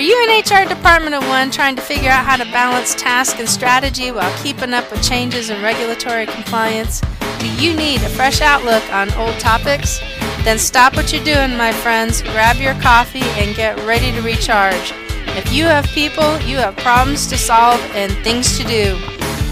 you 0.00 0.16
an 0.28 0.40
HR 0.40 0.68
department 0.68 1.14
of 1.14 1.26
one 1.28 1.50
trying 1.50 1.76
to 1.76 1.82
figure 1.82 2.10
out 2.10 2.24
how 2.24 2.36
to 2.36 2.44
balance 2.52 2.94
task 2.94 3.38
and 3.38 3.48
strategy 3.48 4.10
while 4.10 4.32
keeping 4.42 4.72
up 4.72 4.90
with 4.90 5.02
changes 5.02 5.50
in 5.50 5.62
regulatory 5.62 6.26
compliance? 6.26 7.00
Do 7.38 7.48
you 7.56 7.74
need 7.74 8.02
a 8.02 8.08
fresh 8.08 8.40
outlook 8.40 8.82
on 8.92 9.12
old 9.14 9.38
topics? 9.40 9.98
Then 10.44 10.58
stop 10.58 10.96
what 10.96 11.12
you're 11.12 11.24
doing, 11.24 11.56
my 11.56 11.72
friends, 11.72 12.22
grab 12.22 12.56
your 12.56 12.74
coffee, 12.74 13.28
and 13.40 13.56
get 13.56 13.76
ready 13.84 14.12
to 14.12 14.22
recharge. 14.22 14.94
If 15.36 15.52
you 15.52 15.64
have 15.64 15.86
people, 15.86 16.40
you 16.40 16.56
have 16.56 16.76
problems 16.76 17.26
to 17.26 17.36
solve 17.36 17.80
and 17.94 18.12
things 18.24 18.56
to 18.58 18.64
do. 18.64 18.96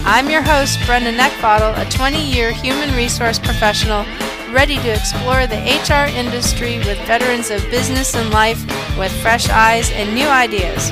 I'm 0.05 0.29
your 0.29 0.41
host, 0.41 0.79
Brenda 0.85 1.11
Neckvatal, 1.11 1.77
a 1.77 1.89
20 1.91 2.23
year 2.23 2.51
human 2.51 2.95
resource 2.95 3.37
professional 3.37 4.03
ready 4.51 4.77
to 4.77 4.89
explore 4.89 5.45
the 5.47 5.57
HR 5.57 6.09
industry 6.17 6.77
with 6.79 6.97
veterans 7.05 7.49
of 7.51 7.61
business 7.69 8.15
and 8.15 8.29
life 8.31 8.59
with 8.97 9.11
fresh 9.21 9.49
eyes 9.49 9.91
and 9.91 10.13
new 10.13 10.27
ideas. 10.27 10.91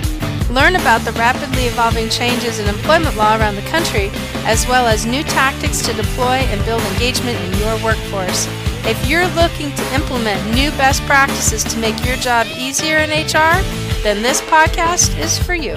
Learn 0.49 0.75
about 0.75 1.01
the 1.01 1.11
rapidly 1.13 1.65
evolving 1.65 2.09
changes 2.09 2.59
in 2.59 2.67
employment 2.67 3.17
law 3.17 3.37
around 3.37 3.55
the 3.55 3.69
country, 3.69 4.09
as 4.45 4.67
well 4.67 4.85
as 4.85 5.05
new 5.05 5.23
tactics 5.23 5.81
to 5.81 5.93
deploy 5.93 6.37
and 6.49 6.63
build 6.65 6.81
engagement 6.93 7.37
in 7.39 7.59
your 7.59 7.83
workforce. 7.83 8.47
If 8.85 9.09
you're 9.09 9.27
looking 9.35 9.75
to 9.75 9.93
implement 9.93 10.55
new 10.55 10.71
best 10.71 11.01
practices 11.03 11.63
to 11.65 11.77
make 11.79 12.05
your 12.05 12.15
job 12.17 12.47
easier 12.57 12.97
in 12.99 13.09
HR, 13.09 13.61
then 14.03 14.21
this 14.21 14.41
podcast 14.41 15.17
is 15.19 15.37
for 15.37 15.55
you. 15.55 15.75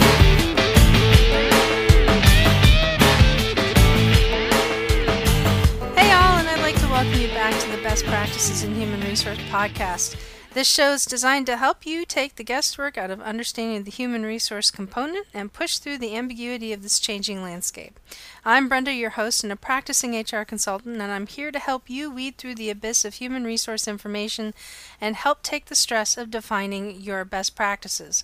Best 7.91 8.05
Practices 8.05 8.63
in 8.63 8.77
Human 8.77 9.01
Resource 9.01 9.37
podcast. 9.51 10.15
This 10.55 10.69
show 10.69 10.93
is 10.93 11.05
designed 11.05 11.47
to 11.47 11.57
help 11.57 11.85
you 11.85 12.05
take 12.05 12.37
the 12.37 12.45
guesswork 12.45 12.97
out 12.97 13.11
of 13.11 13.21
understanding 13.21 13.83
the 13.83 13.91
human 13.91 14.23
resource 14.23 14.71
component 14.71 15.27
and 15.35 15.53
push 15.53 15.79
through 15.79 15.99
the 15.99 16.15
ambiguity 16.15 16.73
of 16.73 16.85
this 16.85 17.01
changing 17.01 17.43
landscape. 17.43 17.99
I'm 18.45 18.69
Brenda, 18.69 18.93
your 18.93 19.11
host 19.11 19.43
and 19.43 19.53
a 19.53 19.57
practicing 19.57 20.17
HR 20.17 20.45
consultant, 20.45 21.01
and 21.01 21.11
I'm 21.11 21.27
here 21.27 21.51
to 21.51 21.59
help 21.59 21.91
you 21.91 22.13
weed 22.13 22.39
through 22.39 22.55
the 22.55 22.71
abyss 22.71 23.05
of 23.05 23.15
human 23.15 23.43
resource 23.43 23.89
information 23.89 24.55
and 25.01 25.17
help 25.17 25.43
take 25.43 25.65
the 25.65 25.75
stress 25.75 26.17
of 26.17 26.31
defining 26.31 27.01
your 27.01 27.25
best 27.25 27.57
practices. 27.57 28.23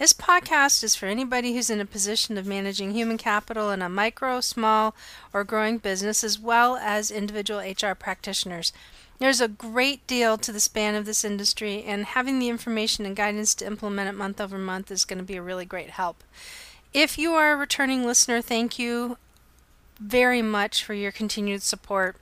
This 0.00 0.14
podcast 0.14 0.82
is 0.82 0.94
for 0.94 1.04
anybody 1.04 1.52
who's 1.52 1.68
in 1.68 1.78
a 1.78 1.84
position 1.84 2.38
of 2.38 2.46
managing 2.46 2.92
human 2.92 3.18
capital 3.18 3.70
in 3.70 3.82
a 3.82 3.88
micro, 3.90 4.40
small, 4.40 4.94
or 5.34 5.44
growing 5.44 5.76
business, 5.76 6.24
as 6.24 6.38
well 6.38 6.78
as 6.78 7.10
individual 7.10 7.60
HR 7.60 7.94
practitioners. 7.94 8.72
There's 9.20 9.42
a 9.42 9.48
great 9.48 10.06
deal 10.06 10.38
to 10.38 10.50
the 10.50 10.60
span 10.60 10.94
of 10.94 11.04
this 11.04 11.24
industry, 11.24 11.84
and 11.84 12.06
having 12.06 12.38
the 12.38 12.48
information 12.48 13.04
and 13.04 13.14
guidance 13.14 13.54
to 13.56 13.66
implement 13.66 14.08
it 14.08 14.18
month 14.18 14.40
over 14.40 14.56
month 14.56 14.90
is 14.90 15.04
going 15.04 15.18
to 15.18 15.24
be 15.24 15.36
a 15.36 15.42
really 15.42 15.66
great 15.66 15.90
help. 15.90 16.24
If 16.94 17.18
you 17.18 17.34
are 17.34 17.52
a 17.52 17.56
returning 17.56 18.06
listener, 18.06 18.40
thank 18.40 18.78
you 18.78 19.18
very 20.00 20.40
much 20.40 20.82
for 20.82 20.94
your 20.94 21.12
continued 21.12 21.62
support. 21.62 22.16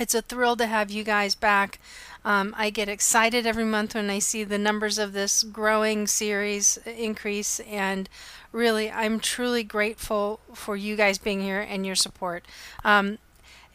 It's 0.00 0.14
a 0.14 0.22
thrill 0.22 0.56
to 0.56 0.66
have 0.66 0.90
you 0.90 1.04
guys 1.04 1.36
back. 1.36 1.78
Um, 2.24 2.52
I 2.58 2.70
get 2.70 2.88
excited 2.88 3.46
every 3.46 3.64
month 3.64 3.94
when 3.94 4.10
I 4.10 4.18
see 4.18 4.42
the 4.42 4.58
numbers 4.58 4.98
of 4.98 5.12
this 5.12 5.44
growing 5.44 6.08
series 6.08 6.78
increase, 6.84 7.60
and 7.60 8.08
really, 8.50 8.90
I'm 8.90 9.20
truly 9.20 9.62
grateful 9.62 10.40
for 10.52 10.76
you 10.76 10.96
guys 10.96 11.16
being 11.18 11.42
here 11.42 11.60
and 11.60 11.86
your 11.86 11.94
support. 11.94 12.44
Um, 12.84 13.18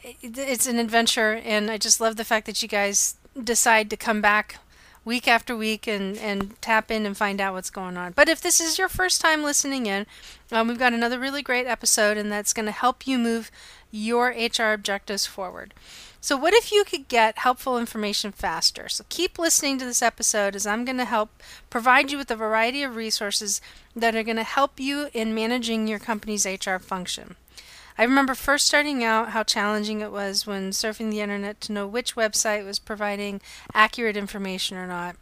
it's 0.04 0.68
an 0.68 0.80
adventure, 0.80 1.42
and 1.44 1.70
I 1.70 1.78
just 1.78 2.00
love 2.00 2.16
the 2.16 2.26
fact 2.26 2.46
that 2.46 2.62
you 2.62 2.68
guys 2.68 3.16
decide 3.44 3.90
to 3.90 3.98
come 3.98 4.22
back 4.22 4.58
week 5.06 5.28
after 5.28 5.56
week 5.56 5.88
and, 5.88 6.18
and 6.18 6.62
tap 6.62 6.92
in 6.92 7.06
and 7.06 7.18
find 7.18 7.40
out 7.42 7.54
what's 7.54 7.70
going 7.70 7.98
on. 7.98 8.12
But 8.12 8.30
if 8.30 8.42
this 8.42 8.60
is 8.60 8.78
your 8.78 8.90
first 8.90 9.22
time 9.22 9.44
listening 9.44 9.86
in, 9.86 10.06
um, 10.52 10.68
we've 10.68 10.80
got 10.80 10.94
another 10.94 11.20
really 11.20 11.42
great 11.42 11.66
episode, 11.66 12.18
and 12.18 12.32
that's 12.32 12.54
going 12.54 12.66
to 12.66 12.72
help 12.72 13.08
you 13.08 13.18
move 13.18 13.50
your 13.92 14.30
HR 14.30 14.72
objectives 14.74 15.26
forward. 15.26 15.74
So, 16.22 16.36
what 16.36 16.54
if 16.54 16.72
you 16.72 16.84
could 16.84 17.08
get 17.08 17.40
helpful 17.40 17.78
information 17.78 18.32
faster? 18.34 18.90
So, 18.90 19.06
keep 19.08 19.40
listening 19.40 19.80
to 19.80 19.86
this 19.86 20.02
episode 20.02 20.56
as 20.56 20.68
I'm 20.68 20.84
going 20.84 20.98
to 20.98 21.06
help 21.06 21.42
provide 21.70 22.12
you 22.12 22.18
with 22.18 22.30
a 22.30 22.36
variety 22.36 22.84
of 22.84 22.96
resources 22.96 23.62
that 23.96 24.16
are 24.16 24.24
going 24.24 24.36
to 24.36 24.44
help 24.44 24.80
you 24.80 25.10
in 25.14 25.34
managing 25.34 25.88
your 25.88 26.00
company's 26.00 26.46
HR 26.46 26.78
function. 26.78 27.36
I 28.00 28.04
remember 28.04 28.34
first 28.34 28.66
starting 28.66 29.04
out 29.04 29.32
how 29.32 29.44
challenging 29.44 30.00
it 30.00 30.10
was 30.10 30.48
when 30.48 30.70
surfing 30.70 31.12
the 31.12 31.20
internet 31.20 31.60
to 31.60 31.74
know 31.74 31.86
which 31.86 32.16
website 32.16 32.64
was 32.66 32.80
providing 32.80 33.42
accurate 33.74 34.16
information 34.16 34.78
or 34.78 34.88
not. 34.88 35.18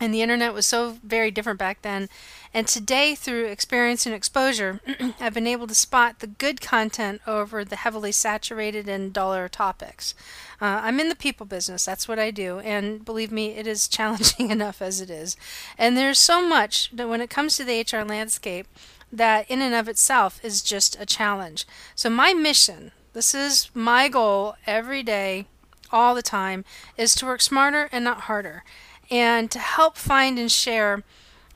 And 0.00 0.14
the 0.14 0.22
internet 0.22 0.54
was 0.54 0.64
so 0.64 0.96
very 1.02 1.30
different 1.30 1.58
back 1.58 1.82
then. 1.82 2.08
And 2.54 2.66
today, 2.66 3.14
through 3.14 3.48
experience 3.48 4.06
and 4.06 4.14
exposure, 4.14 4.80
I've 5.20 5.34
been 5.34 5.46
able 5.46 5.66
to 5.66 5.74
spot 5.74 6.20
the 6.20 6.28
good 6.28 6.62
content 6.62 7.20
over 7.26 7.62
the 7.62 7.76
heavily 7.76 8.12
saturated 8.12 8.88
and 8.88 9.12
duller 9.12 9.46
topics. 9.46 10.14
Uh, 10.62 10.80
I'm 10.82 11.00
in 11.00 11.10
the 11.10 11.14
people 11.14 11.44
business, 11.44 11.84
that's 11.84 12.08
what 12.08 12.18
I 12.18 12.30
do. 12.30 12.60
And 12.60 13.04
believe 13.04 13.30
me, 13.30 13.50
it 13.50 13.66
is 13.66 13.86
challenging 13.88 14.50
enough 14.50 14.80
as 14.80 15.02
it 15.02 15.10
is. 15.10 15.36
And 15.76 15.94
there's 15.94 16.18
so 16.18 16.40
much 16.40 16.90
that 16.90 17.08
when 17.08 17.20
it 17.20 17.28
comes 17.28 17.58
to 17.58 17.64
the 17.64 17.80
HR 17.80 18.02
landscape, 18.02 18.66
that 19.12 19.50
in 19.50 19.62
and 19.62 19.74
of 19.74 19.88
itself 19.88 20.40
is 20.42 20.62
just 20.62 21.00
a 21.00 21.06
challenge. 21.06 21.66
So, 21.94 22.10
my 22.10 22.34
mission 22.34 22.92
this 23.18 23.34
is 23.34 23.70
my 23.74 24.08
goal 24.08 24.54
every 24.66 25.02
day, 25.02 25.46
all 25.90 26.14
the 26.14 26.22
time, 26.22 26.64
is 26.96 27.16
to 27.16 27.26
work 27.26 27.40
smarter 27.40 27.88
and 27.90 28.04
not 28.04 28.22
harder 28.22 28.62
and 29.10 29.50
to 29.50 29.58
help 29.58 29.96
find 29.96 30.38
and 30.38 30.52
share 30.52 31.02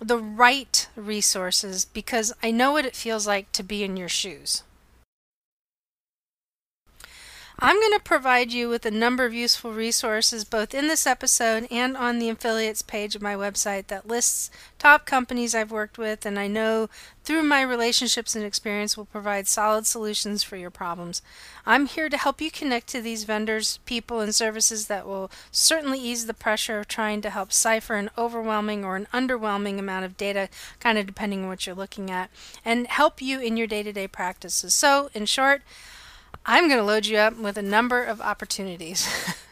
the 0.00 0.18
right 0.18 0.88
resources 0.96 1.84
because 1.84 2.32
I 2.42 2.50
know 2.50 2.72
what 2.72 2.86
it 2.86 2.96
feels 2.96 3.26
like 3.26 3.52
to 3.52 3.62
be 3.62 3.84
in 3.84 3.96
your 3.96 4.08
shoes. 4.08 4.64
I'm 7.64 7.78
going 7.78 7.92
to 7.92 8.00
provide 8.00 8.52
you 8.52 8.68
with 8.68 8.84
a 8.86 8.90
number 8.90 9.24
of 9.24 9.32
useful 9.32 9.72
resources 9.72 10.42
both 10.42 10.74
in 10.74 10.88
this 10.88 11.06
episode 11.06 11.68
and 11.70 11.96
on 11.96 12.18
the 12.18 12.28
affiliates 12.28 12.82
page 12.82 13.14
of 13.14 13.22
my 13.22 13.36
website 13.36 13.86
that 13.86 14.08
lists 14.08 14.50
top 14.80 15.06
companies 15.06 15.54
I've 15.54 15.70
worked 15.70 15.96
with 15.96 16.26
and 16.26 16.40
I 16.40 16.48
know 16.48 16.90
through 17.22 17.44
my 17.44 17.62
relationships 17.62 18.34
and 18.34 18.44
experience 18.44 18.96
will 18.96 19.04
provide 19.04 19.46
solid 19.46 19.86
solutions 19.86 20.42
for 20.42 20.56
your 20.56 20.72
problems. 20.72 21.22
I'm 21.64 21.86
here 21.86 22.08
to 22.08 22.16
help 22.16 22.40
you 22.40 22.50
connect 22.50 22.88
to 22.88 23.00
these 23.00 23.22
vendors, 23.22 23.78
people, 23.84 24.18
and 24.18 24.34
services 24.34 24.88
that 24.88 25.06
will 25.06 25.30
certainly 25.52 26.00
ease 26.00 26.26
the 26.26 26.34
pressure 26.34 26.80
of 26.80 26.88
trying 26.88 27.20
to 27.22 27.30
help 27.30 27.52
cipher 27.52 27.94
an 27.94 28.10
overwhelming 28.18 28.84
or 28.84 28.96
an 28.96 29.06
underwhelming 29.14 29.78
amount 29.78 30.04
of 30.04 30.16
data, 30.16 30.48
kind 30.80 30.98
of 30.98 31.06
depending 31.06 31.44
on 31.44 31.48
what 31.48 31.64
you're 31.64 31.76
looking 31.76 32.10
at, 32.10 32.28
and 32.64 32.88
help 32.88 33.22
you 33.22 33.38
in 33.38 33.56
your 33.56 33.68
day 33.68 33.84
to 33.84 33.92
day 33.92 34.08
practices. 34.08 34.74
So, 34.74 35.10
in 35.14 35.26
short, 35.26 35.62
I'm 36.44 36.68
going 36.68 36.80
to 36.80 36.84
load 36.84 37.06
you 37.06 37.18
up 37.18 37.36
with 37.36 37.56
a 37.56 37.62
number 37.62 38.02
of 38.02 38.20
opportunities. 38.20 39.08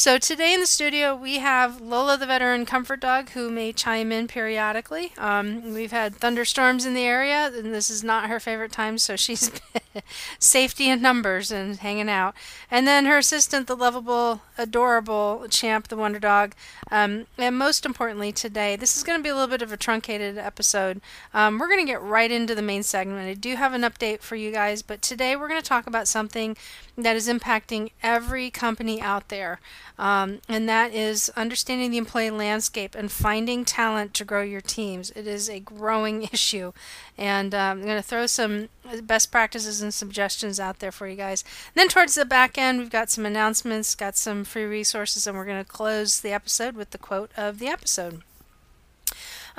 So 0.00 0.16
today 0.16 0.54
in 0.54 0.60
the 0.60 0.66
studio 0.66 1.14
we 1.14 1.40
have 1.40 1.78
Lola 1.78 2.16
the 2.16 2.24
veteran 2.24 2.64
comfort 2.64 3.00
dog 3.00 3.28
who 3.32 3.50
may 3.50 3.70
chime 3.70 4.10
in 4.12 4.28
periodically. 4.28 5.12
Um, 5.18 5.74
we've 5.74 5.90
had 5.90 6.16
thunderstorms 6.16 6.86
in 6.86 6.94
the 6.94 7.02
area 7.02 7.52
and 7.54 7.74
this 7.74 7.90
is 7.90 8.02
not 8.02 8.30
her 8.30 8.40
favorite 8.40 8.72
time 8.72 8.96
so 8.96 9.14
she's 9.14 9.50
safety 10.38 10.88
in 10.88 11.02
numbers 11.02 11.52
and 11.52 11.76
hanging 11.76 12.08
out. 12.08 12.34
And 12.70 12.88
then 12.88 13.04
her 13.04 13.18
assistant 13.18 13.66
the 13.66 13.76
lovable 13.76 14.40
adorable 14.56 15.44
Champ 15.50 15.88
the 15.88 15.98
wonder 15.98 16.18
dog. 16.18 16.54
Um, 16.90 17.26
and 17.36 17.58
most 17.58 17.84
importantly 17.84 18.32
today 18.32 18.76
this 18.76 18.96
is 18.96 19.02
going 19.02 19.18
to 19.18 19.22
be 19.22 19.28
a 19.28 19.34
little 19.34 19.48
bit 19.48 19.60
of 19.60 19.70
a 19.70 19.76
truncated 19.76 20.38
episode. 20.38 21.02
Um, 21.34 21.58
we're 21.58 21.68
going 21.68 21.84
to 21.84 21.92
get 21.92 22.00
right 22.00 22.30
into 22.30 22.54
the 22.54 22.62
main 22.62 22.84
segment. 22.84 23.28
I 23.28 23.34
do 23.34 23.54
have 23.56 23.74
an 23.74 23.82
update 23.82 24.20
for 24.20 24.34
you 24.34 24.50
guys 24.50 24.80
but 24.80 25.02
today 25.02 25.36
we're 25.36 25.48
going 25.48 25.60
to 25.60 25.68
talk 25.68 25.86
about 25.86 26.08
something 26.08 26.56
that 27.02 27.16
is 27.16 27.28
impacting 27.28 27.90
every 28.02 28.50
company 28.50 29.00
out 29.00 29.28
there, 29.28 29.60
um, 29.98 30.40
and 30.48 30.68
that 30.68 30.92
is 30.92 31.30
understanding 31.36 31.90
the 31.90 31.98
employee 31.98 32.30
landscape 32.30 32.94
and 32.94 33.10
finding 33.10 33.64
talent 33.64 34.14
to 34.14 34.24
grow 34.24 34.42
your 34.42 34.60
teams. 34.60 35.10
It 35.12 35.26
is 35.26 35.48
a 35.48 35.60
growing 35.60 36.22
issue, 36.32 36.72
and 37.18 37.54
um, 37.54 37.78
I'm 37.78 37.84
going 37.84 37.96
to 37.96 38.02
throw 38.02 38.26
some 38.26 38.68
best 39.02 39.30
practices 39.30 39.82
and 39.82 39.92
suggestions 39.92 40.58
out 40.58 40.78
there 40.78 40.92
for 40.92 41.06
you 41.06 41.16
guys. 41.16 41.44
then 41.74 41.88
towards 41.88 42.14
the 42.14 42.24
back 42.24 42.56
end, 42.58 42.78
we've 42.78 42.90
got 42.90 43.10
some 43.10 43.26
announcements, 43.26 43.94
got 43.94 44.16
some 44.16 44.44
free 44.44 44.64
resources, 44.64 45.26
and 45.26 45.36
we're 45.36 45.44
going 45.44 45.62
to 45.62 45.70
close 45.70 46.20
the 46.20 46.32
episode 46.32 46.74
with 46.74 46.90
the 46.90 46.98
quote 46.98 47.30
of 47.36 47.58
the 47.58 47.68
episode. 47.68 48.22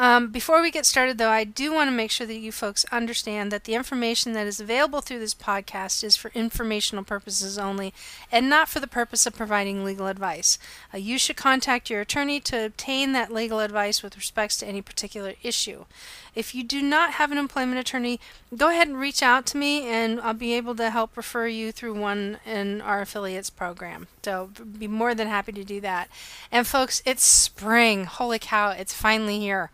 Um, 0.02 0.30
before 0.32 0.64
we 0.64 0.72
get 0.72 0.88
started, 0.88 1.20
though, 1.20 1.30
I 1.30 1.44
do 1.44 1.72
want 1.72 1.88
to 1.88 1.96
make 1.96 2.10
sure 2.10 2.26
that 2.26 2.40
you 2.40 2.52
folks 2.52 2.86
understand 2.92 3.52
that 3.52 3.66
the 3.66 3.76
information 3.76 4.34
that 4.34 4.48
is 4.48 4.60
available 4.60 5.00
through 5.00 5.20
this 5.20 5.36
podcast 5.36 6.04
is 6.04 6.16
for 6.16 6.32
informational 6.34 7.04
purposes 7.04 7.60
only 7.60 7.94
and 8.32 8.50
not 8.50 8.68
for 8.68 8.80
the 8.80 8.88
purpose 8.88 9.28
of 9.28 9.36
providing 9.36 9.86
legal 9.86 10.08
advice. 10.08 10.58
Uh, 10.92 10.98
you 10.98 11.20
should 11.20 11.38
contact 11.38 11.92
your 11.92 12.02
attorney 12.02 12.40
to 12.40 12.66
obtain 12.66 13.12
that 13.12 13.32
legal 13.32 13.60
advice 13.60 14.02
with 14.02 14.18
respects 14.18 14.58
to 14.58 14.68
any 14.68 14.82
particular 14.82 15.36
issue. 15.44 15.86
If 16.34 16.56
you 16.56 16.64
do 16.64 16.82
not 16.82 17.14
have 17.14 17.32
an 17.32 17.38
employment 17.38 17.80
attorney, 17.80 18.20
go 18.56 18.70
ahead 18.70 18.88
and 18.88 19.00
reach 19.00 19.22
out 19.22 19.46
to 19.48 19.58
me 19.58 19.84
and 19.88 20.20
I'll 20.22 20.34
be 20.34 20.54
able 20.54 20.76
to 20.76 20.90
help 20.90 21.18
refer 21.18 21.48
you 21.48 21.72
through 21.72 21.94
one 21.94 22.40
in 22.46 22.82
our 22.82 23.02
affiliates 23.02 23.50
program. 23.50 24.08
So, 24.24 24.50
be 24.78 24.88
more 24.88 25.14
than 25.14 25.28
happy 25.28 25.52
to 25.52 25.64
do 25.64 25.82
that. 25.82 26.10
And, 26.52 26.66
folks, 26.66 27.02
it's 27.06 27.24
spring. 27.24 28.06
Holy 28.06 28.40
cow, 28.40 28.72
it's 28.72 28.94
finally 28.94 29.40
here. 29.40 29.72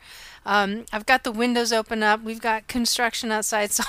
Um, 0.48 0.86
I've 0.94 1.06
got 1.06 1.26
the 1.26 1.32
windows 1.32 1.74
open 1.74 2.02
up. 2.02 2.24
We've 2.24 2.42
got 2.42 2.70
construction 2.70 3.34
outside, 3.34 3.72
so 3.72 3.84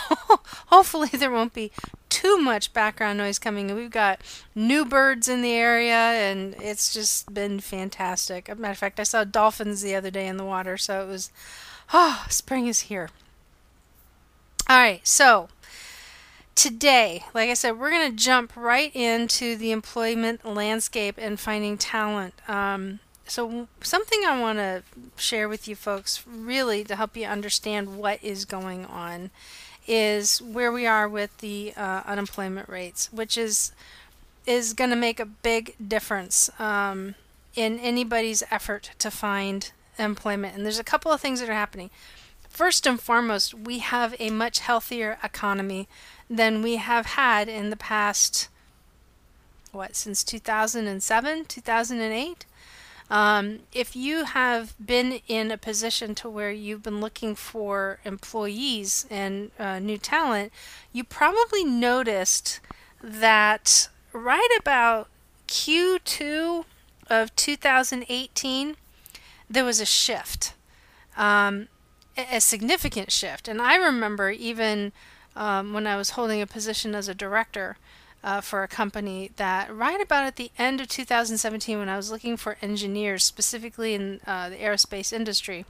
hopefully 0.67 1.09
there 1.09 1.31
won't 1.31 1.55
be 1.55 1.71
too 2.09 2.37
much 2.39 2.73
background 2.73 3.19
noise 3.19 3.39
coming. 3.39 3.73
We've 3.75 3.91
got 3.91 4.21
new 4.57 4.85
birds 4.85 5.29
in 5.29 5.41
the 5.41 5.53
area, 5.53 5.95
and 5.95 6.57
it's 6.61 6.93
just 6.93 7.33
been 7.33 7.61
fantastic. 7.61 8.49
Matter 8.59 8.73
of 8.73 8.79
fact, 8.79 8.99
I 8.99 9.05
saw 9.05 9.23
dolphins 9.23 9.83
the 9.83 9.95
other 9.95 10.11
day 10.11 10.27
in 10.27 10.37
the 10.37 10.45
water, 10.45 10.77
so 10.77 11.01
it 11.01 11.07
was, 11.07 11.31
oh, 11.93 12.25
spring 12.29 12.67
is 12.67 12.81
here. 12.81 13.11
All 14.69 14.79
right, 14.79 15.07
so 15.07 15.49
today, 16.55 17.25
like 17.35 17.49
I 17.49 17.55
said, 17.55 17.79
we're 17.79 17.91
going 17.91 18.11
to 18.11 18.17
jump 18.17 18.57
right 18.57 18.95
into 18.95 19.57
the 19.57 19.71
employment 19.71 20.45
landscape 20.45 21.15
and 21.17 21.39
finding 21.39 21.79
talent. 21.79 22.35
Um, 22.49 22.99
so, 23.27 23.69
something 23.81 24.25
I 24.27 24.41
want 24.41 24.59
to 24.59 24.83
share 25.17 25.49
with 25.49 25.69
you 25.69 25.77
folks, 25.77 26.25
really 26.27 26.83
to 26.85 26.97
help 26.97 27.17
you 27.17 27.27
understand 27.27 27.99
what 27.99 28.23
is 28.23 28.45
going 28.45 28.87
on, 28.87 29.31
is 29.87 30.43
where 30.43 30.73
we 30.73 30.87
are 30.87 31.09
with 31.09 31.37
the 31.39 31.73
uh, 31.77 32.03
unemployment 32.07 32.69
rates, 32.69 33.13
which 33.13 33.39
is 33.39 33.73
is 34.47 34.73
going 34.73 34.91
to 34.91 34.97
make 34.97 35.21
a 35.21 35.27
big 35.27 35.75
difference 35.87 36.51
um, 36.59 37.15
in 37.55 37.79
anybody's 37.79 38.43
effort 38.51 38.91
to 38.99 39.11
find 39.11 39.73
employment. 39.99 40.57
And 40.57 40.65
there's 40.65 40.79
a 40.79 40.85
couple 40.85 41.13
of 41.13 41.21
things 41.21 41.41
that 41.41 41.49
are 41.49 41.55
happening. 41.55 41.91
First 42.49 42.87
and 42.87 43.01
foremost, 43.01 43.55
we 43.55 43.79
have 43.79 44.15
a 44.19 44.31
much 44.31 44.61
healthier 44.61 45.19
economy 45.23 45.89
than 46.29 46.63
we 46.63 46.77
have 46.77 47.07
had 47.07 47.49
in 47.49 47.71
the 47.71 47.77
past, 47.77 48.49
what, 49.73 49.97
since 49.97 50.25
2007, 50.25 51.45
2008? 51.45 52.45
Um, 53.11 53.61
if 53.73 53.97
you 53.97 54.25
have 54.25 54.75
been 54.85 55.21
in 55.29 55.51
a 55.51 55.57
position 55.57 56.15
to 56.17 56.29
where 56.29 56.51
you've 56.51 56.83
been 56.83 57.01
looking 57.01 57.35
for 57.35 58.01
employees 58.05 59.07
and 59.09 59.51
uh, 59.59 59.79
new 59.79 59.97
talent, 59.97 60.53
you 60.93 61.05
probably 61.05 61.65
noticed 61.65 62.61
that 63.03 63.89
right 64.13 64.49
about 64.59 65.09
Q2 65.47 66.65
of 67.09 67.35
2018, 67.35 68.77
there 69.51 69.65
was 69.65 69.81
a 69.81 69.87
shift, 69.87 70.55
um, 71.17 71.69
a 72.17 72.41
significant 72.41 73.11
shift. 73.11 73.49
And 73.49 73.61
I 73.63 73.77
remember 73.77 74.31
even 74.31 74.93
um, 75.37 75.73
when 75.73 75.87
I 75.87 75.97
was 75.97 76.11
holding 76.11 76.43
a 76.43 76.47
position 76.47 76.95
as 76.95 77.09
a 77.09 77.15
director 77.15 77.77
uh, 78.23 78.41
for 78.41 78.63
a 78.63 78.69
company 78.69 79.31
that 79.37 79.75
right 79.75 80.01
about 80.01 80.25
at 80.25 80.37
the 80.37 80.51
end 80.59 80.81
of 80.81 80.89
2017, 80.89 81.79
when 81.79 81.89
I 81.89 81.97
was 81.97 82.11
looking 82.11 82.37
for 82.37 82.59
engineers, 82.61 83.25
specifically 83.25 83.95
in 83.95 84.21
uh, 84.27 84.49
the 84.49 84.57
aerospace 84.57 85.13
industry, 85.13 85.65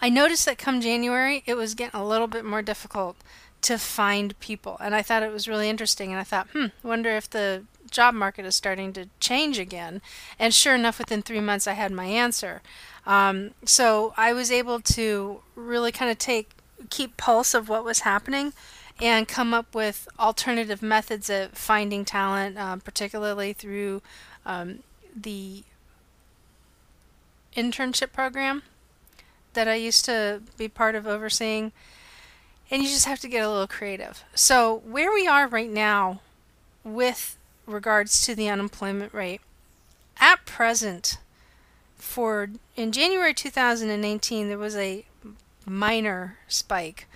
I 0.00 0.08
noticed 0.08 0.44
that 0.46 0.58
come 0.58 0.80
January, 0.80 1.42
it 1.46 1.54
was 1.54 1.74
getting 1.74 1.98
a 1.98 2.06
little 2.06 2.26
bit 2.26 2.44
more 2.44 2.60
difficult 2.60 3.16
to 3.62 3.78
find 3.78 4.38
people. 4.40 4.76
And 4.80 4.94
I 4.94 5.02
thought 5.02 5.22
it 5.22 5.32
was 5.32 5.48
really 5.48 5.68
interesting. 5.68 6.10
And 6.10 6.20
I 6.20 6.24
thought, 6.24 6.48
hmm, 6.52 6.66
wonder 6.82 7.10
if 7.10 7.30
the 7.30 7.62
job 7.92 8.14
market 8.14 8.44
is 8.44 8.56
starting 8.56 8.92
to 8.94 9.08
change 9.20 9.58
again. 9.58 10.02
And 10.38 10.52
sure 10.52 10.74
enough, 10.74 10.98
within 10.98 11.22
three 11.22 11.40
months, 11.40 11.66
I 11.66 11.74
had 11.74 11.92
my 11.92 12.06
answer. 12.06 12.62
Um, 13.06 13.52
so 13.64 14.14
I 14.16 14.32
was 14.32 14.50
able 14.50 14.80
to 14.80 15.42
really 15.54 15.92
kind 15.92 16.10
of 16.10 16.18
take 16.18 16.50
keep 16.90 17.16
pulse 17.16 17.54
of 17.54 17.68
what 17.68 17.84
was 17.84 18.00
happening 18.00 18.52
and 19.00 19.26
come 19.26 19.54
up 19.54 19.74
with 19.74 20.08
alternative 20.18 20.82
methods 20.82 21.30
of 21.30 21.52
finding 21.52 22.04
talent, 22.04 22.58
um, 22.58 22.80
particularly 22.80 23.52
through 23.52 24.02
um, 24.44 24.80
the 25.14 25.64
internship 27.56 28.12
program 28.12 28.62
that 29.54 29.68
I 29.68 29.74
used 29.74 30.04
to 30.06 30.42
be 30.56 30.68
part 30.68 30.94
of 30.94 31.06
overseeing. 31.06 31.72
And 32.70 32.82
you 32.82 32.88
just 32.88 33.06
have 33.06 33.20
to 33.20 33.28
get 33.28 33.44
a 33.44 33.50
little 33.50 33.66
creative. 33.66 34.24
So, 34.34 34.82
where 34.86 35.12
we 35.12 35.26
are 35.26 35.46
right 35.46 35.68
now 35.68 36.20
with 36.84 37.36
regards 37.66 38.24
to 38.26 38.34
the 38.34 38.48
unemployment 38.48 39.12
rate, 39.14 39.40
at 40.18 40.44
present, 40.44 41.18
for 41.96 42.50
in 42.76 42.92
January 42.92 43.34
2019, 43.34 44.48
there 44.48 44.58
was 44.58 44.76
a 44.76 45.04
minor 45.66 46.38
spike, 46.48 47.06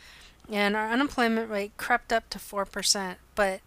and 0.50 0.76
our 0.76 0.90
unemployment 0.90 1.50
rate 1.50 1.76
crept 1.76 2.12
up 2.12 2.30
to 2.30 2.38
4%. 2.38 3.16
But 3.34 3.60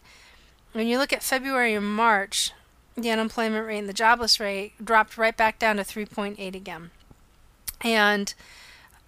when 0.72 0.88
you 0.88 0.98
look 0.98 1.14
at 1.14 1.24
February 1.24 1.74
and 1.74 1.88
March, 1.88 2.52
the 2.96 3.12
unemployment 3.12 3.66
rate 3.66 3.80
and 3.80 3.90
the 3.90 3.94
jobless 3.94 4.40
rate 4.40 4.74
dropped 4.84 5.18
right 5.18 5.36
back 5.36 5.60
down 5.60 5.78
to 5.78 5.84
3.8 5.84 6.56
again. 6.56 6.92
And 7.82 8.34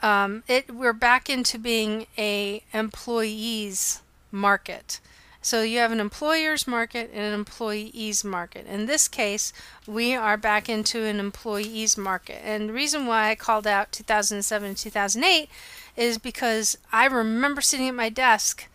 um, 0.02 0.44
it 0.48 0.74
we're 0.74 0.94
back 0.94 1.30
into 1.30 1.60
being 1.60 2.08
a 2.18 2.64
employees 2.74 4.02
market. 4.32 5.00
So 5.42 5.64
you 5.64 5.80
have 5.80 5.92
an 5.92 6.00
employer's 6.00 6.68
market 6.68 7.10
and 7.12 7.24
an 7.24 7.34
employees 7.34 8.24
market. 8.24 8.68
In 8.68 8.86
this 8.86 9.08
case, 9.08 9.52
we 9.88 10.14
are 10.14 10.38
back 10.38 10.70
into 10.70 11.04
an 11.04 11.20
employees 11.20 11.98
market. 11.98 12.46
And 12.46 12.70
the 12.70 12.74
reason 12.74 13.08
why 13.08 13.30
I 13.30 13.36
called 13.36 13.66
out 13.66 13.92
2007 13.92 14.68
and 14.68 14.78
2008 14.78 15.50
is 15.98 16.20
because 16.20 16.78
I 16.92 17.08
remember 17.08 17.60
sitting 17.62 17.88
at 17.88 17.96
my 17.96 18.10
desk, 18.10 18.68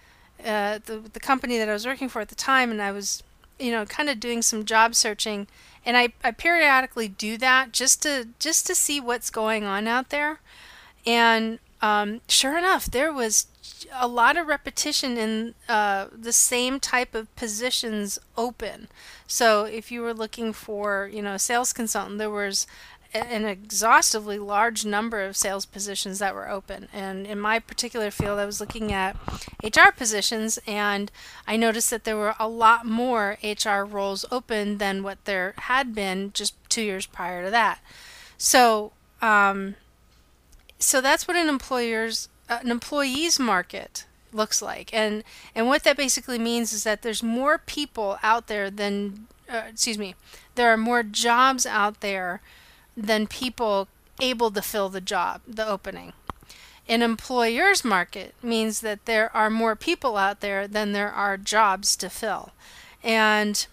uh, 0.45 0.81
the 0.85 0.99
the 1.13 1.21
company 1.21 1.57
that 1.57 1.69
I 1.69 1.73
was 1.73 1.87
working 1.87 2.09
for 2.09 2.21
at 2.21 2.29
the 2.29 2.35
time, 2.35 2.71
and 2.71 2.83
I 2.83 2.93
was, 2.93 3.23
you 3.59 3.71
know, 3.71 3.85
kind 3.87 4.09
of 4.09 4.21
doing 4.21 4.43
some 4.43 4.65
job 4.65 4.95
searching, 4.95 5.47
and 5.85 5.97
I, 5.97 6.13
I 6.23 6.33
periodically 6.33 7.09
do 7.09 7.39
that 7.39 7.73
just 7.73 8.03
to 8.03 8.29
just 8.39 8.67
to 8.67 8.75
see 8.75 9.01
what's 9.01 9.31
going 9.31 9.65
on 9.65 9.89
out 9.89 10.11
there, 10.11 10.41
and 11.07 11.59
um, 11.81 12.21
sure 12.29 12.59
enough, 12.59 12.87
there 12.87 13.13
was 13.13 13.47
a 13.93 14.09
lot 14.09 14.37
of 14.37 14.47
repetition 14.47 15.17
in 15.17 15.55
uh, 15.69 16.07
the 16.13 16.33
same 16.33 16.81
type 16.81 17.15
of 17.15 17.35
positions 17.37 18.19
open. 18.37 18.89
So 19.27 19.65
if 19.65 19.91
you 19.91 20.03
were 20.03 20.15
looking 20.15 20.53
for, 20.53 21.11
you 21.13 21.23
know, 21.23 21.35
a 21.35 21.39
sales 21.39 21.73
consultant, 21.73 22.19
there 22.19 22.31
was 22.31 22.67
an 23.15 23.45
exhaustively 23.45 24.39
large 24.39 24.85
number 24.85 25.23
of 25.23 25.37
sales 25.37 25.65
positions 25.65 26.19
that 26.19 26.35
were 26.35 26.49
open. 26.49 26.89
And 26.93 27.27
in 27.27 27.41
my 27.41 27.59
particular 27.59 28.11
field, 28.11 28.39
I 28.39 28.45
was 28.45 28.61
looking 28.61 28.93
at 28.93 29.17
HR 29.63 29.91
positions, 29.97 30.59
and 30.67 31.11
I 31.47 31.57
noticed 31.57 31.91
that 31.91 32.05
there 32.05 32.17
were 32.17 32.35
a 32.39 32.49
lot 32.49 32.85
more 32.85 33.39
HR 33.43 33.83
roles 33.85 34.25
open 34.31 34.79
than 34.79 35.03
what 35.03 35.25
there 35.25 35.55
had 35.59 35.95
been 35.95 36.33
just 36.33 36.55
two 36.69 36.83
years 36.83 37.07
prior 37.07 37.45
to 37.45 37.51
that. 37.51 37.81
So, 38.39 38.93
um, 39.23 39.77
so 40.79 41.01
that's 41.01 41.27
what 41.27 41.37
an 41.37 41.49
employer's 41.49 42.29
an 42.49 42.71
employee's 42.71 43.39
market 43.39 44.05
looks 44.33 44.61
like. 44.63 44.93
And 44.93 45.25
and 45.55 45.67
what 45.67 45.85
that 45.85 45.97
basically 45.97 46.39
means 46.39 46.73
is 46.73 46.85
that 46.85 47.03
there's 47.03 47.23
more 47.23 47.59
people 47.59 48.19
out 48.23 48.47
there 48.47 48.71
than 48.71 49.27
uh, 49.49 49.63
excuse 49.69 49.99
me 49.99 50.15
there 50.55 50.73
are 50.73 50.77
more 50.77 51.03
jobs 51.03 51.67
out 51.67 52.01
there 52.01 52.41
than 52.97 53.27
people 53.27 53.89
able 54.21 54.51
to 54.51 54.63
fill 54.63 54.89
the 54.89 55.01
job 55.01 55.41
the 55.47 55.67
opening. 55.67 56.13
An 56.89 57.03
employer's 57.03 57.85
market 57.85 58.35
means 58.43 58.81
that 58.81 59.07
there 59.07 59.35
are 59.37 59.51
more 59.51 59.75
people 59.75 60.17
out 60.17 60.41
there 60.41 60.69
than 60.69 60.93
there 60.93 61.11
are 61.11 61.37
jobs 61.37 61.97
to 61.97 62.09
fill. 62.09 62.53
And 63.03 63.67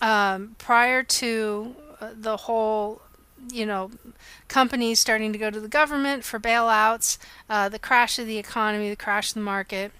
um, 0.00 0.54
prior 0.58 1.02
to 1.02 1.74
uh, 2.00 2.10
the 2.14 2.36
whole 2.36 3.02
you 3.48 3.66
know, 3.66 3.90
companies 4.48 5.00
starting 5.00 5.32
to 5.32 5.38
go 5.38 5.50
to 5.50 5.60
the 5.60 5.68
government 5.68 6.24
for 6.24 6.38
bailouts, 6.38 7.18
uh, 7.48 7.68
the 7.68 7.78
crash 7.78 8.18
of 8.18 8.26
the 8.26 8.38
economy, 8.38 8.90
the 8.90 8.96
crash 8.96 9.30
of 9.30 9.34
the 9.34 9.40
market. 9.40 9.92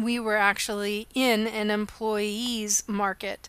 We 0.00 0.18
were 0.18 0.36
actually 0.36 1.06
in 1.14 1.46
an 1.46 1.70
employees 1.70 2.82
market 2.86 3.48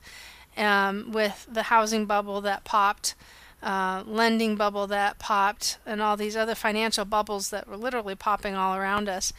um, 0.58 1.12
with 1.12 1.48
the 1.52 1.64
housing 1.64 2.06
bubble 2.06 2.42
that 2.42 2.64
popped, 2.64 3.16
uh, 3.62 4.04
lending 4.06 4.56
bubble 4.56 4.88
that 4.88 5.20
popped, 5.20 5.78
and 5.86 6.02
all 6.02 6.18
these 6.18 6.36
other 6.36 6.56
financial 6.56 7.06
bubbles 7.06 7.50
that 7.50 7.68
were 7.68 7.78
literally 7.78 8.16
popping 8.16 8.56
all 8.56 8.76
around 8.76 9.08
us. 9.08 9.32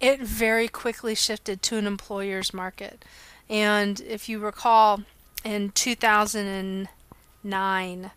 It 0.00 0.20
very 0.20 0.68
quickly 0.68 1.14
shifted 1.14 1.62
to 1.62 1.78
an 1.78 1.86
employer's 1.86 2.52
market. 2.52 3.04
And 3.48 4.00
if 4.00 4.28
you 4.28 4.40
recall, 4.40 5.02
in 5.44 5.70
2009, 5.70 8.10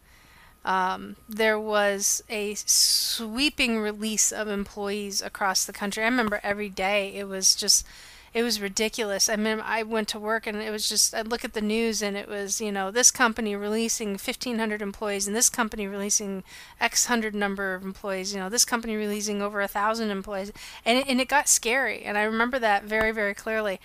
um, 0.66 1.16
there 1.30 1.60
was 1.60 2.24
a 2.28 2.56
sweeping 2.56 3.80
release 3.80 4.32
of 4.32 4.48
employees 4.48 5.22
across 5.22 5.64
the 5.64 5.72
country. 5.72 6.04
I 6.04 6.08
remember 6.08 6.40
every 6.44 6.70
day 6.70 7.14
it 7.16 7.28
was 7.28 7.56
just 7.56 7.86
it 8.34 8.44
was 8.44 8.60
ridiculous. 8.60 9.30
I 9.30 9.38
mean, 9.38 9.62
I 9.64 9.84
went 9.84 10.10
to 10.10 10.20
work 10.20 10.46
and 10.46 10.58
it 10.58 10.70
was 10.70 10.90
just 10.90 11.14
I'd 11.14 11.28
look 11.28 11.46
at 11.46 11.54
the 11.54 11.62
news 11.62 12.02
and 12.02 12.18
it 12.18 12.28
was 12.28 12.60
you 12.60 12.72
know 12.72 12.90
this 12.90 13.12
company 13.12 13.56
releasing 13.56 14.10
1,500 14.10 14.82
employees 14.82 15.28
and 15.28 15.36
this 15.36 15.50
company 15.50 15.88
releasing 15.88 16.44
X 16.82 17.06
hundred 17.06 17.36
number 17.36 17.76
of 17.76 17.84
employees. 17.84 18.34
You 18.34 18.40
know 18.40 18.50
this 18.50 18.66
company 18.66 18.96
releasing 18.96 19.44
over 19.44 19.62
a 19.62 19.68
thousand 19.68 20.10
employees, 20.10 20.52
and 20.84 20.98
it, 20.98 21.08
and 21.08 21.22
it 21.22 21.28
got 21.28 21.48
scary. 21.48 22.02
And 22.02 22.18
I 22.18 22.24
remember 22.24 22.58
that 22.58 22.86
very 22.86 23.12
very 23.12 23.36
clearly. 23.36 23.80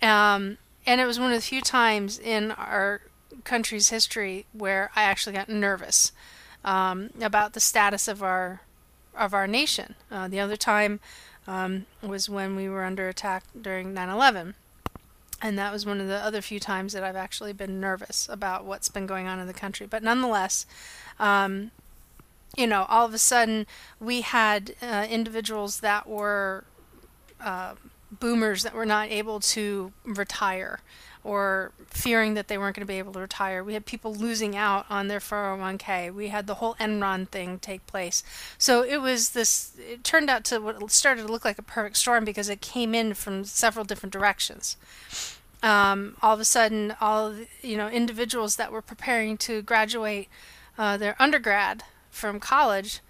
Um, 0.00 0.58
and 0.86 1.00
it 1.00 1.06
was 1.06 1.18
one 1.18 1.32
of 1.32 1.36
the 1.36 1.42
few 1.42 1.60
times 1.60 2.18
in 2.18 2.52
our 2.52 3.02
country's 3.44 3.90
history 3.90 4.46
where 4.52 4.90
I 4.94 5.02
actually 5.02 5.34
got 5.34 5.48
nervous 5.48 6.12
um, 6.64 7.10
about 7.20 7.52
the 7.52 7.60
status 7.60 8.08
of 8.08 8.22
our 8.22 8.62
of 9.14 9.34
our 9.34 9.46
nation. 9.46 9.96
Uh, 10.10 10.28
the 10.28 10.40
other 10.40 10.56
time 10.56 11.00
um, 11.46 11.86
was 12.02 12.28
when 12.28 12.54
we 12.54 12.68
were 12.68 12.84
under 12.84 13.08
attack 13.08 13.44
during 13.60 13.94
9/11, 13.94 14.54
and 15.42 15.58
that 15.58 15.72
was 15.72 15.86
one 15.86 16.00
of 16.00 16.06
the 16.06 16.16
other 16.16 16.40
few 16.40 16.60
times 16.60 16.92
that 16.92 17.02
I've 17.02 17.16
actually 17.16 17.52
been 17.52 17.80
nervous 17.80 18.28
about 18.28 18.64
what's 18.64 18.88
been 18.88 19.06
going 19.06 19.26
on 19.26 19.38
in 19.38 19.46
the 19.46 19.54
country. 19.54 19.86
But 19.86 20.02
nonetheless, 20.02 20.66
um, 21.18 21.70
you 22.56 22.66
know, 22.66 22.86
all 22.88 23.06
of 23.06 23.14
a 23.14 23.18
sudden 23.18 23.66
we 23.98 24.20
had 24.20 24.74
uh, 24.82 25.06
individuals 25.08 25.80
that 25.80 26.08
were 26.08 26.64
uh, 27.40 27.74
boomers 28.10 28.62
that 28.62 28.74
were 28.74 28.86
not 28.86 29.10
able 29.10 29.40
to 29.40 29.92
retire 30.04 30.80
or 31.22 31.72
fearing 31.86 32.34
that 32.34 32.48
they 32.48 32.56
weren't 32.56 32.74
going 32.76 32.86
to 32.86 32.90
be 32.90 32.98
able 32.98 33.12
to 33.12 33.20
retire. 33.20 33.62
We 33.62 33.74
had 33.74 33.84
people 33.84 34.14
losing 34.14 34.56
out 34.56 34.86
on 34.88 35.08
their 35.08 35.20
401k. 35.20 36.12
We 36.14 36.28
had 36.28 36.46
the 36.46 36.54
whole 36.54 36.74
Enron 36.76 37.28
thing 37.28 37.58
take 37.58 37.86
place. 37.86 38.22
So 38.56 38.82
it 38.82 38.98
was 38.98 39.30
this, 39.30 39.72
it 39.78 40.02
turned 40.02 40.30
out 40.30 40.44
to 40.44 40.60
what 40.60 40.90
started 40.90 41.26
to 41.26 41.32
look 41.32 41.44
like 41.44 41.58
a 41.58 41.62
perfect 41.62 41.98
storm 41.98 42.24
because 42.24 42.48
it 42.48 42.60
came 42.60 42.94
in 42.94 43.14
from 43.14 43.44
several 43.44 43.84
different 43.84 44.12
directions. 44.12 44.76
Um, 45.62 46.16
all 46.22 46.32
of 46.32 46.40
a 46.40 46.44
sudden, 46.44 46.94
all 47.02 47.34
you 47.60 47.76
know, 47.76 47.88
individuals 47.88 48.56
that 48.56 48.72
were 48.72 48.80
preparing 48.80 49.36
to 49.38 49.60
graduate 49.60 50.28
uh, 50.78 50.96
their 50.96 51.16
undergrad 51.18 51.82
from 52.10 52.40
college 52.40 53.00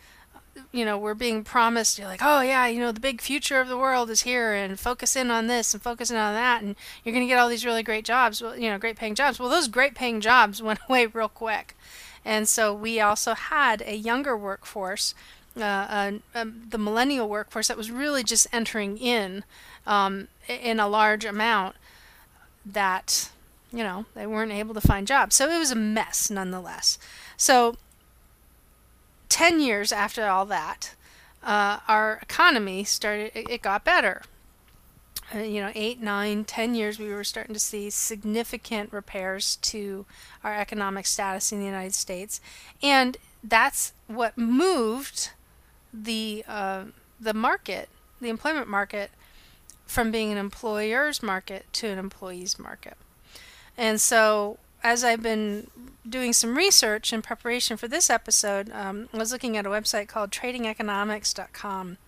you 0.72 0.84
know 0.84 0.96
we're 0.98 1.14
being 1.14 1.44
promised 1.44 1.98
you're 1.98 2.08
like 2.08 2.20
oh 2.22 2.40
yeah 2.40 2.66
you 2.66 2.78
know 2.78 2.92
the 2.92 3.00
big 3.00 3.20
future 3.20 3.60
of 3.60 3.68
the 3.68 3.76
world 3.76 4.10
is 4.10 4.22
here 4.22 4.52
and 4.52 4.78
focus 4.78 5.16
in 5.16 5.30
on 5.30 5.46
this 5.46 5.74
and 5.74 5.82
focus 5.82 6.10
in 6.10 6.16
on 6.16 6.34
that 6.34 6.62
and 6.62 6.76
you're 7.04 7.12
going 7.12 7.24
to 7.24 7.28
get 7.28 7.38
all 7.38 7.48
these 7.48 7.64
really 7.64 7.82
great 7.82 8.04
jobs. 8.04 8.42
Well 8.42 8.56
you 8.56 8.70
know 8.70 8.78
great 8.78 8.96
paying 8.96 9.14
jobs. 9.14 9.38
Well 9.38 9.48
those 9.48 9.68
great 9.68 9.94
paying 9.94 10.20
jobs 10.20 10.62
went 10.62 10.80
away 10.88 11.06
real 11.06 11.28
quick. 11.28 11.76
And 12.22 12.46
so 12.46 12.74
we 12.74 13.00
also 13.00 13.34
had 13.34 13.82
a 13.82 13.96
younger 13.96 14.36
workforce 14.36 15.14
uh, 15.56 16.12
uh, 16.34 16.44
the 16.68 16.78
millennial 16.78 17.28
workforce 17.28 17.68
that 17.68 17.76
was 17.76 17.90
really 17.90 18.22
just 18.22 18.46
entering 18.52 18.96
in 18.98 19.44
um, 19.86 20.28
in 20.48 20.78
a 20.78 20.88
large 20.88 21.24
amount 21.24 21.76
that 22.64 23.30
you 23.72 23.82
know 23.82 24.04
they 24.14 24.26
weren't 24.26 24.52
able 24.52 24.74
to 24.74 24.80
find 24.80 25.06
jobs. 25.06 25.36
So 25.36 25.48
it 25.48 25.58
was 25.58 25.70
a 25.70 25.76
mess 25.76 26.30
nonetheless. 26.30 26.98
So 27.36 27.76
10 29.30 29.60
years 29.60 29.92
after 29.92 30.26
all 30.26 30.44
that, 30.46 30.94
uh, 31.42 31.78
our 31.88 32.18
economy 32.20 32.84
started, 32.84 33.30
it, 33.34 33.48
it 33.48 33.62
got 33.62 33.84
better. 33.84 34.22
Uh, 35.34 35.38
you 35.38 35.60
know, 35.60 35.70
eight, 35.74 36.00
nine, 36.00 36.44
ten 36.44 36.74
years, 36.74 36.98
we 36.98 37.08
were 37.08 37.24
starting 37.24 37.54
to 37.54 37.60
see 37.60 37.88
significant 37.88 38.92
repairs 38.92 39.56
to 39.56 40.04
our 40.42 40.54
economic 40.54 41.06
status 41.06 41.52
in 41.52 41.60
the 41.60 41.64
United 41.64 41.94
States. 41.94 42.40
And 42.82 43.16
that's 43.42 43.92
what 44.08 44.36
moved 44.36 45.30
the, 45.94 46.44
uh, 46.46 46.84
the 47.18 47.32
market, 47.32 47.88
the 48.20 48.28
employment 48.28 48.68
market, 48.68 49.10
from 49.86 50.10
being 50.10 50.30
an 50.30 50.38
employer's 50.38 51.22
market 51.22 51.66
to 51.74 51.88
an 51.88 51.98
employee's 51.98 52.58
market. 52.58 52.96
And 53.76 54.00
so 54.00 54.58
as 54.82 55.04
I've 55.04 55.22
been 55.22 55.68
doing 56.08 56.32
some 56.32 56.56
research 56.56 57.12
in 57.12 57.22
preparation 57.22 57.76
for 57.76 57.88
this 57.88 58.10
episode, 58.10 58.70
um, 58.72 59.08
I 59.12 59.18
was 59.18 59.32
looking 59.32 59.56
at 59.56 59.66
a 59.66 59.70
website 59.70 60.08
called 60.08 60.30
tradingeconomics.com. 60.30 61.98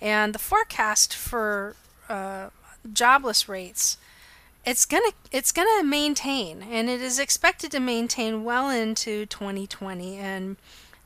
And 0.00 0.34
the 0.34 0.38
forecast 0.38 1.14
for 1.14 1.76
uh, 2.08 2.50
jobless 2.92 3.48
rates, 3.48 3.96
it's 4.64 4.84
gonna 4.84 5.12
it's 5.30 5.52
gonna 5.52 5.84
maintain, 5.84 6.62
and 6.62 6.88
it 6.88 7.00
is 7.00 7.18
expected 7.18 7.70
to 7.72 7.80
maintain 7.80 8.44
well 8.44 8.68
into 8.68 9.26
2020. 9.26 10.16
And 10.16 10.56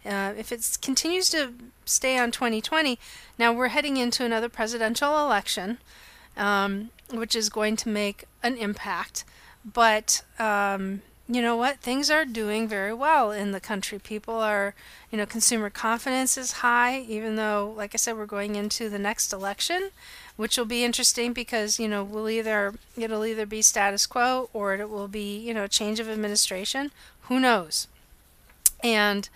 uh, 0.04 0.34
if 0.36 0.52
it 0.52 0.78
continues 0.82 1.30
to 1.30 1.52
stay 1.84 2.18
on 2.18 2.30
2020, 2.30 2.98
now 3.38 3.52
we're 3.52 3.68
heading 3.68 3.96
into 3.96 4.24
another 4.24 4.48
presidential 4.48 5.18
election, 5.18 5.78
um, 6.36 6.90
which 7.12 7.34
is 7.34 7.48
going 7.48 7.76
to 7.76 7.88
make 7.88 8.24
an 8.42 8.56
impact. 8.56 9.24
But 9.72 10.22
um, 10.38 11.02
you 11.28 11.42
know 11.42 11.56
what? 11.56 11.78
Things 11.78 12.08
are 12.08 12.24
doing 12.24 12.68
very 12.68 12.94
well 12.94 13.32
in 13.32 13.50
the 13.50 13.60
country. 13.60 13.98
People 13.98 14.34
are, 14.34 14.74
you 15.10 15.18
know, 15.18 15.26
consumer 15.26 15.70
confidence 15.70 16.38
is 16.38 16.52
high, 16.52 17.00
even 17.00 17.34
though, 17.34 17.74
like 17.76 17.94
I 17.94 17.96
said, 17.96 18.16
we're 18.16 18.26
going 18.26 18.54
into 18.54 18.88
the 18.88 18.98
next 18.98 19.32
election, 19.32 19.90
which 20.36 20.56
will 20.56 20.66
be 20.66 20.84
interesting 20.84 21.32
because, 21.32 21.80
you 21.80 21.88
know, 21.88 22.04
we'll 22.04 22.30
either, 22.30 22.74
it'll 22.96 23.26
either 23.26 23.44
be 23.44 23.60
status 23.60 24.06
quo 24.06 24.48
or 24.52 24.74
it 24.74 24.88
will 24.88 25.08
be, 25.08 25.36
you 25.36 25.52
know, 25.52 25.66
change 25.66 25.98
of 25.98 26.08
administration. 26.08 26.92
Who 27.22 27.40
knows? 27.40 27.88
And 28.84 29.28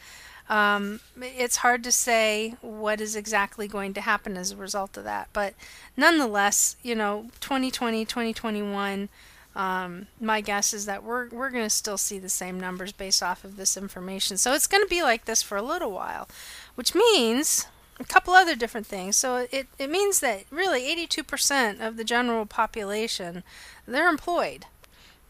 um, 0.49 1.01
it's 1.21 1.59
hard 1.59 1.83
to 1.85 1.93
say 1.93 2.55
what 2.61 3.01
is 3.01 3.17
exactly 3.17 3.67
going 3.67 3.95
to 3.95 4.01
happen 4.01 4.37
as 4.37 4.53
a 4.53 4.57
result 4.57 4.97
of 4.97 5.03
that. 5.05 5.29
But 5.33 5.55
nonetheless, 5.97 6.77
you 6.85 6.95
know, 6.95 7.31
2020, 7.41 8.05
2021, 8.05 9.09
um, 9.57 10.07
my 10.21 10.41
guess 10.41 10.73
is 10.73 10.87
that 10.87 11.03
we're, 11.03 11.29
we're 11.31 11.51
going 11.51 11.65
to 11.65 11.71
still 11.71 11.99
see 11.99 12.19
the 12.19 12.29
same 12.29 12.61
numbers 12.61 12.93
based 12.93 13.23
off 13.23 13.45
of 13.45 13.57
this 13.57 13.77
information. 13.77 14.37
So 14.37 14.53
it's 14.55 14.67
going 14.67 14.83
to 14.83 14.89
be 14.89 15.03
like 15.03 15.25
this 15.25 15.43
for 15.43 15.57
a 15.57 15.63
little 15.63 15.91
while, 15.91 16.29
which 16.77 16.95
means 16.95 17.67
a 17.99 18.05
couple 18.05 18.33
other 18.33 18.55
different 18.55 18.87
things. 18.87 19.17
So 19.17 19.49
it, 19.51 19.67
it 19.79 19.91
means 19.91 20.21
that 20.21 20.45
really 20.51 20.83
82% 20.97 21.81
of 21.81 21.97
the 21.97 22.05
general 22.05 22.47
population, 22.47 23.43
they're 23.87 24.09
employed. 24.09 24.67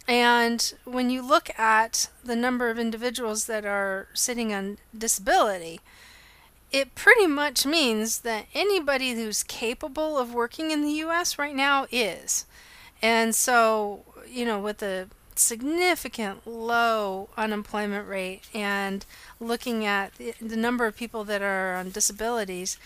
And 0.06 0.72
when 0.84 1.08
you 1.08 1.26
look 1.26 1.50
at 1.58 2.10
the 2.24 2.36
number 2.36 2.68
of 2.68 2.78
individuals 2.78 3.46
that 3.46 3.64
are 3.64 4.08
sitting 4.12 4.52
on 4.52 4.78
disability, 4.96 5.80
it 6.72 6.94
pretty 6.94 7.26
much 7.26 7.66
means 7.66 8.20
that 8.20 8.46
anybody 8.54 9.14
who's 9.14 9.42
capable 9.42 10.18
of 10.18 10.34
working 10.34 10.70
in 10.70 10.82
the 10.82 10.92
US 11.04 11.38
right 11.38 11.54
now 11.54 11.86
is. 11.90 12.44
And 13.02 13.34
so 13.34 14.04
you 14.30 14.44
know, 14.44 14.58
with 14.58 14.82
a 14.82 15.08
significant 15.34 16.46
low 16.46 17.28
unemployment 17.36 18.06
rate 18.08 18.42
and 18.54 19.04
looking 19.38 19.84
at 19.86 20.12
the 20.40 20.56
number 20.56 20.86
of 20.86 20.96
people 20.96 21.24
that 21.24 21.42
are 21.42 21.76
on 21.76 21.90
disabilities, 21.90 22.78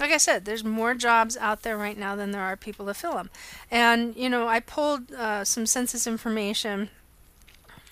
like 0.00 0.10
I 0.10 0.16
said, 0.16 0.44
there's 0.44 0.64
more 0.64 0.94
jobs 0.94 1.36
out 1.36 1.62
there 1.62 1.76
right 1.76 1.98
now 1.98 2.16
than 2.16 2.30
there 2.30 2.42
are 2.42 2.56
people 2.56 2.86
to 2.86 2.94
fill 2.94 3.14
them. 3.14 3.30
And, 3.70 4.16
you 4.16 4.28
know, 4.28 4.48
I 4.48 4.60
pulled 4.60 5.12
uh, 5.12 5.44
some 5.44 5.66
census 5.66 6.06
information 6.06 6.90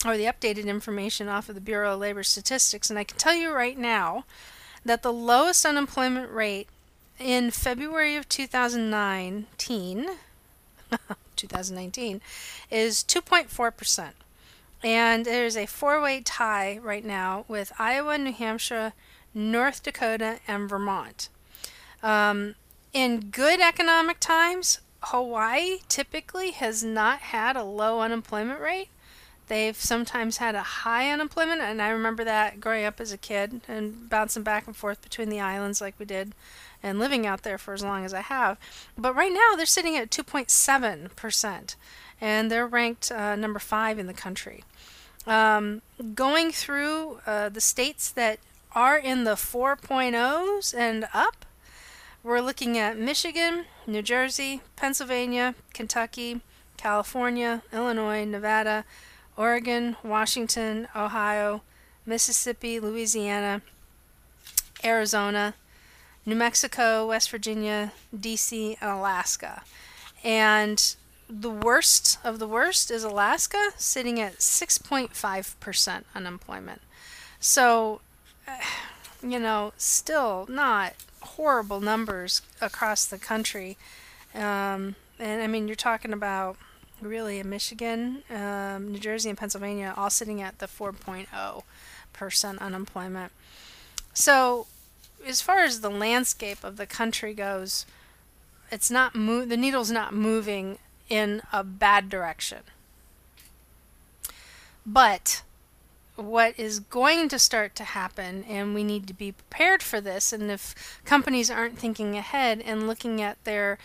or 0.05 0.17
the 0.17 0.25
updated 0.25 0.65
information 0.65 1.27
off 1.27 1.47
of 1.47 1.55
the 1.55 1.61
Bureau 1.61 1.93
of 1.93 1.99
Labor 1.99 2.23
Statistics, 2.23 2.89
and 2.89 2.97
I 2.97 3.03
can 3.03 3.17
tell 3.17 3.35
you 3.35 3.51
right 3.51 3.77
now 3.77 4.25
that 4.83 5.03
the 5.03 5.13
lowest 5.13 5.63
unemployment 5.65 6.31
rate 6.31 6.67
in 7.19 7.51
February 7.51 8.15
of 8.15 8.27
2019 8.27 10.07
2019, 11.41 12.21
is 12.69 13.03
2.4%. 13.03 14.11
And 14.83 15.25
there's 15.25 15.57
a 15.57 15.65
four 15.65 16.01
way 16.01 16.21
tie 16.21 16.79
right 16.81 17.05
now 17.05 17.45
with 17.47 17.71
Iowa, 17.77 18.17
New 18.17 18.33
Hampshire, 18.33 18.93
North 19.33 19.83
Dakota, 19.83 20.39
and 20.47 20.67
Vermont. 20.67 21.29
Um, 22.01 22.55
in 22.93 23.29
good 23.29 23.59
economic 23.59 24.19
times, 24.19 24.79
Hawaii 25.03 25.79
typically 25.87 26.51
has 26.51 26.83
not 26.83 27.19
had 27.19 27.55
a 27.55 27.63
low 27.63 28.01
unemployment 28.01 28.59
rate. 28.59 28.89
They've 29.47 29.75
sometimes 29.75 30.37
had 30.37 30.55
a 30.55 30.61
high 30.61 31.11
unemployment, 31.11 31.61
and 31.61 31.81
I 31.81 31.89
remember 31.89 32.23
that 32.23 32.61
growing 32.61 32.85
up 32.85 33.01
as 33.01 33.11
a 33.11 33.17
kid 33.17 33.61
and 33.67 34.09
bouncing 34.09 34.43
back 34.43 34.65
and 34.65 34.75
forth 34.75 35.01
between 35.01 35.29
the 35.29 35.41
islands 35.41 35.81
like 35.81 35.95
we 35.99 36.05
did 36.05 36.33
and 36.83 36.99
living 36.99 37.25
out 37.25 37.43
there 37.43 37.57
for 37.57 37.73
as 37.73 37.83
long 37.83 38.05
as 38.05 38.13
I 38.13 38.21
have. 38.21 38.57
But 38.97 39.15
right 39.15 39.31
now 39.31 39.55
they're 39.55 39.65
sitting 39.65 39.97
at 39.97 40.09
2.7%, 40.09 41.75
and 42.19 42.51
they're 42.51 42.67
ranked 42.67 43.11
uh, 43.11 43.35
number 43.35 43.59
five 43.59 43.99
in 43.99 44.07
the 44.07 44.13
country. 44.13 44.63
Um, 45.27 45.81
going 46.15 46.51
through 46.51 47.19
uh, 47.25 47.49
the 47.49 47.61
states 47.61 48.11
that 48.11 48.39
are 48.73 48.97
in 48.97 49.23
the 49.23 49.35
4.0s 49.35 50.75
and 50.75 51.07
up, 51.13 51.45
we're 52.23 52.41
looking 52.41 52.77
at 52.77 52.97
Michigan, 52.97 53.65
New 53.87 54.01
Jersey, 54.01 54.61
Pennsylvania, 54.75 55.55
Kentucky, 55.73 56.41
California, 56.77 57.63
Illinois, 57.73 58.25
Nevada, 58.25 58.85
Oregon, 59.37 59.95
Washington, 60.03 60.87
Ohio, 60.95 61.61
Mississippi, 62.05 62.79
Louisiana, 62.79 63.61
Arizona, 64.83 65.53
New 66.25 66.35
Mexico, 66.35 67.07
West 67.07 67.31
Virginia, 67.31 67.93
DC, 68.15 68.77
and 68.79 68.89
Alaska. 68.89 69.63
And 70.23 70.95
the 71.27 71.49
worst 71.49 72.19
of 72.23 72.39
the 72.39 72.47
worst 72.47 72.91
is 72.91 73.03
Alaska, 73.03 73.71
sitting 73.77 74.19
at 74.19 74.37
6.5% 74.37 76.03
unemployment. 76.13 76.81
So, 77.39 78.01
you 79.23 79.39
know, 79.39 79.73
still 79.77 80.45
not 80.49 80.93
horrible 81.21 81.79
numbers 81.79 82.41
across 82.59 83.05
the 83.05 83.17
country. 83.17 83.77
Um, 84.35 84.95
and 85.19 85.41
I 85.41 85.47
mean, 85.47 85.67
you're 85.67 85.75
talking 85.75 86.13
about 86.13 86.57
really 87.01 87.41
Michigan, 87.43 88.23
um, 88.29 88.91
New 88.91 88.99
Jersey, 88.99 89.29
and 89.29 89.37
Pennsylvania 89.37 89.93
all 89.97 90.09
sitting 90.09 90.41
at 90.41 90.59
the 90.59 90.67
4.0% 90.67 92.59
unemployment. 92.59 93.31
So, 94.13 94.67
as 95.25 95.41
far 95.41 95.59
as 95.59 95.81
the 95.81 95.89
landscape 95.89 96.63
of 96.63 96.77
the 96.77 96.85
country 96.85 97.33
goes, 97.33 97.85
it's 98.71 98.91
not 98.91 99.15
mo- 99.15 99.45
the 99.45 99.57
needle's 99.57 99.91
not 99.91 100.13
moving 100.13 100.77
in 101.09 101.41
a 101.51 101.63
bad 101.63 102.09
direction. 102.09 102.59
But 104.85 105.43
what 106.15 106.57
is 106.57 106.79
going 106.79 107.29
to 107.29 107.39
start 107.39 107.75
to 107.75 107.83
happen, 107.83 108.43
and 108.43 108.73
we 108.73 108.83
need 108.83 109.07
to 109.07 109.13
be 109.13 109.31
prepared 109.31 109.83
for 109.83 110.01
this. 110.01 110.33
And 110.33 110.51
if 110.51 110.99
companies 111.05 111.49
aren't 111.49 111.79
thinking 111.79 112.17
ahead 112.17 112.61
and 112.61 112.87
looking 112.87 113.21
at 113.21 113.43
their 113.43 113.77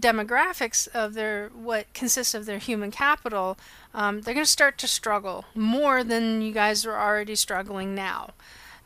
demographics 0.00 0.86
of 0.88 1.14
their 1.14 1.48
what 1.48 1.92
consists 1.92 2.34
of 2.34 2.46
their 2.46 2.58
human 2.58 2.90
capital, 2.90 3.58
um, 3.94 4.20
they're 4.20 4.34
going 4.34 4.44
to 4.44 4.50
start 4.50 4.78
to 4.78 4.86
struggle 4.86 5.44
more 5.54 6.04
than 6.04 6.40
you 6.42 6.52
guys 6.52 6.86
are 6.86 6.98
already 6.98 7.34
struggling 7.34 7.94
now, 7.94 8.30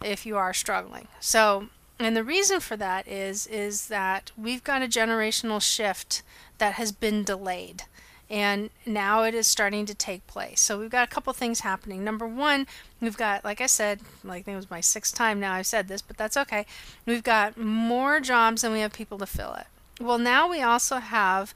if 0.02 0.24
you 0.24 0.36
are 0.36 0.54
struggling. 0.54 1.08
So, 1.20 1.68
and 1.98 2.16
the 2.16 2.24
reason 2.24 2.60
for 2.60 2.76
that 2.76 3.06
is 3.06 3.46
is 3.46 3.88
that 3.88 4.32
we've 4.36 4.64
got 4.64 4.82
a 4.82 4.88
generational 4.88 5.60
shift 5.60 6.22
that 6.58 6.74
has 6.74 6.92
been 6.92 7.24
delayed 7.24 7.84
and 8.32 8.70
now 8.86 9.24
it 9.24 9.34
is 9.34 9.46
starting 9.46 9.84
to 9.84 9.94
take 9.94 10.26
place. 10.26 10.58
So 10.58 10.78
we've 10.78 10.88
got 10.88 11.06
a 11.06 11.10
couple 11.10 11.34
things 11.34 11.60
happening. 11.60 12.02
Number 12.02 12.26
one, 12.26 12.66
we've 12.98 13.16
got, 13.16 13.44
like 13.44 13.60
I 13.60 13.66
said, 13.66 14.00
like 14.24 14.40
I 14.40 14.42
think 14.42 14.54
it 14.54 14.56
was 14.56 14.70
my 14.70 14.80
sixth 14.80 15.14
time 15.14 15.38
now 15.38 15.52
I've 15.52 15.66
said 15.66 15.86
this, 15.86 16.00
but 16.00 16.16
that's 16.16 16.38
okay. 16.38 16.64
We've 17.04 17.22
got 17.22 17.58
more 17.58 18.20
jobs 18.20 18.62
than 18.62 18.72
we 18.72 18.80
have 18.80 18.94
people 18.94 19.18
to 19.18 19.26
fill 19.26 19.52
it. 19.54 19.66
Well, 20.00 20.16
now 20.16 20.48
we 20.48 20.62
also 20.62 20.96
have 20.96 21.52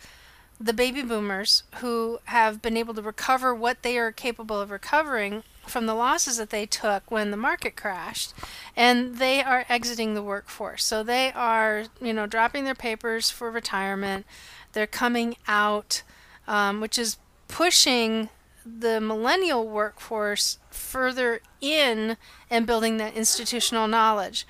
the 0.61 0.75
baby 0.75 1.01
boomers 1.01 1.63
who 1.77 2.19
have 2.25 2.61
been 2.61 2.77
able 2.77 2.93
to 2.93 3.03
recover 3.03 3.55
what 3.55 3.83
they 3.83 3.97
are 3.97 4.13
capable 4.13 4.61
of 4.61 4.71
recovering 4.71 5.45
from 5.69 5.87
the 5.87 5.95
losses 5.95 6.37
that 6.37 6.51
they 6.51 6.67
took 6.67 7.11
when 7.11 7.31
the 7.31 7.37
market 7.37 7.77
crashed 7.77 8.33
and 8.77 9.17
they 9.17 9.43
are 9.43 9.65
exiting 9.69 10.15
the 10.15 10.23
workforce 10.23 10.85
so 10.85 11.03
they 11.03 11.33
are 11.33 11.85
you 12.01 12.13
know 12.13 12.27
dropping 12.27 12.65
their 12.65 12.75
papers 12.75 13.31
for 13.31 13.51
retirement 13.51 14.25
they're 14.73 14.87
coming 14.87 15.37
out 15.49 16.03
um, 16.47 16.81
which 16.81 16.99
is 16.99 17.19
pushing 17.49 18.29
the 18.67 19.01
millennial 19.01 19.67
workforce 19.67 20.59
further 20.71 21.41
in 21.61 22.17
and 22.51 22.67
building 22.67 22.97
that 22.97 23.15
institutional 23.15 23.87
knowledge. 23.87 24.47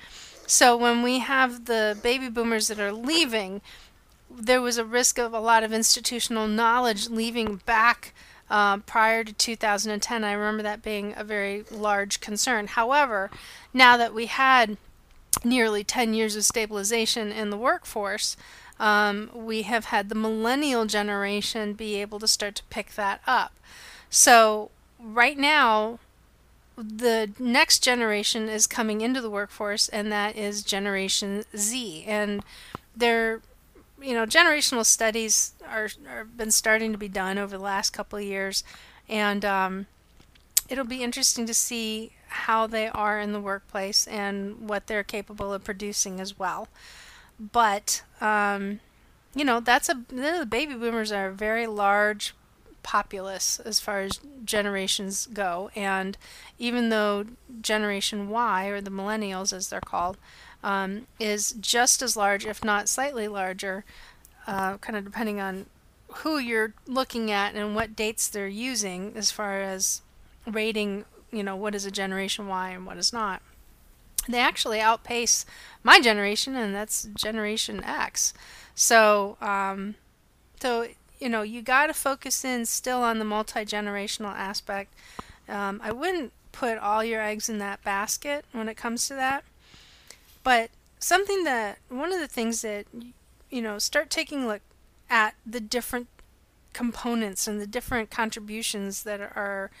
So 0.47 0.75
when 0.75 1.03
we 1.03 1.19
have 1.19 1.65
the 1.65 1.97
baby 2.01 2.29
boomers 2.29 2.67
that 2.67 2.79
are 2.79 2.91
leaving, 2.93 3.61
there 4.29 4.61
was 4.61 4.77
a 4.77 4.85
risk 4.85 5.19
of 5.19 5.33
a 5.33 5.39
lot 5.39 5.63
of 5.63 5.71
institutional 5.71 6.47
knowledge 6.47 7.09
leaving 7.09 7.57
back 7.65 8.13
uh, 8.49 8.77
prior 8.77 9.23
to 9.23 9.33
2010. 9.33 10.23
I 10.23 10.31
remember 10.31 10.63
that 10.63 10.81
being 10.81 11.13
a 11.15 11.23
very 11.23 11.63
large 11.71 12.19
concern. 12.19 12.67
However, 12.67 13.29
now 13.73 13.97
that 13.97 14.13
we 14.13 14.27
had 14.27 14.77
nearly 15.43 15.83
10 15.83 16.13
years 16.13 16.35
of 16.35 16.45
stabilization 16.45 17.31
in 17.31 17.49
the 17.49 17.57
workforce, 17.57 18.37
um, 18.79 19.29
we 19.33 19.63
have 19.63 19.85
had 19.85 20.09
the 20.09 20.15
millennial 20.15 20.85
generation 20.85 21.73
be 21.73 21.95
able 22.01 22.19
to 22.19 22.27
start 22.27 22.55
to 22.55 22.63
pick 22.65 22.93
that 22.95 23.21
up. 23.25 23.53
So, 24.09 24.71
right 24.99 25.37
now, 25.37 25.99
the 26.77 27.31
next 27.39 27.83
generation 27.83 28.47
is 28.47 28.67
coming 28.67 29.01
into 29.01 29.19
the 29.19 29.29
workforce, 29.29 29.89
and 29.89 30.11
that 30.11 30.35
is 30.35 30.61
Generation 30.61 31.43
Z. 31.55 32.03
And 32.07 32.43
they're, 32.95 33.41
you 34.01 34.13
know, 34.13 34.25
generational 34.25 34.85
studies 34.85 35.53
are, 35.67 35.89
are 36.07 36.25
been 36.25 36.51
starting 36.51 36.91
to 36.91 36.97
be 36.97 37.07
done 37.07 37.37
over 37.37 37.57
the 37.57 37.63
last 37.63 37.91
couple 37.91 38.19
of 38.19 38.25
years, 38.25 38.63
and 39.09 39.43
um, 39.43 39.87
it'll 40.69 40.85
be 40.85 41.03
interesting 41.03 41.45
to 41.45 41.53
see 41.53 42.11
how 42.27 42.67
they 42.67 42.87
are 42.89 43.19
in 43.19 43.33
the 43.33 43.39
workplace 43.39 44.05
and 44.07 44.69
what 44.69 44.87
they're 44.87 45.03
capable 45.03 45.53
of 45.53 45.63
producing 45.63 46.19
as 46.19 46.37
well. 46.37 46.67
But 47.39 48.03
um, 48.21 48.79
you 49.35 49.45
know 49.45 49.59
that's 49.59 49.89
a 49.89 50.03
the 50.09 50.47
baby 50.49 50.73
boomers 50.73 51.11
are 51.11 51.27
a 51.27 51.33
very 51.33 51.67
large 51.67 52.33
populace 52.87 53.59
as 53.65 53.79
far 53.81 53.99
as 53.99 54.21
generations 54.45 55.27
go. 55.27 55.69
And 55.75 56.17
even 56.57 56.87
though 56.87 57.25
generation 57.61 58.29
y 58.29 58.67
or 58.67 58.79
the 58.79 58.89
millennials 58.89 59.51
as 59.51 59.67
they're 59.67 59.81
called 59.81 60.17
um, 60.67 61.07
is 61.19 61.53
just 61.53 62.01
as 62.01 62.17
large 62.17 62.45
if 62.45 62.63
not 62.63 62.89
slightly 62.89 63.27
larger 63.27 63.85
uh, 64.47 64.77
kind 64.77 64.97
of 64.97 65.03
depending 65.03 65.39
on 65.39 65.65
who 66.09 66.37
you're 66.37 66.73
looking 66.87 67.29
at 67.31 67.55
and 67.55 67.75
what 67.75 67.95
dates 67.95 68.27
they're 68.27 68.47
using 68.47 69.13
as 69.15 69.31
far 69.31 69.61
as 69.61 70.01
rating 70.45 71.05
you 71.31 71.43
know 71.43 71.55
what 71.55 71.75
is 71.75 71.85
a 71.85 71.91
generation 71.91 72.47
y 72.47 72.69
and 72.69 72.85
what 72.85 72.97
is 72.97 73.13
not 73.13 73.41
they 74.27 74.39
actually 74.39 74.79
outpace 74.79 75.45
my 75.83 75.99
generation, 75.99 76.55
and 76.55 76.75
that's 76.75 77.07
Generation 77.15 77.83
X. 77.83 78.33
So, 78.75 79.37
um, 79.41 79.95
so 80.59 80.87
you 81.19 81.29
know, 81.29 81.41
you 81.41 81.61
got 81.61 81.87
to 81.87 81.93
focus 81.93 82.45
in 82.45 82.65
still 82.65 83.01
on 83.01 83.19
the 83.19 83.25
multi 83.25 83.61
generational 83.61 84.35
aspect. 84.35 84.93
Um, 85.49 85.79
I 85.83 85.91
wouldn't 85.91 86.33
put 86.51 86.77
all 86.77 87.03
your 87.03 87.21
eggs 87.21 87.49
in 87.49 87.57
that 87.59 87.83
basket 87.83 88.45
when 88.51 88.67
it 88.69 88.77
comes 88.77 89.07
to 89.07 89.15
that, 89.15 89.43
but 90.47 90.69
something 90.97 91.43
that 91.43 91.77
one 91.89 92.13
of 92.13 92.21
the 92.21 92.27
things 92.27 92.61
that 92.61 92.85
you 93.49 93.61
know 93.61 93.77
start 93.77 94.09
taking 94.09 94.45
a 94.45 94.47
look 94.47 94.61
at 95.09 95.35
the 95.45 95.59
different 95.59 96.07
components 96.71 97.49
and 97.49 97.59
the 97.59 97.67
different 97.67 98.09
contributions 98.09 99.03
that 99.03 99.19
are 99.19 99.71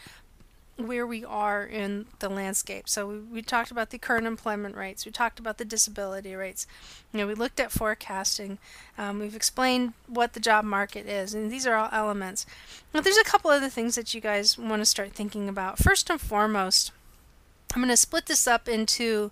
where 0.75 1.07
we 1.07 1.23
are 1.23 1.63
in 1.63 2.05
the 2.19 2.27
landscape. 2.27 2.89
So 2.89 3.07
we, 3.07 3.19
we, 3.19 3.41
talked 3.41 3.71
about 3.71 3.91
the 3.91 3.97
current 3.97 4.27
employment 4.27 4.75
rates. 4.75 5.05
We 5.05 5.11
talked 5.13 5.39
about 5.39 5.57
the 5.57 5.63
disability 5.63 6.35
rates. 6.35 6.67
You 7.13 7.19
know, 7.19 7.27
we 7.27 7.33
looked 7.33 7.61
at 7.61 7.71
forecasting. 7.71 8.57
Um, 8.97 9.19
we've 9.19 9.37
explained 9.37 9.93
what 10.05 10.33
the 10.33 10.41
job 10.41 10.65
market 10.65 11.07
is, 11.07 11.33
and 11.33 11.49
these 11.49 11.65
are 11.65 11.75
all 11.75 11.89
elements. 11.93 12.45
But 12.91 13.05
there's 13.05 13.17
a 13.17 13.23
couple 13.23 13.51
other 13.51 13.69
things 13.69 13.95
that 13.95 14.13
you 14.13 14.19
guys 14.19 14.57
want 14.57 14.81
to 14.81 14.85
start 14.85 15.13
thinking 15.13 15.47
about. 15.47 15.79
First 15.79 16.09
and 16.09 16.19
foremost, 16.19 16.91
I'm 17.73 17.81
going 17.81 17.89
to 17.89 17.95
split 17.95 18.25
this 18.25 18.47
up 18.47 18.67
into 18.67 19.31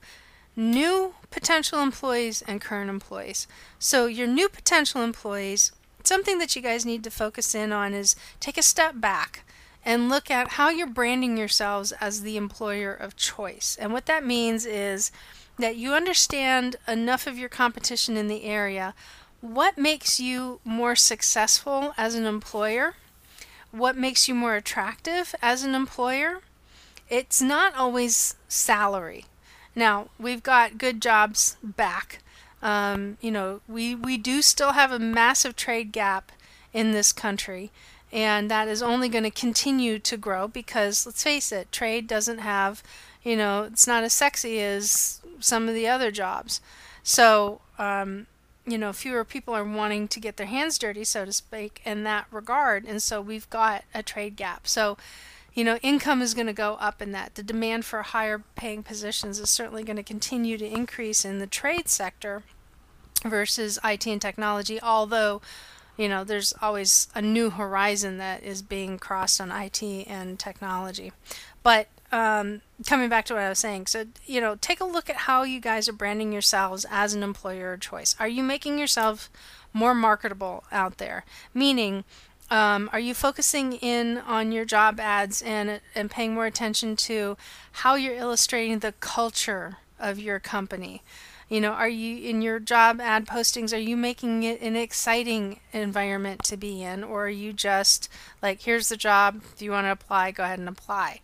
new 0.56 1.14
potential 1.32 1.80
employees 1.80 2.42
and 2.48 2.62
current 2.62 2.90
employees. 2.90 3.48
So 3.80 4.06
your 4.06 4.28
new 4.28 4.48
potential 4.50 5.02
employees, 5.02 5.72
something 6.04 6.38
that 6.40 6.56
you 6.56 6.62
guys 6.62 6.86
need 6.86 7.04
to 7.04 7.12
focus 7.12 7.54
in 7.54 7.72
on 7.72 7.94
is 7.94 8.16
take 8.40 8.58
a 8.58 8.64
step 8.64 9.00
back 9.02 9.44
and 9.84 10.10
look 10.10 10.32
at 10.32 10.50
how 10.50 10.70
you're 10.70 10.88
branding 10.88 11.38
yourselves 11.38 11.92
as 11.94 12.22
the 12.22 12.38
employer 12.38 12.94
of 12.94 13.16
choice. 13.16 13.78
And 13.80 13.94
what 13.94 14.08
that 14.08 14.26
means 14.26 14.66
is 14.66 15.12
that 15.60 15.76
you 15.76 15.94
understand 15.94 16.76
enough 16.88 17.28
of 17.28 17.38
your 17.38 17.50
competition 17.50 18.18
in 18.18 18.28
the 18.28 18.44
area. 18.44 18.94
What 19.42 19.78
makes 19.78 20.20
you 20.20 20.60
more 20.64 20.96
successful 20.96 21.94
as 21.98 22.16
an 22.16 22.26
employer? 22.26 22.96
What 23.72 23.96
makes 23.96 24.28
you 24.28 24.34
more 24.34 24.56
attractive 24.56 25.36
as 25.42 25.64
an 25.64 25.76
employer? 25.76 26.42
It's 27.10 27.42
not 27.42 27.76
always 27.76 28.36
salary. 28.48 29.26
Now, 29.76 30.08
we've 30.20 30.44
got 30.44 30.78
good 30.78 31.02
jobs 31.02 31.58
back. 31.62 32.20
Um, 32.62 33.18
you 33.22 33.32
know, 33.32 33.62
we, 33.68 33.94
we 33.94 34.18
do 34.18 34.42
still 34.42 34.72
have 34.72 34.92
a 34.92 35.00
massive 35.00 35.56
trade 35.56 35.92
gap 35.92 36.32
in 36.74 36.92
this 36.92 37.12
country 37.12 37.72
and 38.12 38.50
that 38.50 38.68
is 38.68 38.82
only 38.82 39.10
going 39.10 39.24
to 39.24 39.32
continue 39.32 40.00
to 40.00 40.18
grow 40.18 40.48
because 40.48 41.06
let's 41.06 41.24
face 41.24 41.52
it 41.52 41.72
trade 41.72 42.08
doesn't 42.08 42.40
have 42.40 42.82
you 43.24 43.36
know 43.36 43.64
it's 43.64 43.86
not 43.86 44.04
as 44.04 44.14
sexy 44.14 44.62
as 44.62 45.22
some 45.40 45.68
of 45.68 45.76
the 45.76 45.88
other 45.88 46.12
jobs 46.12 46.62
so 47.04 47.60
um, 47.78 48.26
you 48.66 48.78
know 48.78 48.94
fewer 48.94 49.24
people 49.26 49.54
are 49.54 49.64
wanting 49.64 50.08
to 50.08 50.20
get 50.20 50.38
their 50.38 50.48
hands 50.48 50.78
dirty 50.78 51.04
so 51.04 51.26
to 51.26 51.34
speak 51.34 51.82
in 51.86 52.04
that 52.04 52.26
regard 52.32 52.86
and 52.86 53.04
so 53.04 53.20
we've 53.22 53.50
got 53.50 53.84
a 53.94 54.02
trade 54.02 54.36
gap 54.36 54.68
so 54.68 54.98
you 55.56 55.64
know 55.64 55.78
income 55.78 56.22
is 56.22 56.36
going 56.36 56.48
to 56.48 56.54
go 56.54 56.76
up 56.76 57.02
in 57.02 57.12
that 57.12 57.34
the 57.34 57.44
demand 57.44 57.86
for 57.86 58.04
higher 58.04 58.44
paying 58.56 58.84
positions 58.84 59.40
is 59.40 59.50
certainly 59.50 59.84
going 59.84 59.96
to 59.96 60.04
continue 60.04 60.58
to 60.58 60.66
increase 60.68 61.26
in 61.26 61.40
the 61.40 61.48
trade 61.48 61.90
sector 61.90 62.44
versus 63.24 63.80
IT 63.84 64.06
and 64.06 64.22
technology 64.22 64.80
although 64.82 65.42
you 65.98 66.10
know, 66.10 66.24
there's 66.24 66.54
always 66.62 67.08
a 67.16 67.22
new 67.22 67.50
horizon 67.50 68.18
that 68.18 68.44
is 68.44 68.62
being 68.62 69.00
crossed 69.00 69.40
on 69.40 69.52
IT 69.52 69.82
and 69.82 70.38
technology. 70.38 71.12
But 71.64 71.88
um, 72.12 72.62
coming 72.86 73.10
back 73.10 73.26
to 73.26 73.34
what 73.34 73.44
I 73.44 73.50
was 73.50 73.60
saying, 73.60 73.88
so 73.88 74.06
you 74.26 74.42
know, 74.42 74.56
take 74.60 74.82
a 74.82 74.86
look 74.86 75.10
at 75.10 75.16
how 75.16 75.44
you 75.44 75.60
guys 75.60 75.88
are 75.88 75.94
branding 75.94 76.34
yourselves 76.34 76.86
as 76.90 77.14
an 77.14 77.24
employer 77.24 77.74
of 77.74 77.80
choice. 77.80 78.16
Are 78.20 78.28
you 78.28 78.44
making 78.44 78.78
yourself 78.78 79.30
more 79.74 79.94
marketable 79.94 80.66
out 80.72 80.98
there? 80.98 81.24
Meaning, 81.54 82.04
um, 82.52 82.90
are 82.94 83.00
you 83.00 83.14
focusing 83.14 83.74
in 83.74 84.20
on 84.20 84.52
your 84.52 84.66
job 84.66 85.00
ads 85.00 85.42
and 85.42 85.82
and 85.96 86.12
paying 86.12 86.34
more 86.34 86.46
attention 86.46 86.96
to 86.96 87.38
how 87.72 87.96
you're 87.96 88.16
illustrating 88.16 88.80
the 88.80 88.94
culture 88.94 89.78
of 90.00 90.20
your 90.20 90.40
company? 90.40 91.02
You 91.50 91.62
know, 91.62 91.72
are 91.72 91.90
you 91.90 92.28
in 92.28 92.42
your 92.42 92.60
job 92.60 93.00
ad 93.00 93.28
postings, 93.28 93.72
are 93.74 93.80
you 93.80 93.96
making 93.96 94.44
it 94.44 94.62
an 94.62 94.76
exciting 94.76 95.60
environment 95.74 96.44
to 96.46 96.58
be 96.58 96.82
in? 96.82 97.04
Or 97.04 97.28
are 97.28 97.30
you 97.30 97.54
just 97.54 98.10
like, 98.42 98.62
here's 98.62 98.90
the 98.90 98.98
job, 98.98 99.42
if 99.54 99.62
you 99.62 99.70
want 99.70 99.86
to 99.86 99.92
apply, 99.92 100.32
go 100.32 100.44
ahead 100.44 100.58
and 100.58 100.68
apply, 100.68 101.22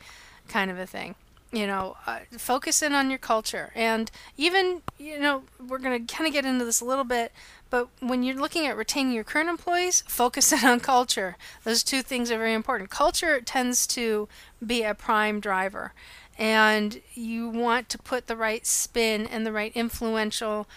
kind 0.47 0.69
of 0.69 0.77
a 0.77 0.85
thing? 0.85 1.15
You 1.51 1.67
know, 1.67 1.97
uh, 2.07 2.19
focus 2.37 2.81
in 2.81 2.93
on 2.93 3.09
your 3.09 3.19
culture. 3.19 3.71
And 3.75 4.09
even, 4.37 4.81
you 4.97 5.19
know, 5.19 5.43
we're 5.65 5.79
going 5.79 6.05
to 6.05 6.13
kind 6.13 6.27
of 6.27 6.33
get 6.33 6.45
into 6.45 6.65
this 6.65 6.81
a 6.81 6.85
little 6.85 7.03
bit, 7.03 7.31
but 7.69 7.89
when 7.99 8.23
you're 8.23 8.35
looking 8.35 8.67
at 8.67 8.77
retaining 8.77 9.13
your 9.13 9.23
current 9.23 9.49
employees, 9.49 10.03
focus 10.07 10.51
in 10.53 10.65
on 10.65 10.79
culture. 10.79 11.37
Those 11.63 11.83
two 11.83 12.01
things 12.01 12.31
are 12.31 12.37
very 12.37 12.53
important. 12.53 12.89
Culture 12.89 13.41
tends 13.41 13.85
to 13.87 14.27
be 14.65 14.83
a 14.83 14.93
prime 14.93 15.39
driver, 15.39 15.93
and 16.37 17.01
you 17.13 17.49
want 17.49 17.89
to 17.89 17.97
put 17.97 18.27
the 18.27 18.35
right 18.35 18.65
spin 18.65 19.27
and 19.27 19.45
the 19.45 19.51
right 19.51 19.71
influential 19.75 20.67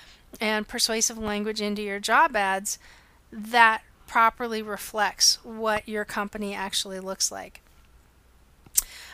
and 0.41 0.67
persuasive 0.67 1.19
language 1.19 1.61
into 1.61 1.83
your 1.83 2.01
job 2.01 2.35
ads 2.35 2.79
that 3.31 3.83
properly 4.07 4.63
reflects 4.63 5.39
what 5.45 5.89
your 5.89 6.05
company 6.05 6.55
actually 6.55 7.01
looks 7.01 7.33
like. 7.33 7.61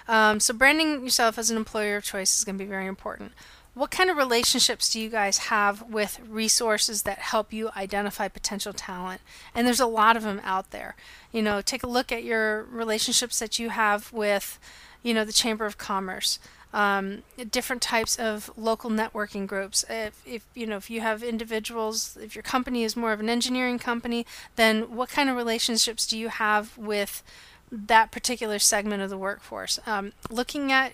Um, 0.08 0.40
so, 0.40 0.54
branding 0.54 1.02
yourself 1.02 1.38
as 1.38 1.50
an 1.50 1.56
employer 1.56 1.96
of 1.96 2.04
choice 2.04 2.38
is 2.38 2.44
going 2.44 2.58
to 2.58 2.64
be 2.64 2.68
very 2.68 2.86
important. 2.86 3.32
What 3.74 3.92
kind 3.92 4.10
of 4.10 4.16
relationships 4.16 4.92
do 4.92 5.00
you 5.00 5.08
guys 5.08 5.38
have 5.38 5.82
with 5.82 6.18
resources 6.28 7.02
that 7.02 7.18
help 7.18 7.52
you 7.52 7.70
identify 7.76 8.26
potential 8.26 8.72
talent? 8.72 9.20
And 9.54 9.66
there's 9.66 9.80
a 9.80 9.86
lot 9.86 10.16
of 10.16 10.24
them 10.24 10.40
out 10.42 10.70
there. 10.70 10.96
You 11.32 11.40
know, 11.40 11.62
take 11.62 11.84
a 11.84 11.88
look 11.88 12.10
at 12.10 12.24
your 12.24 12.64
relationships 12.64 13.38
that 13.38 13.60
you 13.60 13.68
have 13.68 14.12
with, 14.12 14.58
you 15.04 15.14
know, 15.14 15.24
the 15.24 15.32
Chamber 15.32 15.66
of 15.66 15.78
Commerce. 15.78 16.40
Um, 16.72 17.22
different 17.50 17.82
types 17.82 18.16
of 18.16 18.50
local 18.56 18.90
networking 18.90 19.46
groups. 19.46 19.84
If, 19.88 20.22
if 20.24 20.46
you 20.54 20.66
know 20.66 20.76
if 20.76 20.88
you 20.88 21.00
have 21.00 21.22
individuals, 21.24 22.16
if 22.22 22.36
your 22.36 22.44
company 22.44 22.84
is 22.84 22.96
more 22.96 23.12
of 23.12 23.18
an 23.18 23.28
engineering 23.28 23.80
company, 23.80 24.24
then 24.54 24.94
what 24.94 25.08
kind 25.08 25.28
of 25.28 25.34
relationships 25.34 26.06
do 26.06 26.16
you 26.16 26.28
have 26.28 26.78
with 26.78 27.24
that 27.70 28.11
particular 28.11 28.59
segment 28.59 29.02
of 29.02 29.11
the 29.11 29.18
workforce. 29.18 29.78
Um, 29.87 30.12
looking 30.30 30.72
at 30.72 30.92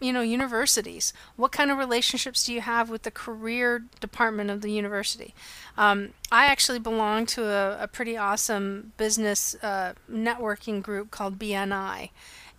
you 0.00 0.12
know 0.12 0.20
universities 0.20 1.14
what 1.36 1.52
kind 1.52 1.70
of 1.70 1.78
relationships 1.78 2.44
do 2.44 2.52
you 2.52 2.60
have 2.60 2.90
with 2.90 3.02
the 3.02 3.10
career 3.10 3.82
department 4.00 4.50
of 4.50 4.60
the 4.60 4.70
university 4.70 5.34
um, 5.78 6.10
i 6.30 6.44
actually 6.46 6.78
belong 6.78 7.24
to 7.24 7.44
a, 7.46 7.84
a 7.84 7.88
pretty 7.88 8.14
awesome 8.14 8.92
business 8.98 9.56
uh, 9.62 9.94
networking 10.10 10.82
group 10.82 11.10
called 11.10 11.38
bni 11.38 12.10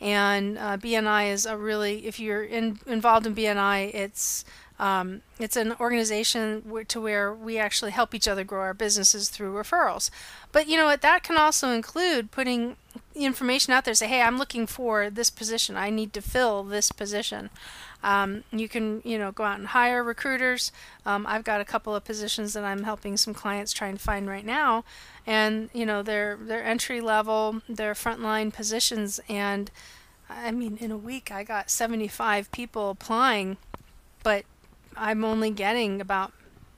and 0.02 0.58
uh, 0.58 0.78
bni 0.78 1.32
is 1.32 1.46
a 1.46 1.56
really 1.56 2.08
if 2.08 2.20
you're 2.20 2.44
in, 2.44 2.80
involved 2.88 3.28
in 3.28 3.36
bni 3.36 3.94
it's 3.94 4.44
um, 4.80 5.22
it's 5.40 5.56
an 5.56 5.74
organization 5.80 6.64
to 6.88 7.02
where 7.02 7.34
we 7.34 7.58
actually 7.58 7.92
help 7.92 8.14
each 8.14 8.28
other 8.28 8.44
grow 8.44 8.62
our 8.62 8.74
businesses 8.76 9.30
through 9.30 9.54
referrals. 9.54 10.12
But 10.52 10.68
you 10.68 10.78
know 10.78 10.86
what? 10.86 11.02
That 11.02 11.24
can 11.24 11.36
also 11.36 11.72
include 11.72 12.30
putting 12.30 12.76
information 13.16 13.74
out 13.74 13.86
there. 13.86 13.94
Say, 13.94 14.08
hey, 14.08 14.22
I'm 14.22 14.38
looking 14.38 14.68
for 14.68 15.10
this 15.10 15.30
position. 15.30 15.76
I 15.76 15.90
need 15.90 16.14
to 16.14 16.22
fill 16.22 16.64
this 16.64 16.92
position. 16.92 17.50
Um, 18.04 18.44
you 18.52 18.70
can, 18.70 19.02
you 19.04 19.18
know, 19.18 19.32
go 19.32 19.44
out 19.44 19.60
and 19.60 19.70
hire 19.70 20.04
recruiters. 20.04 20.72
Um, 21.06 21.26
I've 21.28 21.44
got 21.44 21.62
a 21.62 21.66
couple 21.66 21.96
of 21.96 22.04
positions 22.06 22.54
that 22.54 22.64
I'm 22.64 22.84
helping 22.84 23.18
some 23.18 23.34
clients 23.34 23.74
try 23.74 23.88
and 23.88 24.00
find 24.00 24.28
right 24.28 24.46
now, 24.46 24.84
and 25.26 25.70
you 25.74 25.86
know, 25.86 26.04
they're 26.04 26.38
they're 26.40 26.64
entry 26.64 27.02
level, 27.02 27.62
they're 27.68 27.96
frontline 27.96 28.54
positions, 28.54 29.20
and 29.28 29.72
I 30.30 30.52
mean, 30.52 30.78
in 30.78 30.92
a 30.92 30.98
week 30.98 31.32
I 31.32 31.44
got 31.44 31.72
75 31.72 32.52
people 32.52 32.92
applying, 32.92 33.58
but 34.24 34.46
I'm 34.96 35.24
only 35.24 35.50
getting 35.50 36.00
about 36.00 36.34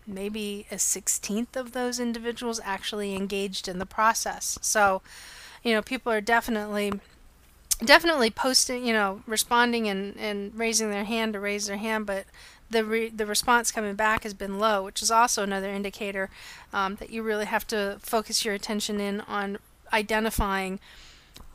maybe 0.07 0.65
a 0.71 0.79
sixteenth 0.79 1.55
of 1.55 1.73
those 1.73 1.99
individuals 1.99 2.59
actually 2.63 3.15
engaged 3.15 3.67
in 3.67 3.79
the 3.79 3.85
process. 3.85 4.57
So, 4.61 5.01
you 5.63 5.73
know, 5.73 5.81
people 5.81 6.11
are 6.11 6.21
definitely 6.21 6.93
definitely 7.83 8.29
posting, 8.29 8.85
you 8.85 8.93
know, 8.93 9.21
responding 9.25 9.87
and, 9.87 10.17
and 10.17 10.51
raising 10.57 10.91
their 10.91 11.05
hand 11.05 11.33
to 11.33 11.39
raise 11.39 11.67
their 11.67 11.77
hand, 11.77 12.05
but 12.05 12.25
the 12.69 12.83
re- 12.83 13.09
the 13.09 13.25
response 13.25 13.71
coming 13.71 13.95
back 13.95 14.23
has 14.23 14.33
been 14.33 14.59
low, 14.59 14.83
which 14.83 15.01
is 15.01 15.09
also 15.09 15.43
another 15.43 15.69
indicator 15.69 16.29
um, 16.73 16.95
that 16.95 17.09
you 17.09 17.23
really 17.23 17.45
have 17.45 17.65
to 17.67 17.97
focus 18.01 18.45
your 18.45 18.53
attention 18.53 18.99
in 18.99 19.21
on 19.21 19.57
identifying 19.91 20.79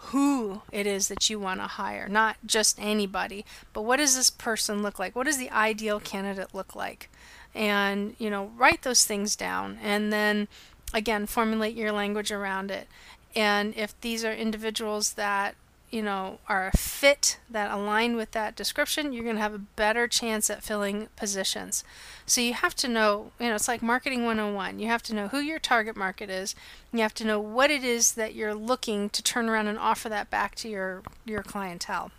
who 0.09 0.61
it 0.71 0.87
is 0.87 1.09
that 1.09 1.31
you 1.31 1.39
want 1.39 1.61
to 1.61 1.67
hire, 1.67 2.09
not 2.09 2.37
just 2.45 2.79
anybody, 2.81 3.45
but 3.73 3.83
what 3.83 3.97
does 3.97 4.17
this 4.17 4.29
person 4.29 4.83
look 4.83 4.99
like? 4.99 5.17
What 5.17 5.27
does 5.27 5.39
the 5.39 5.51
ideal 5.51 5.99
candidate 5.99 6.55
look 6.55 6.75
like? 6.75 7.09
And, 7.55 8.15
you 8.19 8.29
know, 8.29 8.51
write 8.57 8.83
those 8.83 9.05
things 9.05 9.37
down 9.37 9.79
and 9.83 10.13
then 10.13 10.49
again 10.95 11.27
formulate 11.27 11.77
your 11.77 11.93
language 11.93 12.33
around 12.33 12.71
it. 12.71 12.89
And 13.37 13.77
if 13.77 14.01
these 14.01 14.25
are 14.25 14.33
individuals 14.33 15.15
that 15.15 15.57
you 15.95 16.03
know, 16.03 16.41
are 16.49 16.67
a 16.67 16.77
fit 16.77 17.39
that 17.49 17.71
align 17.71 18.17
with 18.17 18.33
that 18.33 18.57
description, 18.57 19.13
you're 19.13 19.23
going 19.23 19.37
to 19.37 19.43
have 19.43 19.55
a 19.55 19.59
better 19.59 20.09
chance 20.09 20.51
at 20.51 20.61
filling 20.61 21.07
positions. 21.15 21.85
So 22.27 22.41
you 22.41 22.53
have 22.53 22.75
to 22.77 22.89
know, 22.89 23.31
you 23.39 23.47
know, 23.47 23.55
it's 23.55 23.69
like 23.69 23.81
marketing 23.81 24.25
101. 24.25 24.81
You 24.81 24.89
have 24.89 25.05
to 25.05 25.15
know 25.15 25.29
who 25.29 25.39
your 25.39 25.61
target 25.61 25.97
market 25.97 26.31
is. 26.31 26.57
You 26.93 26.99
have 27.03 27.15
to 27.15 27.25
know 27.25 27.39
what 27.39 27.71
it 27.71 27.85
is 27.85 28.15
that 28.15 28.35
you're 28.35 28.57
looking 28.57 29.09
to 29.11 29.23
turn 29.23 29.49
around 29.49 29.69
and 29.69 29.79
offer 29.79 30.09
that 30.09 30.31
back 30.31 30.57
to 30.57 30.69
your 30.69 31.03
your 31.25 31.45
clientele. 31.45 32.11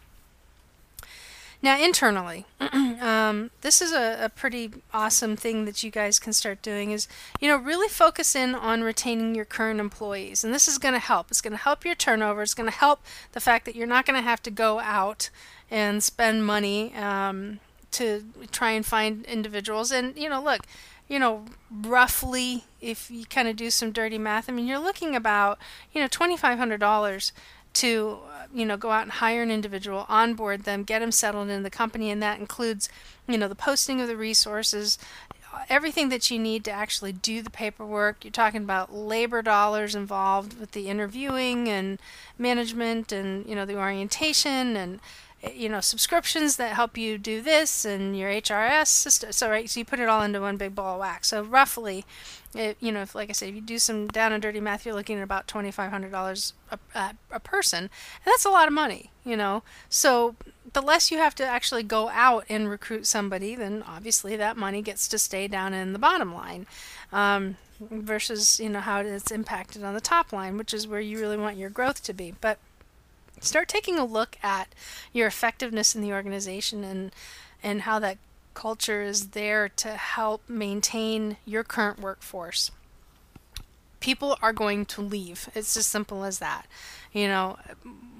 Now, 1.61 1.79
internally, 1.79 2.45
um, 2.59 3.51
this 3.61 3.81
is 3.81 3.91
a, 3.91 4.25
a, 4.25 4.29
pretty 4.29 4.71
awesome 4.93 5.35
thing 5.35 5.65
that 5.65 5.83
you 5.83 5.91
guys 5.91 6.19
can 6.19 6.33
start 6.33 6.61
doing 6.61 6.91
is, 6.91 7.07
you 7.39 7.47
know, 7.47 7.57
really 7.57 7.87
focus 7.87 8.35
in 8.35 8.53
on 8.53 8.83
retaining 8.83 9.35
your 9.35 9.45
current 9.45 9.79
employees. 9.79 10.43
And 10.43 10.53
this 10.53 10.67
is 10.67 10.77
going 10.77 10.93
to 10.93 10.99
help. 10.99 11.31
It's 11.31 11.41
going 11.41 11.51
to 11.51 11.57
help 11.57 11.85
your 11.85 11.95
turnover. 11.95 12.43
It's 12.43 12.53
going 12.53 12.69
to 12.69 12.75
help 12.75 13.01
the 13.31 13.39
fact 13.39 13.65
that 13.65 13.75
you're 13.75 13.87
not 13.87 14.05
going 14.05 14.21
to 14.21 14.27
have 14.27 14.43
to 14.43 14.51
go 14.51 14.79
out 14.79 15.29
and 15.71 16.03
spend 16.03 16.45
money 16.45 16.93
um, 16.95 17.59
to 17.91 18.25
try 18.51 18.71
and 18.71 18.85
find 18.85 19.25
individuals. 19.25 19.91
And, 19.91 20.17
you 20.17 20.29
know, 20.29 20.43
look, 20.43 20.61
you 21.07 21.19
know, 21.19 21.45
roughly, 21.71 22.63
if 22.81 23.09
you 23.11 23.25
kind 23.25 23.47
of 23.47 23.55
do 23.55 23.69
some 23.69 23.91
dirty 23.91 24.17
math, 24.17 24.49
I 24.49 24.53
mean, 24.53 24.67
you're 24.67 24.79
looking 24.79 25.15
about, 25.15 25.59
you 25.93 26.01
know, 26.01 26.07
$2,500 26.07 27.31
to 27.75 28.19
uh, 28.27 28.45
you 28.53 28.65
know 28.65 28.77
go 28.77 28.91
out 28.91 29.03
and 29.03 29.11
hire 29.13 29.43
an 29.43 29.51
individual 29.51 30.05
onboard 30.09 30.63
them 30.63 30.83
get 30.83 30.99
them 30.99 31.11
settled 31.11 31.49
in 31.49 31.63
the 31.63 31.69
company 31.69 32.09
and 32.09 32.21
that 32.21 32.39
includes 32.39 32.89
you 33.27 33.37
know 33.37 33.47
the 33.47 33.55
posting 33.55 34.01
of 34.01 34.07
the 34.07 34.17
resources 34.17 34.97
everything 35.69 36.09
that 36.09 36.29
you 36.29 36.39
need 36.39 36.63
to 36.65 36.71
actually 36.71 37.11
do 37.11 37.41
the 37.41 37.49
paperwork. 37.49 38.23
You're 38.23 38.31
talking 38.31 38.63
about 38.63 38.93
labor 38.93 39.41
dollars 39.41 39.95
involved 39.95 40.59
with 40.59 40.71
the 40.71 40.87
interviewing 40.87 41.67
and 41.67 41.99
management 42.37 43.11
and 43.11 43.45
you 43.47 43.55
know 43.55 43.65
the 43.65 43.77
orientation 43.77 44.75
and 44.75 44.99
you 45.53 45.69
know 45.69 45.79
subscriptions 45.79 46.55
that 46.55 46.73
help 46.73 46.97
you 46.97 47.17
do 47.17 47.41
this 47.41 47.85
and 47.85 48.17
your 48.17 48.29
HRS 48.29 48.87
system. 48.87 49.31
So 49.31 49.49
right, 49.49 49.69
so 49.69 49.79
you 49.79 49.85
put 49.85 49.99
it 49.99 50.09
all 50.09 50.21
into 50.21 50.41
one 50.41 50.57
big 50.57 50.75
ball 50.75 50.95
of 50.95 50.99
wax. 51.01 51.29
So 51.29 51.43
roughly, 51.43 52.05
it, 52.53 52.77
you 52.79 52.91
know, 52.91 53.01
if 53.01 53.15
like 53.15 53.29
I 53.29 53.33
said, 53.33 53.49
if 53.49 53.55
you 53.55 53.61
do 53.61 53.79
some 53.79 54.07
down 54.07 54.31
and 54.31 54.41
dirty 54.41 54.59
math, 54.59 54.85
you're 54.85 54.95
looking 54.95 55.17
at 55.17 55.23
about 55.23 55.47
twenty 55.47 55.71
five 55.71 55.91
hundred 55.91 56.11
dollars 56.11 56.53
a 56.93 57.39
person, 57.39 57.79
and 57.79 58.25
that's 58.25 58.45
a 58.45 58.49
lot 58.49 58.67
of 58.67 58.73
money. 58.73 59.11
You 59.23 59.37
know, 59.37 59.63
so 59.89 60.35
the 60.73 60.81
less 60.81 61.11
you 61.11 61.17
have 61.17 61.35
to 61.35 61.45
actually 61.45 61.83
go 61.83 62.09
out 62.09 62.45
and 62.49 62.69
recruit 62.69 63.05
somebody, 63.05 63.55
then 63.55 63.83
obviously 63.87 64.35
that 64.35 64.57
money 64.57 64.81
gets 64.81 65.07
to 65.09 65.17
stay 65.17 65.47
down 65.47 65.73
in 65.73 65.93
the 65.93 65.99
bottom 65.99 66.33
line. 66.33 66.65
Um, 67.11 67.57
versus 67.79 68.59
you 68.59 68.69
know 68.69 68.79
how 68.79 69.01
it's 69.01 69.31
impacted 69.31 69.83
on 69.83 69.93
the 69.93 70.01
top 70.01 70.31
line, 70.31 70.57
which 70.57 70.73
is 70.73 70.87
where 70.87 71.01
you 71.01 71.19
really 71.19 71.37
want 71.37 71.57
your 71.57 71.69
growth 71.69 72.03
to 72.03 72.13
be. 72.13 72.33
But 72.41 72.57
start 73.39 73.67
taking 73.67 73.97
a 73.97 74.05
look 74.05 74.37
at 74.43 74.69
your 75.13 75.27
effectiveness 75.27 75.95
in 75.95 76.01
the 76.01 76.13
organization 76.13 76.83
and 76.83 77.11
and 77.63 77.81
how 77.81 77.99
that 77.99 78.17
culture 78.53 79.03
is 79.03 79.29
there 79.29 79.69
to 79.69 79.89
help 79.89 80.47
maintain 80.47 81.37
your 81.45 81.63
current 81.63 81.99
workforce. 81.99 82.71
People 83.99 84.37
are 84.41 84.53
going 84.53 84.85
to 84.85 85.01
leave. 85.01 85.49
It's 85.55 85.75
as 85.75 85.87
simple 85.87 86.23
as 86.23 86.39
that. 86.39 86.67
You 87.15 87.29
know, 87.29 87.57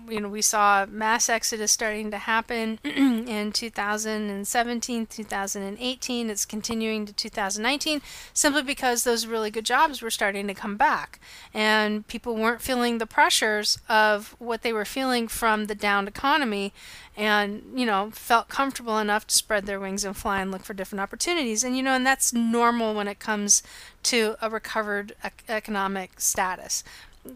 you 0.10 0.22
know, 0.22 0.30
we 0.30 0.42
saw 0.42 0.86
mass 0.86 1.28
exodus 1.28 1.70
starting 1.70 2.12
to 2.12 2.18
happen 2.18 2.80
in 2.84 3.52
2017, 3.52 5.06
2018. 5.06 6.30
It's 6.30 6.46
continuing 6.46 7.06
to 7.06 7.12
2019 7.12 8.02
simply 8.34 8.62
because 8.62 9.04
those 9.04 9.26
really 9.26 9.52
good 9.52 9.66
jobs 9.66 10.02
were 10.02 10.10
starting 10.10 10.48
to 10.48 10.54
come 10.54 10.78
back. 10.78 11.20
And 11.54 12.08
people 12.08 12.36
weren't 12.36 12.62
feeling 12.62 13.00
the 13.00 13.06
pressures 13.06 13.80
of 13.90 14.34
what 14.40 14.62
they 14.62 14.72
were 14.72 14.86
feeling 14.86 15.28
from 15.28 15.66
the 15.66 15.76
downed 15.76 16.08
economy 16.08 16.72
and, 17.18 17.64
you 17.76 17.86
know, 17.86 18.12
felt 18.12 18.48
comfortable 18.48 18.98
enough 18.98 19.28
to 19.28 19.36
spread 19.36 19.66
their 19.66 19.80
wings 19.80 20.06
and 20.06 20.16
fly 20.16 20.40
and 20.40 20.52
look 20.52 20.64
for 20.64 20.74
different 20.74 21.02
opportunities. 21.02 21.66
And, 21.66 21.76
you 21.76 21.84
know, 21.84 21.96
and 21.96 22.06
that's 22.06 22.32
normal 22.32 22.94
when 22.94 23.10
it 23.10 23.20
comes 23.20 23.62
to 24.04 24.38
a 24.42 24.50
recovered 24.50 25.16
economic 25.50 26.22
status 26.22 26.82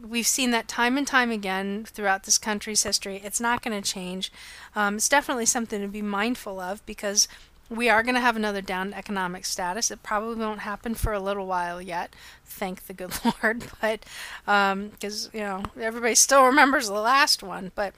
we've 0.07 0.27
seen 0.27 0.51
that 0.51 0.67
time 0.67 0.97
and 0.97 1.07
time 1.07 1.31
again 1.31 1.85
throughout 1.85 2.23
this 2.23 2.37
country's 2.37 2.83
history. 2.83 3.21
It's 3.23 3.41
not 3.41 3.61
going 3.61 3.81
to 3.81 3.87
change. 3.87 4.31
Um, 4.75 4.95
it's 4.95 5.09
definitely 5.09 5.45
something 5.45 5.81
to 5.81 5.87
be 5.87 6.01
mindful 6.01 6.59
of 6.59 6.85
because 6.85 7.27
we 7.69 7.89
are 7.89 8.01
going 8.01 8.15
to 8.15 8.21
have 8.21 8.35
another 8.35 8.61
down 8.61 8.93
economic 8.93 9.45
status. 9.45 9.91
It 9.91 10.03
probably 10.03 10.35
won't 10.35 10.61
happen 10.61 10.95
for 10.95 11.13
a 11.13 11.19
little 11.19 11.45
while 11.45 11.81
yet, 11.81 12.15
thank 12.45 12.87
the 12.87 12.93
good 12.93 13.13
Lord. 13.43 13.65
But 13.81 14.05
because 14.45 15.25
um, 15.25 15.31
you 15.33 15.41
know 15.41 15.63
everybody 15.79 16.15
still 16.15 16.45
remembers 16.45 16.87
the 16.87 16.93
last 16.93 17.43
one, 17.43 17.71
but 17.75 17.93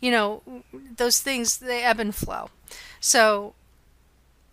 you 0.00 0.10
know, 0.10 0.42
those 0.72 1.20
things 1.20 1.58
they 1.58 1.82
ebb 1.82 2.00
and 2.00 2.14
flow. 2.14 2.50
So 3.00 3.54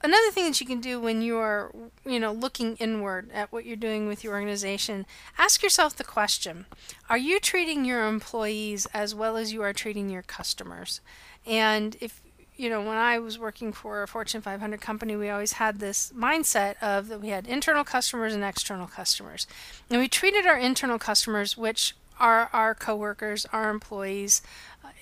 another 0.04 0.32
thing 0.32 0.46
that 0.46 0.60
you 0.60 0.68
can 0.68 0.82
do 0.82 1.00
when 1.00 1.22
you 1.22 1.38
are 1.38 1.74
you 2.06 2.20
know 2.20 2.32
looking 2.32 2.76
inward 2.76 3.32
at 3.34 3.52
what 3.52 3.66
you're 3.66 3.76
doing 3.76 4.08
with 4.08 4.24
your 4.24 4.34
organization 4.34 5.06
ask 5.38 5.64
yourself 5.64 5.96
the 5.96 6.04
question 6.04 6.66
are 7.10 7.18
you 7.18 7.40
treating 7.40 7.86
your 7.86 8.08
employees 8.08 8.86
as 8.94 9.16
well 9.16 9.38
as 9.38 9.54
you 9.54 9.62
are 9.62 9.74
treating 9.74 10.10
your 10.10 10.22
customers? 10.24 11.02
And 11.46 11.96
if 12.02 12.22
you 12.56 12.70
know 12.70 12.82
when 12.82 12.98
i 12.98 13.18
was 13.18 13.40
working 13.40 13.74
for 13.74 14.04
a 14.04 14.08
fortune 14.08 14.40
500 14.42 14.80
company 14.80 15.16
we 15.16 15.30
always 15.30 15.54
had 15.54 15.80
this 15.80 16.14
mindset 16.16 16.76
of 16.82 17.08
that 17.08 17.20
we 17.20 17.30
had 17.30 17.48
internal 17.48 17.84
customers 17.84 18.34
and 18.34 18.44
external 18.44 18.88
customers. 18.88 19.48
And 19.90 20.00
we 20.00 20.08
treated 20.08 20.46
our 20.46 20.58
internal 20.58 21.00
customers 21.00 21.58
which 21.58 21.96
are 22.20 22.50
our 22.54 22.76
coworkers 22.76 23.46
our 23.52 23.70
employees 23.70 24.42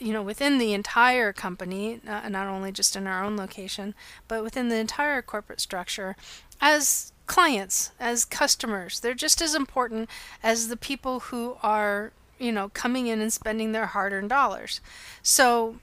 you 0.02 0.14
know, 0.14 0.24
within 0.24 0.58
the 0.58 0.74
entire 0.74 1.32
company, 1.32 2.02
uh, 2.08 2.28
not 2.28 2.48
only 2.48 2.72
just 2.72 2.96
in 2.96 3.06
our 3.06 3.24
own 3.24 3.38
location, 3.38 3.94
but 4.28 4.44
within 4.44 4.68
the 4.70 4.78
entire 4.78 5.22
corporate 5.22 5.62
structure, 5.62 6.16
as 6.60 7.14
clients, 7.28 7.92
as 8.00 8.26
customers. 8.26 9.00
They're 9.00 9.14
just 9.14 9.42
as 9.42 9.54
important 9.54 10.10
as 10.42 10.68
the 10.68 10.78
people 10.78 11.22
who 11.22 11.58
are, 11.62 12.12
you 12.40 12.52
know, 12.52 12.70
coming 12.70 13.08
in 13.08 13.22
and 13.22 13.32
spending 13.32 13.72
their 13.72 13.86
hard 13.86 14.12
earned 14.12 14.30
dollars. 14.30 14.82
So, 15.22 15.76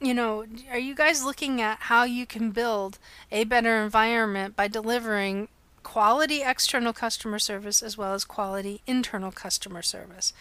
you 0.00 0.14
know, 0.14 0.46
are 0.70 0.78
you 0.78 0.94
guys 0.94 1.22
looking 1.22 1.60
at 1.60 1.78
how 1.82 2.04
you 2.04 2.24
can 2.24 2.50
build 2.50 2.98
a 3.30 3.44
better 3.44 3.82
environment 3.82 4.56
by 4.56 4.68
delivering 4.68 5.48
quality 5.88 6.42
external 6.42 6.92
customer 6.92 7.38
service 7.38 7.82
as 7.82 7.96
well 7.96 8.12
as 8.12 8.22
quality 8.22 8.82
internal 8.86 9.32
customer 9.32 9.80
service? 9.80 10.34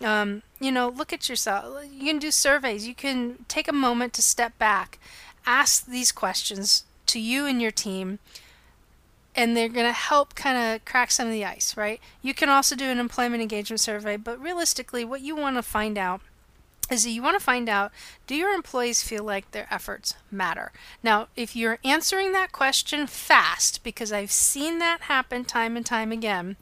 Um, 0.00 0.42
you 0.60 0.70
know, 0.70 0.88
look 0.88 1.12
at 1.12 1.28
yourself. 1.28 1.84
You 1.92 2.06
can 2.06 2.20
do 2.20 2.30
surveys. 2.30 2.86
You 2.86 2.94
can 2.94 3.44
take 3.48 3.66
a 3.66 3.72
moment 3.72 4.12
to 4.12 4.22
step 4.22 4.56
back, 4.56 5.00
ask 5.46 5.86
these 5.86 6.12
questions 6.12 6.84
to 7.06 7.18
you 7.18 7.44
and 7.44 7.60
your 7.60 7.72
team, 7.72 8.20
and 9.34 9.56
they're 9.56 9.68
going 9.68 9.86
to 9.86 9.92
help 9.92 10.36
kind 10.36 10.56
of 10.56 10.84
crack 10.84 11.10
some 11.10 11.26
of 11.26 11.32
the 11.32 11.44
ice, 11.44 11.76
right? 11.76 12.00
You 12.22 12.32
can 12.32 12.48
also 12.48 12.76
do 12.76 12.84
an 12.84 13.00
employment 13.00 13.42
engagement 13.42 13.80
survey, 13.80 14.16
but 14.16 14.40
realistically, 14.40 15.04
what 15.04 15.22
you 15.22 15.34
want 15.34 15.56
to 15.56 15.62
find 15.62 15.98
out 15.98 16.20
is 16.94 17.06
you 17.06 17.22
want 17.22 17.38
to 17.38 17.44
find 17.44 17.68
out 17.68 17.92
do 18.26 18.34
your 18.34 18.54
employees 18.54 19.02
feel 19.02 19.24
like 19.24 19.50
their 19.50 19.66
efforts 19.70 20.14
matter? 20.30 20.72
Now, 21.02 21.28
if 21.36 21.54
you're 21.56 21.78
answering 21.84 22.32
that 22.32 22.52
question 22.52 23.06
fast, 23.06 23.82
because 23.82 24.12
I've 24.12 24.30
seen 24.30 24.78
that 24.78 25.02
happen 25.02 25.44
time 25.44 25.76
and 25.76 25.84
time 25.84 26.12
again, 26.12 26.56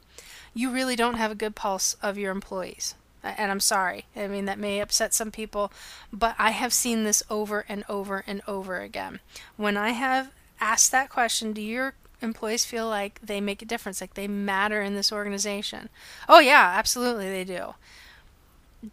you 0.53 0.69
really 0.71 0.95
don't 0.95 1.15
have 1.15 1.31
a 1.31 1.35
good 1.35 1.55
pulse 1.55 1.95
of 2.01 2.17
your 2.17 2.31
employees 2.31 2.95
and 3.23 3.51
I'm 3.51 3.59
sorry. 3.59 4.05
I 4.15 4.27
mean, 4.27 4.45
that 4.45 4.59
may 4.59 4.79
upset 4.81 5.13
some 5.13 5.31
people, 5.31 5.71
but 6.11 6.35
I 6.37 6.51
have 6.51 6.73
seen 6.73 7.03
this 7.03 7.23
over 7.29 7.65
and 7.69 7.83
over 7.87 8.23
and 8.27 8.41
over 8.47 8.79
again. 8.81 9.19
When 9.55 9.77
I 9.77 9.89
have 9.89 10.31
asked 10.59 10.91
that 10.91 11.09
question, 11.09 11.53
do 11.53 11.61
your 11.61 11.93
employees 12.21 12.65
feel 12.65 12.87
like 12.87 13.19
they 13.21 13.39
make 13.39 13.61
a 13.61 13.65
difference, 13.65 14.01
like 14.01 14.13
they 14.13 14.27
matter 14.27 14.81
in 14.81 14.95
this 14.95 15.11
organization? 15.11 15.89
Oh, 16.27 16.39
yeah, 16.39 16.73
absolutely 16.75 17.29
they 17.29 17.43
do. 17.43 17.75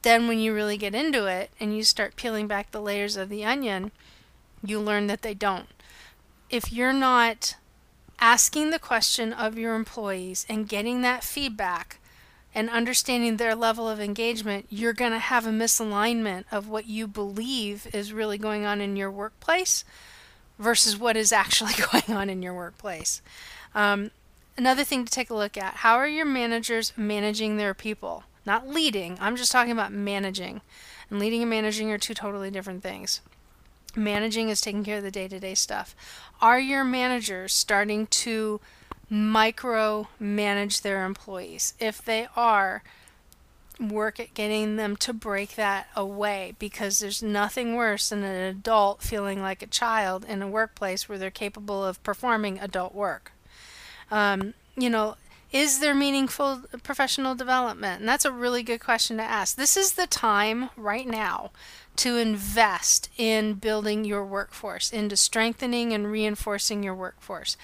Then, 0.03 0.29
when 0.29 0.39
you 0.39 0.55
really 0.55 0.77
get 0.77 0.95
into 0.95 1.27
it 1.27 1.51
and 1.59 1.77
you 1.77 1.83
start 1.83 2.17
peeling 2.17 2.47
back 2.47 2.71
the 2.71 2.81
layers 2.81 3.17
of 3.17 3.29
the 3.29 3.45
onion, 3.45 3.91
you 4.65 4.79
learn 4.79 5.07
that 5.09 5.23
they 5.23 5.35
don't. 5.35 5.69
If 6.49 6.73
you're 6.73 6.93
not 6.93 7.57
asking 8.21 8.71
the 8.71 8.79
question 8.79 9.33
of 9.33 9.59
your 9.59 9.75
employees 9.75 10.47
and 10.49 10.69
getting 10.69 11.03
that 11.03 11.25
feedback, 11.25 12.01
and 12.55 12.69
understanding 12.69 13.37
their 13.37 13.55
level 13.55 13.89
of 13.89 14.01
engagement, 14.01 14.67
you're 14.69 14.93
going 14.93 15.13
to 15.13 15.19
have 15.19 15.47
a 15.47 15.51
misalignment 15.51 16.45
of 16.51 16.69
what 16.69 16.87
you 16.87 17.07
believe 17.07 17.87
is 17.93 18.13
really 18.13 18.39
going 18.39 18.65
on 18.65 18.81
in 18.81 18.97
your 18.97 19.11
workplace 19.11 19.85
versus 20.59 20.99
what 20.99 21.17
is 21.17 21.33
actually 21.33 21.75
going 21.93 22.17
on 22.17 22.29
in 22.29 22.43
your 22.43 22.55
workplace. 22.55 23.23
Um, 23.75 24.11
another 24.57 24.85
thing 24.85 25.05
to 25.05 25.11
take 25.11 25.31
a 25.31 25.35
look 25.35 25.57
at 25.57 25.77
how 25.77 25.95
are 25.95 26.09
your 26.09 26.27
managers 26.27 26.93
managing 26.97 27.57
their 27.57 27.75
people? 27.75 28.25
Not 28.47 28.69
leading, 28.69 29.19
I'm 29.21 29.37
just 29.37 29.53
talking 29.53 29.73
about 29.73 29.93
managing. 29.93 30.61
And 31.11 31.19
leading 31.19 31.43
and 31.43 31.51
managing 31.51 31.91
are 31.91 31.99
two 31.99 32.15
totally 32.15 32.51
different 32.51 32.83
things. 32.83 33.21
Managing 33.97 34.49
is 34.49 34.61
taking 34.61 34.85
care 34.85 34.99
of 34.99 35.03
the 35.03 35.11
day 35.11 35.29
to 35.29 35.41
day 35.41 35.55
stuff. 35.55 35.95
Are 36.41 36.61
your 36.61 36.85
managers 36.85 37.53
starting 37.53 38.07
to 38.07 38.61
micro 39.11 40.07
manage 40.21 40.81
their 40.81 41.05
employees. 41.05 41.75
If 41.81 42.03
they 42.03 42.29
are, 42.37 42.83
work 43.81 44.21
at 44.21 44.35
getting 44.35 44.77
them 44.77 44.95
to 44.95 45.13
break 45.13 45.57
that 45.57 45.89
away 45.97 46.55
because 46.59 47.01
there's 47.01 47.23
nothing 47.23 47.75
worse 47.75 48.11
than 48.11 48.23
an 48.23 48.43
adult 48.43 49.03
feeling 49.03 49.43
like 49.43 49.63
a 49.63 49.67
child 49.67 50.25
in 50.25 50.43
a 50.43 50.49
workplace 50.49 51.09
where 51.09 51.19
they're 51.19 51.31
capable 51.31 51.85
of 51.85 52.03
performing 52.05 52.59
adult 52.61 52.95
work. 52.95 53.33
Um, 54.11 54.55
you 54.77 54.91
know, 54.91 55.17
is 55.53 55.81
there 55.81 55.95
meaningful 55.95 56.63
professional 56.83 57.35
development? 57.35 58.01
And 58.01 58.09
that's 58.09 58.25
a 58.25 58.33
really 58.33 58.63
good 58.63 58.81
question 58.81 59.17
to 59.17 59.23
ask. 59.23 59.57
This 59.57 59.77
is 59.77 59.95
the 59.95 60.07
time 60.07 60.71
right 60.77 61.07
now 61.07 61.51
to 61.97 62.17
invest 62.17 63.11
in 63.19 63.55
building 63.55 64.05
your 64.05 64.25
workforce, 64.25 64.93
into 64.93 65.17
strengthening 65.17 65.93
and 65.93 66.11
reinforcing 66.11 66.83
your 66.83 66.95
workforce. 66.95 67.57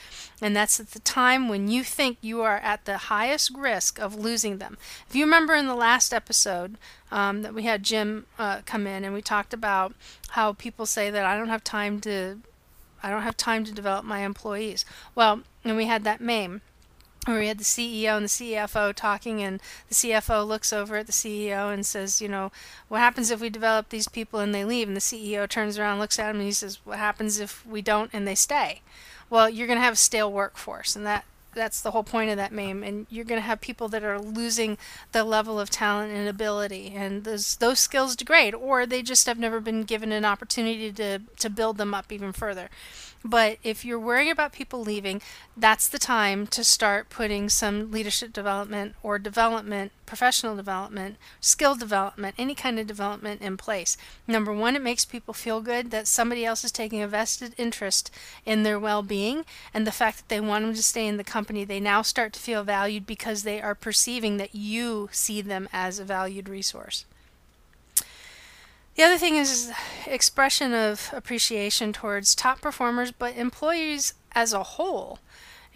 And 0.43 0.55
that's 0.55 0.81
at 0.81 0.91
the 0.91 0.99
time 0.99 1.49
when 1.49 1.69
you 1.69 1.85
think 1.85 2.19
you 2.21 2.43
are 2.43 2.59
at 2.59 2.85
the 2.85 2.99
highest 2.99 3.53
risk 3.57 3.99
of 3.99 4.15
losing 4.15 4.59
them. 4.59 4.77
If 5.09 5.15
you 5.15 5.25
remember 5.25 5.55
in 5.55 5.67
the 5.67 5.75
last 5.75 6.13
episode 6.13 6.77
um, 7.11 7.43
that 7.43 7.55
we 7.55 7.63
had 7.63 7.83
Jim 7.83 8.27
uh, 8.39 8.61
come 8.67 8.87
in 8.87 9.05
and 9.05 9.15
we 9.15 9.23
talked 9.23 9.55
about 9.55 9.95
how 10.31 10.53
people 10.53 10.87
say 10.87 11.09
that 11.09 11.25
I 11.25 11.39
don't 11.39 11.49
have 11.49 11.65
time 11.65 12.01
to. 12.03 12.41
I 13.03 13.11
don't 13.11 13.23
have 13.23 13.37
time 13.37 13.65
to 13.65 13.73
develop 13.73 14.05
my 14.05 14.21
employees. 14.21 14.85
Well, 15.15 15.43
and 15.65 15.77
we 15.77 15.85
had 15.85 16.03
that 16.05 16.21
meme 16.21 16.63
where 17.27 17.41
we 17.41 17.49
had 17.49 17.59
the 17.59 17.65
CEO 17.65 18.17
and 18.17 18.25
the 18.25 18.29
CFO 18.29 18.95
talking, 18.95 19.43
and 19.43 19.61
the 19.89 19.95
CFO 19.95 20.47
looks 20.47 20.73
over 20.73 20.97
at 20.97 21.07
the 21.07 21.13
CEO 21.13 21.73
and 21.73 21.85
says, 21.85 22.21
You 22.21 22.29
know, 22.29 22.53
what 22.89 23.01
happens 23.01 23.31
if 23.31 23.41
we 23.41 23.51
develop 23.51 23.89
these 23.89 24.09
people 24.09 24.41
and 24.41 24.55
they 24.55 24.65
leave? 24.65 24.89
And 24.89 24.97
the 24.97 25.01
CEO 25.01 25.49
turns 25.49 25.79
around, 25.79 25.99
looks 25.99 26.19
at 26.19 26.31
him, 26.31 26.37
and 26.37 26.45
he 26.45 26.53
says, 26.53 26.79
What 26.85 26.99
happens 26.99 27.39
if 27.39 27.67
we 27.67 27.83
don't 27.83 28.11
and 28.13 28.27
they 28.27 28.35
stay? 28.35 28.83
Well, 29.29 29.51
you're 29.51 29.67
going 29.67 29.79
to 29.79 29.85
have 29.85 29.95
a 29.95 29.97
stale 29.97 30.33
workforce, 30.33 30.95
and 30.95 31.05
that 31.07 31.25
that's 31.57 31.81
the 31.81 31.91
whole 31.91 32.05
point 32.05 32.31
of 32.31 32.37
that 32.37 32.53
meme 32.53 32.85
and 32.85 33.07
you're 33.11 33.25
going 33.25 33.41
to 33.41 33.47
have 33.47 33.61
people 33.61 33.89
that 33.89 34.05
are 34.05 34.21
losing 34.21 34.79
the 35.13 35.25
level 35.25 35.59
of 35.59 35.71
talent 35.71 36.13
and 36.13 36.29
ability 36.29 36.93
and 36.95 37.25
those 37.25 37.57
those 37.57 37.81
skills 37.81 38.15
degrade 38.15 38.55
or 38.55 38.87
they 38.87 39.03
just 39.03 39.27
have 39.27 39.39
never 39.39 39.59
been 39.59 39.83
given 39.83 40.13
an 40.13 40.25
opportunity 40.25 40.93
to 40.93 41.19
to 41.39 41.51
build 41.51 41.79
them 41.79 41.95
up 41.95 42.13
even 42.13 42.33
further 42.33 42.69
but 43.27 43.59
if 43.65 43.85
you're 43.85 43.99
worrying 43.99 44.31
about 44.31 44.53
people 44.53 44.83
leaving, 44.83 45.21
that's 45.57 45.89
the 45.89 45.99
time 45.99 46.47
to 46.49 46.63
start 46.63 47.11
putting 47.11 47.49
some 47.49 47.91
leadership 47.91 48.33
development 48.33 48.95
or 49.03 49.19
development, 49.19 49.91
professional 50.07 50.55
development, 50.55 51.17
skill 51.41 51.75
development, 51.75 52.37
any 52.39 52.55
kind 52.55 52.79
of 52.79 52.87
development 52.87 53.43
in 53.43 53.57
place. 53.57 53.97
Number 54.29 54.53
one, 54.53 54.77
it 54.77 54.83
makes 54.83 55.05
people 55.05 55.35
feel 55.35 55.61
good 55.61 55.91
that 55.91 56.07
somebody 56.07 56.45
else 56.45 56.63
is 56.63 56.71
taking 56.71 57.03
a 57.03 57.09
vested 57.09 57.55
interest 57.59 58.13
in 58.45 58.63
their 58.63 58.79
well 58.79 59.03
being 59.03 59.45
and 59.75 59.87
the 59.87 59.93
fact 59.93 60.19
that 60.19 60.29
they 60.29 60.41
want 60.41 60.65
them 60.65 60.75
to 60.75 60.83
stay 60.83 61.07
in 61.07 61.17
the 61.17 61.25
company. 61.25 61.46
They 61.47 61.81
now 61.81 62.03
start 62.03 62.33
to 62.35 62.41
feel 62.41 62.65
valued 62.65 63.07
because 63.07 63.43
they 63.43 63.61
are 63.61 63.75
perceiving 63.75 64.37
that 64.37 64.55
you 64.55 65.09
see 65.13 65.41
them 65.41 65.69
as 65.73 65.99
a 65.99 66.05
valued 66.05 66.49
resource. 66.49 67.05
The 68.97 69.03
other 69.03 69.19
thing 69.19 69.37
is 69.37 69.73
expression 70.07 70.73
of 70.73 71.11
appreciation 71.13 71.93
towards 71.93 72.35
top 72.35 72.61
performers, 72.61 73.13
but 73.13 73.37
employees 73.37 74.15
as 74.33 74.53
a 74.53 74.63
whole. 74.63 75.19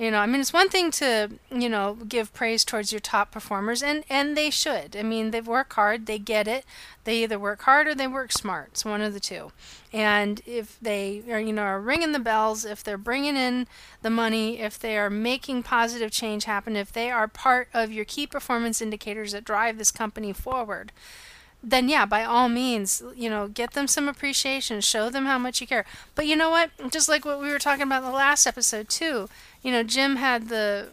You 0.00 0.10
know, 0.10 0.20
I 0.20 0.24
mean, 0.24 0.40
it's 0.40 0.54
one 0.54 0.70
thing 0.70 0.90
to, 0.92 1.28
you 1.50 1.68
know, 1.68 1.98
give 2.08 2.32
praise 2.32 2.64
towards 2.64 2.90
your 2.90 3.02
top 3.02 3.30
performers, 3.30 3.82
and, 3.82 4.02
and 4.08 4.34
they 4.34 4.48
should. 4.48 4.96
I 4.96 5.02
mean, 5.02 5.30
they 5.30 5.42
work 5.42 5.74
hard, 5.74 6.06
they 6.06 6.18
get 6.18 6.48
it. 6.48 6.64
They 7.04 7.22
either 7.22 7.38
work 7.38 7.60
hard 7.62 7.86
or 7.86 7.94
they 7.94 8.06
work 8.06 8.32
smart. 8.32 8.68
It's 8.72 8.82
one 8.82 9.02
of 9.02 9.12
the 9.12 9.20
two. 9.20 9.52
And 9.92 10.40
if 10.46 10.80
they 10.80 11.22
are, 11.30 11.38
you 11.38 11.52
know, 11.52 11.64
are 11.64 11.78
ringing 11.78 12.12
the 12.12 12.18
bells, 12.18 12.64
if 12.64 12.82
they're 12.82 12.96
bringing 12.96 13.36
in 13.36 13.66
the 14.00 14.08
money, 14.08 14.60
if 14.60 14.78
they 14.78 14.96
are 14.96 15.10
making 15.10 15.64
positive 15.64 16.10
change 16.10 16.44
happen, 16.44 16.76
if 16.76 16.90
they 16.90 17.10
are 17.10 17.28
part 17.28 17.68
of 17.74 17.92
your 17.92 18.06
key 18.06 18.26
performance 18.26 18.80
indicators 18.80 19.32
that 19.32 19.44
drive 19.44 19.76
this 19.76 19.90
company 19.90 20.32
forward, 20.32 20.92
then 21.62 21.88
yeah, 21.88 22.06
by 22.06 22.24
all 22.24 22.48
means, 22.48 23.02
you 23.14 23.28
know, 23.28 23.48
get 23.48 23.72
them 23.72 23.86
some 23.86 24.08
appreciation, 24.08 24.80
show 24.80 25.10
them 25.10 25.26
how 25.26 25.38
much 25.38 25.60
you 25.60 25.66
care. 25.66 25.84
But 26.14 26.26
you 26.26 26.36
know 26.36 26.50
what? 26.50 26.70
Just 26.90 27.08
like 27.08 27.24
what 27.24 27.40
we 27.40 27.50
were 27.50 27.58
talking 27.58 27.82
about 27.82 28.02
in 28.02 28.08
the 28.08 28.16
last 28.16 28.46
episode 28.46 28.88
too. 28.88 29.28
You 29.62 29.72
know, 29.72 29.82
Jim 29.82 30.16
had 30.16 30.48
the 30.48 30.88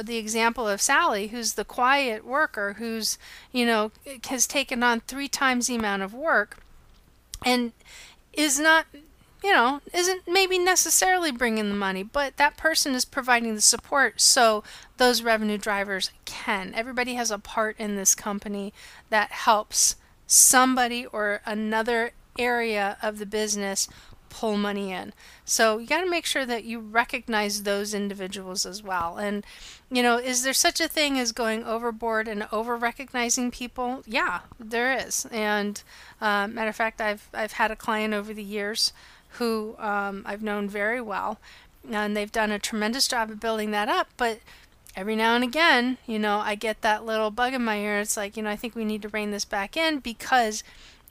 the 0.00 0.16
example 0.16 0.68
of 0.68 0.80
Sally, 0.80 1.28
who's 1.28 1.54
the 1.54 1.64
quiet 1.64 2.24
worker, 2.24 2.74
who's 2.78 3.18
you 3.52 3.66
know 3.66 3.92
has 4.28 4.46
taken 4.46 4.82
on 4.82 5.00
three 5.00 5.28
times 5.28 5.66
the 5.66 5.74
amount 5.74 6.02
of 6.02 6.14
work, 6.14 6.58
and 7.44 7.72
is 8.32 8.58
not 8.58 8.86
you 9.42 9.52
know, 9.52 9.80
isn't 9.94 10.22
maybe 10.26 10.58
necessarily 10.58 11.32
bringing 11.32 11.68
the 11.68 11.74
money, 11.74 12.02
but 12.02 12.36
that 12.36 12.56
person 12.56 12.94
is 12.94 13.04
providing 13.04 13.54
the 13.54 13.60
support 13.60 14.20
so 14.20 14.62
those 14.98 15.22
revenue 15.22 15.58
drivers 15.58 16.10
can. 16.24 16.74
Everybody 16.74 17.14
has 17.14 17.30
a 17.30 17.38
part 17.38 17.76
in 17.78 17.96
this 17.96 18.14
company 18.14 18.72
that 19.08 19.32
helps 19.32 19.96
somebody 20.26 21.06
or 21.06 21.40
another 21.46 22.12
area 22.38 22.96
of 23.02 23.18
the 23.18 23.26
business 23.26 23.88
pull 24.30 24.56
money 24.56 24.92
in. 24.92 25.12
So 25.44 25.78
you 25.78 25.86
got 25.86 26.02
to 26.02 26.10
make 26.10 26.24
sure 26.24 26.46
that 26.46 26.64
you 26.64 26.78
recognize 26.78 27.64
those 27.64 27.92
individuals 27.92 28.64
as 28.64 28.82
well. 28.82 29.18
And, 29.18 29.44
you 29.90 30.02
know, 30.02 30.18
is 30.18 30.44
there 30.44 30.52
such 30.52 30.80
a 30.80 30.88
thing 30.88 31.18
as 31.18 31.32
going 31.32 31.64
overboard 31.64 32.28
and 32.28 32.46
over 32.52 32.76
recognizing 32.76 33.50
people? 33.50 34.02
Yeah, 34.06 34.40
there 34.58 34.96
is. 34.96 35.26
And 35.32 35.82
uh, 36.20 36.46
matter 36.46 36.70
of 36.70 36.76
fact, 36.76 37.00
I've 37.00 37.28
I've 37.34 37.52
had 37.52 37.70
a 37.70 37.76
client 37.76 38.14
over 38.14 38.32
the 38.32 38.44
years 38.44 38.92
who 39.32 39.76
um, 39.78 40.22
I've 40.26 40.42
known 40.42 40.68
very 40.68 41.00
well, 41.00 41.38
and 41.90 42.16
they've 42.16 42.32
done 42.32 42.50
a 42.50 42.58
tremendous 42.58 43.08
job 43.08 43.30
of 43.30 43.40
building 43.40 43.70
that 43.70 43.88
up. 43.88 44.08
But 44.16 44.40
every 44.96 45.16
now 45.16 45.34
and 45.34 45.44
again, 45.44 45.98
you 46.06 46.18
know, 46.18 46.38
I 46.38 46.54
get 46.54 46.82
that 46.82 47.04
little 47.04 47.30
bug 47.30 47.54
in 47.54 47.64
my 47.64 47.78
ear. 47.78 48.00
It's 48.00 48.16
like, 48.16 48.36
you 48.36 48.42
know, 48.42 48.50
I 48.50 48.56
think 48.56 48.74
we 48.74 48.84
need 48.84 49.02
to 49.02 49.08
rein 49.08 49.30
this 49.30 49.44
back 49.44 49.76
in 49.76 50.00
because 50.00 50.62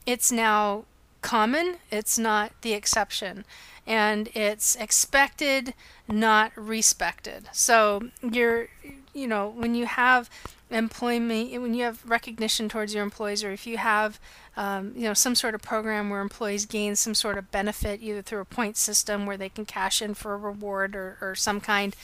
it's 0.05 0.31
now 0.31 0.85
common, 1.21 1.77
it's 1.91 2.17
not 2.17 2.51
the 2.61 2.73
exception. 2.73 3.45
And 3.87 4.29
it's 4.35 4.75
expected, 4.75 5.73
not 6.07 6.51
respected. 6.55 7.49
So 7.51 8.09
you're, 8.21 8.67
you 9.13 9.27
know, 9.27 9.49
when 9.49 9.73
you 9.73 9.85
have 9.87 10.29
employment, 10.69 11.51
when 11.61 11.73
you 11.73 11.83
have 11.83 12.07
recognition 12.07 12.69
towards 12.69 12.93
your 12.93 13.03
employees, 13.03 13.43
or 13.43 13.51
if 13.51 13.65
you 13.65 13.77
have, 13.77 14.19
um, 14.59 14.91
you 14.93 15.03
know, 15.03 15.13
some 15.13 15.35
sort 15.35 15.55
of 15.55 15.61
program 15.61 16.09
where 16.09 16.19
employees 16.19 16.65
gain 16.65 16.97
some 16.97 17.15
sort 17.15 17.37
of 17.37 17.49
benefit, 17.49 18.01
either 18.03 18.21
through 18.21 18.41
a 18.41 18.45
point 18.45 18.75
system 18.75 19.25
where 19.25 19.37
they 19.37 19.47
can 19.47 19.63
cash 19.65 20.01
in 20.01 20.13
for 20.13 20.33
a 20.33 20.37
reward 20.37 20.97
or, 20.97 21.17
or 21.21 21.33
some 21.33 21.61
kind, 21.61 21.95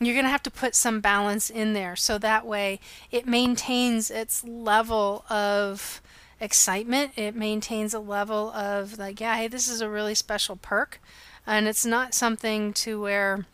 you're 0.00 0.16
going 0.16 0.24
to 0.24 0.30
have 0.30 0.42
to 0.42 0.50
put 0.50 0.74
some 0.74 1.00
balance 1.00 1.50
in 1.50 1.72
there. 1.72 1.94
So 1.94 2.18
that 2.18 2.44
way 2.44 2.80
it 3.12 3.28
maintains 3.28 4.10
its 4.10 4.42
level 4.42 5.24
of 5.30 6.02
excitement. 6.40 7.12
It 7.14 7.36
maintains 7.36 7.94
a 7.94 8.00
level 8.00 8.50
of 8.50 8.98
like, 8.98 9.20
yeah, 9.20 9.36
hey, 9.36 9.46
this 9.46 9.68
is 9.68 9.80
a 9.80 9.88
really 9.88 10.16
special 10.16 10.56
perk. 10.56 11.00
And 11.46 11.68
it's 11.68 11.86
not 11.86 12.12
something 12.12 12.72
to 12.72 13.00
where 13.00 13.46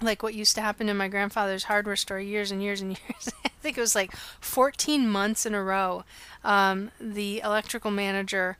like 0.00 0.22
what 0.22 0.34
used 0.34 0.54
to 0.56 0.60
happen 0.60 0.88
in 0.88 0.96
my 0.96 1.08
grandfather's 1.08 1.64
hardware 1.64 1.96
store 1.96 2.20
years 2.20 2.50
and 2.50 2.62
years 2.62 2.80
and 2.80 2.90
years. 3.08 3.32
I 3.44 3.50
think 3.60 3.78
it 3.78 3.80
was 3.80 3.94
like 3.94 4.14
14 4.40 5.08
months 5.08 5.46
in 5.46 5.54
a 5.54 5.62
row. 5.62 6.04
Um, 6.42 6.90
the 7.00 7.40
electrical 7.40 7.90
manager 7.90 8.56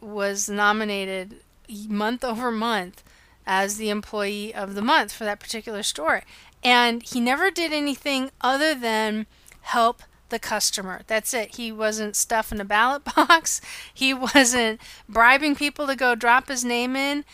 was 0.00 0.48
nominated 0.48 1.36
month 1.88 2.24
over 2.24 2.50
month 2.50 3.02
as 3.46 3.76
the 3.76 3.90
employee 3.90 4.54
of 4.54 4.74
the 4.74 4.82
month 4.82 5.12
for 5.12 5.24
that 5.24 5.40
particular 5.40 5.82
store. 5.82 6.22
And 6.62 7.02
he 7.02 7.20
never 7.20 7.50
did 7.50 7.72
anything 7.72 8.30
other 8.40 8.74
than 8.74 9.26
help 9.62 10.02
the 10.30 10.38
customer. 10.38 11.02
That's 11.06 11.34
it. 11.34 11.56
He 11.56 11.70
wasn't 11.70 12.16
stuffing 12.16 12.60
a 12.60 12.64
ballot 12.64 13.04
box. 13.16 13.60
He 13.92 14.14
wasn't 14.14 14.80
bribing 15.08 15.54
people 15.54 15.86
to 15.86 15.96
go 15.96 16.14
drop 16.14 16.48
his 16.48 16.64
name 16.64 16.96
in 16.96 17.24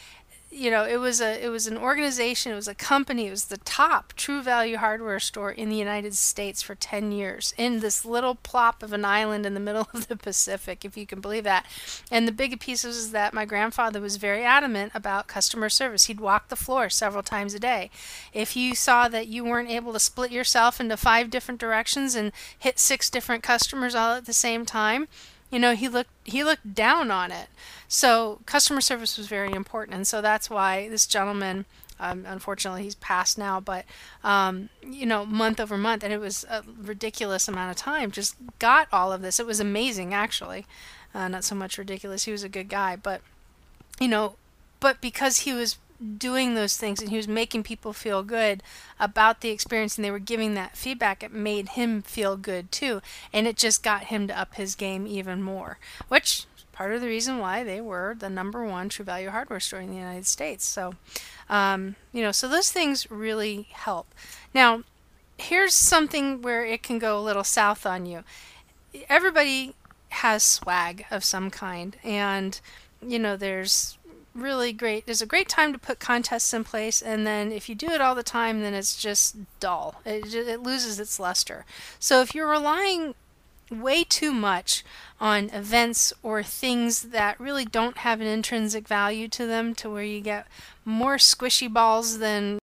you 0.51 0.71
know 0.71 0.85
it 0.85 0.97
was 0.97 1.21
a 1.21 1.45
it 1.45 1.49
was 1.49 1.67
an 1.67 1.77
organization 1.77 2.53
it 2.53 2.57
was 2.57 2.69
a 2.69 2.75
company 2.75 3.29
it 3.29 3.31
was 3.31 3.47
the 3.47 3.57
top 3.59 4.13
true 4.15 4.43
value 4.43 4.77
hardware 4.77 5.21
store 5.21 5.53
in 5.53 5.69
the 5.69 5.77
united 5.77 6.15
states 6.15 6.61
for 6.61 6.75
10 6.75 7.13
years 7.13 7.55
in 7.57 7.81
this 7.81 8.05
little 8.05 8.35
plop 8.35 8.83
of 8.83 8.93
an 8.93 9.05
island 9.05 9.47
in 9.47 9.55
the 9.55 9.61
middle 9.71 9.89
of 9.95 10.09
the 10.09 10.17
pacific 10.17 10.85
if 10.85 10.97
you 10.97 11.07
can 11.07 11.21
believe 11.21 11.45
that. 11.45 11.67
And 12.11 12.27
the 12.27 12.33
big 12.33 12.59
piece 12.61 12.85
is 12.85 13.13
that 13.13 13.35
my 13.35 13.45
grandfather 13.45 14.01
was 14.01 14.17
very 14.17 14.45
adamant 14.45 14.93
about 14.95 15.27
customer 15.27 15.69
service. 15.69 16.07
He'd 16.07 16.21
walk 16.21 16.49
the 16.49 16.57
floor 16.57 16.91
several 16.91 17.23
times 17.23 17.55
a 17.55 17.61
day. 17.61 17.91
If 18.33 18.57
you 18.57 18.75
saw 18.75 19.09
that 19.09 19.29
you 19.29 19.45
weren't 19.45 19.71
able 19.71 19.93
to 19.93 20.01
split 20.01 20.31
yourself 20.31 20.81
into 20.81 20.97
five 20.97 21.31
different 21.31 21.61
directions 21.61 22.15
and 22.15 22.33
hit 22.59 22.79
six 22.79 23.11
different 23.11 23.43
customers 23.43 23.95
all 23.95 24.15
at 24.15 24.27
the 24.27 24.33
same 24.33 24.65
time 24.65 25.09
you 25.51 25.59
know 25.59 25.75
he 25.75 25.89
looked 25.89 26.11
he 26.25 26.45
looked 26.45 26.75
down 26.75 27.11
on 27.11 27.31
it. 27.31 27.49
So 27.89 28.41
customer 28.47 28.81
service 28.81 29.19
was 29.19 29.27
very 29.27 29.53
important 29.53 29.97
and 29.97 30.07
so 30.07 30.21
that's 30.21 30.49
why 30.49 30.89
this 30.89 31.07
gentleman 31.07 31.65
um, 31.99 32.25
unfortunately 32.27 32.83
he's 32.83 32.95
passed 32.95 33.37
now 33.37 33.61
but 33.61 33.85
um, 34.25 34.71
you 34.83 35.05
know 35.05 35.27
month 35.27 35.61
over 35.61 35.77
month 35.77 36.03
and 36.03 36.13
it 36.13 36.19
was 36.19 36.45
a 36.49 36.65
ridiculous 36.81 37.47
amount 37.49 37.71
of 37.71 37.77
time 37.77 38.11
just 38.11 38.37
got 38.59 38.89
all 38.93 39.13
of 39.13 39.23
this. 39.23 39.41
It 39.41 39.47
was 39.47 39.61
amazing 39.61 40.15
actually. 40.15 40.67
Uh, 41.13 41.29
not 41.29 41.45
so 41.45 41.55
much 41.55 41.77
ridiculous. 41.77 42.25
He 42.25 42.33
was 42.33 42.45
a 42.45 42.49
good 42.49 42.69
guy 42.69 42.97
but 42.97 43.21
you 44.01 44.09
know 44.09 44.37
but 44.79 45.01
because 45.01 45.39
he 45.39 45.53
was 45.53 45.77
doing 46.19 46.55
those 46.55 46.77
things 46.77 47.01
and 47.01 47.11
he 47.11 47.17
was 47.17 47.29
making 47.29 47.63
people 47.63 47.93
feel 47.93 48.23
good 48.23 48.63
about 48.99 49.41
the 49.41 49.51
experience 49.51 49.97
and 49.97 50.05
they 50.05 50.11
were 50.11 50.19
giving 50.19 50.55
that 50.55 50.77
feedback 50.77 51.23
it 51.23 51.33
made 51.33 51.71
him 51.71 52.01
feel 52.01 52.37
good 52.37 52.73
too 52.73 53.03
and 53.33 53.47
it 53.47 53.57
just 53.57 53.83
got 53.83 54.05
him 54.05 54.27
to 54.27 54.39
up 54.39 54.55
his 54.55 54.75
game 54.75 55.07
even 55.07 55.43
more 55.43 55.79
which 56.09 56.47
part 56.81 56.95
of 56.95 57.03
the 57.03 57.07
reason 57.07 57.37
why 57.37 57.63
they 57.63 57.79
were 57.79 58.17
the 58.19 58.31
number 58.31 58.65
one 58.65 58.89
true 58.89 59.05
value 59.05 59.29
hardware 59.29 59.61
store 59.61 59.81
in 59.81 59.91
the 59.91 59.97
united 59.99 60.27
states. 60.27 60.65
So 60.65 60.95
um, 61.51 61.95
you 62.11 62.23
know 62.23 62.33
so 62.33 62.49
those 62.49 62.73
things 62.73 63.11
really 63.11 63.69
help. 63.73 64.15
Now 64.55 64.85
here's 65.37 65.75
something 65.75 66.41
where 66.41 66.65
it 66.65 66.83
can 66.83 66.99
go 66.99 67.19
a 67.19 67.21
little 67.21 67.45
south 67.45 67.85
on 67.85 68.07
you. 68.07 68.25
Everybody 69.11 69.75
has 70.09 70.43
swag 70.43 71.05
of 71.11 71.23
some 71.23 71.51
kind 71.51 71.99
and 72.03 72.59
you 73.07 73.19
know 73.19 73.37
there's 73.37 73.99
really 74.35 74.73
great. 74.73 75.07
There's 75.07 75.23
a 75.23 75.27
great 75.27 75.49
time 75.49 75.73
to 75.73 75.79
put 75.79 75.99
contests 75.99 76.55
in 76.55 76.65
place, 76.65 77.03
and 77.03 77.27
then 77.27 77.53
if 77.53 77.69
you 77.69 77.75
do 77.75 77.91
it 77.91 78.01
all 78.01 78.15
the 78.15 78.23
time, 78.23 78.63
then 78.63 78.75
it's 78.75 78.97
just 78.97 79.37
dull. 79.59 80.01
It, 80.05 80.35
it 80.35 80.63
loses 80.63 81.01
its 81.01 81.19
luster. 81.19 81.65
So 81.99 82.21
if 82.21 82.35
you're 82.35 82.49
relying 82.49 83.15
way 83.71 84.05
too 84.05 84.33
much 84.33 84.85
on 85.21 85.51
events 85.51 86.13
or 86.23 86.43
things 86.43 87.03
that 87.03 87.39
really 87.39 87.65
don't 87.65 87.99
have 87.99 88.21
an 88.21 88.27
intrinsic 88.27 88.89
value 88.89 89.29
to 89.29 89.47
them 89.47 89.75
to 89.77 89.91
where 89.91 90.03
you 90.03 90.21
get 90.21 90.47
more 90.85 91.17
squishy 91.17 91.73
balls 91.73 92.19
than 92.19 92.60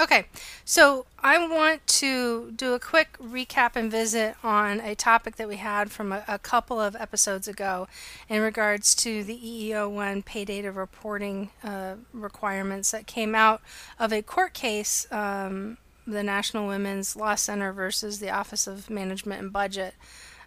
Okay, 0.00 0.24
so 0.64 1.04
I 1.18 1.46
want 1.46 1.86
to 1.86 2.52
do 2.52 2.72
a 2.72 2.80
quick 2.80 3.18
recap 3.22 3.76
and 3.76 3.90
visit 3.90 4.34
on 4.42 4.80
a 4.80 4.94
topic 4.94 5.36
that 5.36 5.46
we 5.46 5.56
had 5.56 5.90
from 5.90 6.10
a, 6.10 6.24
a 6.26 6.38
couple 6.38 6.80
of 6.80 6.96
episodes 6.96 7.46
ago 7.46 7.86
in 8.26 8.40
regards 8.40 8.94
to 8.94 9.22
the 9.22 9.36
EEO1 9.36 10.24
pay 10.24 10.46
data 10.46 10.72
reporting 10.72 11.50
uh, 11.62 11.96
requirements 12.14 12.92
that 12.92 13.06
came 13.06 13.34
out 13.34 13.60
of 13.98 14.10
a 14.10 14.22
court 14.22 14.54
case, 14.54 15.06
um, 15.12 15.76
the 16.06 16.22
National 16.22 16.66
Women's 16.66 17.14
Law 17.14 17.34
Center 17.34 17.70
versus 17.70 18.20
the 18.20 18.30
Office 18.30 18.66
of 18.66 18.88
Management 18.88 19.42
and 19.42 19.52
Budget. 19.52 19.92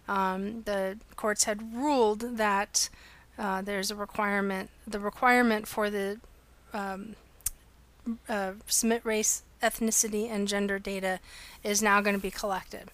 Um, 0.08 0.62
the 0.62 0.98
courts 1.14 1.44
had 1.44 1.72
ruled 1.72 2.38
that 2.38 2.88
uh, 3.38 3.62
there's 3.62 3.92
a 3.92 3.94
requirement, 3.94 4.70
the 4.84 4.98
requirement 4.98 5.68
for 5.68 5.90
the 5.90 6.18
um, 6.72 7.14
uh, 8.28 8.52
submit 8.66 9.04
race, 9.04 9.42
ethnicity, 9.62 10.30
and 10.30 10.48
gender 10.48 10.78
data 10.78 11.20
is 11.62 11.82
now 11.82 12.00
going 12.00 12.16
to 12.16 12.22
be 12.22 12.30
collected. 12.30 12.90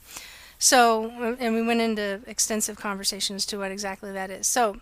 So, 0.59 1.37
and 1.41 1.55
we 1.55 1.63
went 1.63 1.81
into 1.81 2.21
extensive 2.27 2.77
conversations 2.77 3.47
to 3.47 3.59
what 3.59 3.73
exactly 3.73 4.13
that 4.13 4.31
is. 4.31 4.47
So, 4.47 4.77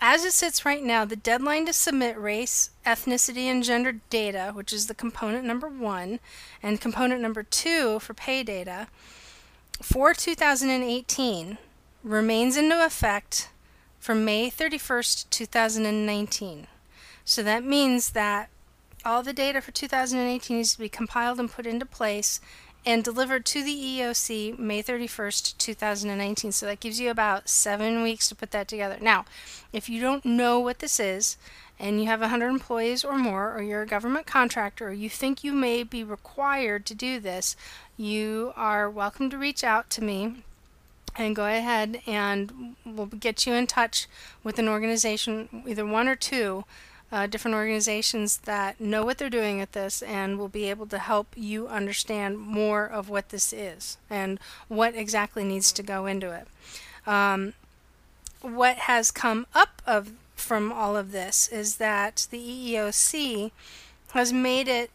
as 0.00 0.24
it 0.24 0.32
sits 0.32 0.64
right 0.64 0.82
now, 0.82 1.04
the 1.04 1.14
deadline 1.14 1.66
to 1.66 1.72
submit 1.72 2.18
race, 2.18 2.70
ethnicity, 2.86 3.44
and 3.44 3.62
gender 3.62 4.00
data, 4.08 4.52
which 4.54 4.72
is 4.72 4.86
the 4.86 4.94
component 4.94 5.44
number 5.44 5.68
one, 5.68 6.20
and 6.62 6.80
component 6.80 7.20
number 7.20 7.42
two 7.42 7.98
for 7.98 8.14
pay 8.14 8.42
data, 8.42 8.88
for 9.82 10.14
2018 10.14 11.58
remains 12.02 12.56
into 12.56 12.84
effect 12.84 13.50
from 13.98 14.24
May 14.24 14.50
31st, 14.50 15.28
2019. 15.30 16.66
So 17.24 17.42
that 17.42 17.62
means 17.62 18.10
that 18.10 18.48
all 19.04 19.22
the 19.22 19.32
data 19.32 19.60
for 19.60 19.72
2018 19.72 20.56
needs 20.56 20.72
to 20.72 20.78
be 20.78 20.88
compiled 20.88 21.40
and 21.40 21.50
put 21.50 21.66
into 21.66 21.86
place 21.86 22.40
and 22.84 23.04
delivered 23.04 23.44
to 23.44 23.62
the 23.62 23.74
EOC 23.74 24.58
May 24.58 24.82
31st, 24.82 25.58
2019. 25.58 26.52
So 26.52 26.66
that 26.66 26.80
gives 26.80 26.98
you 26.98 27.10
about 27.10 27.48
seven 27.48 28.02
weeks 28.02 28.28
to 28.28 28.34
put 28.34 28.50
that 28.52 28.68
together. 28.68 28.96
Now, 29.00 29.26
if 29.72 29.88
you 29.88 30.00
don't 30.00 30.24
know 30.24 30.58
what 30.58 30.78
this 30.78 30.98
is, 30.98 31.36
and 31.78 32.00
you 32.00 32.06
have 32.06 32.20
100 32.20 32.48
employees 32.48 33.04
or 33.04 33.16
more, 33.16 33.54
or 33.56 33.62
you're 33.62 33.82
a 33.82 33.86
government 33.86 34.26
contractor, 34.26 34.88
or 34.88 34.92
you 34.92 35.08
think 35.08 35.42
you 35.42 35.52
may 35.52 35.82
be 35.82 36.04
required 36.04 36.84
to 36.86 36.94
do 36.94 37.18
this, 37.18 37.56
you 37.96 38.52
are 38.54 38.90
welcome 38.90 39.30
to 39.30 39.38
reach 39.38 39.64
out 39.64 39.88
to 39.90 40.04
me 40.04 40.42
and 41.16 41.34
go 41.34 41.46
ahead 41.46 42.00
and 42.06 42.76
we'll 42.84 43.06
get 43.06 43.46
you 43.46 43.54
in 43.54 43.66
touch 43.66 44.06
with 44.44 44.58
an 44.58 44.68
organization, 44.68 45.64
either 45.66 45.86
one 45.86 46.06
or 46.06 46.16
two, 46.16 46.64
uh, 47.12 47.26
different 47.26 47.56
organizations 47.56 48.38
that 48.38 48.80
know 48.80 49.04
what 49.04 49.18
they're 49.18 49.30
doing 49.30 49.60
at 49.60 49.72
this 49.72 50.02
and 50.02 50.38
will 50.38 50.48
be 50.48 50.70
able 50.70 50.86
to 50.86 50.98
help 50.98 51.28
you 51.36 51.66
understand 51.66 52.38
more 52.38 52.86
of 52.86 53.08
what 53.08 53.30
this 53.30 53.52
is 53.52 53.96
and 54.08 54.38
what 54.68 54.94
exactly 54.94 55.44
needs 55.44 55.72
to 55.72 55.82
go 55.82 56.06
into 56.06 56.30
it. 56.30 56.46
Um, 57.06 57.54
what 58.42 58.76
has 58.76 59.10
come 59.10 59.46
up 59.54 59.82
of 59.86 60.12
from 60.36 60.72
all 60.72 60.96
of 60.96 61.12
this 61.12 61.48
is 61.48 61.76
that 61.76 62.26
the 62.30 62.38
EEOC 62.38 63.50
has 64.12 64.32
made 64.32 64.68
it 64.68 64.90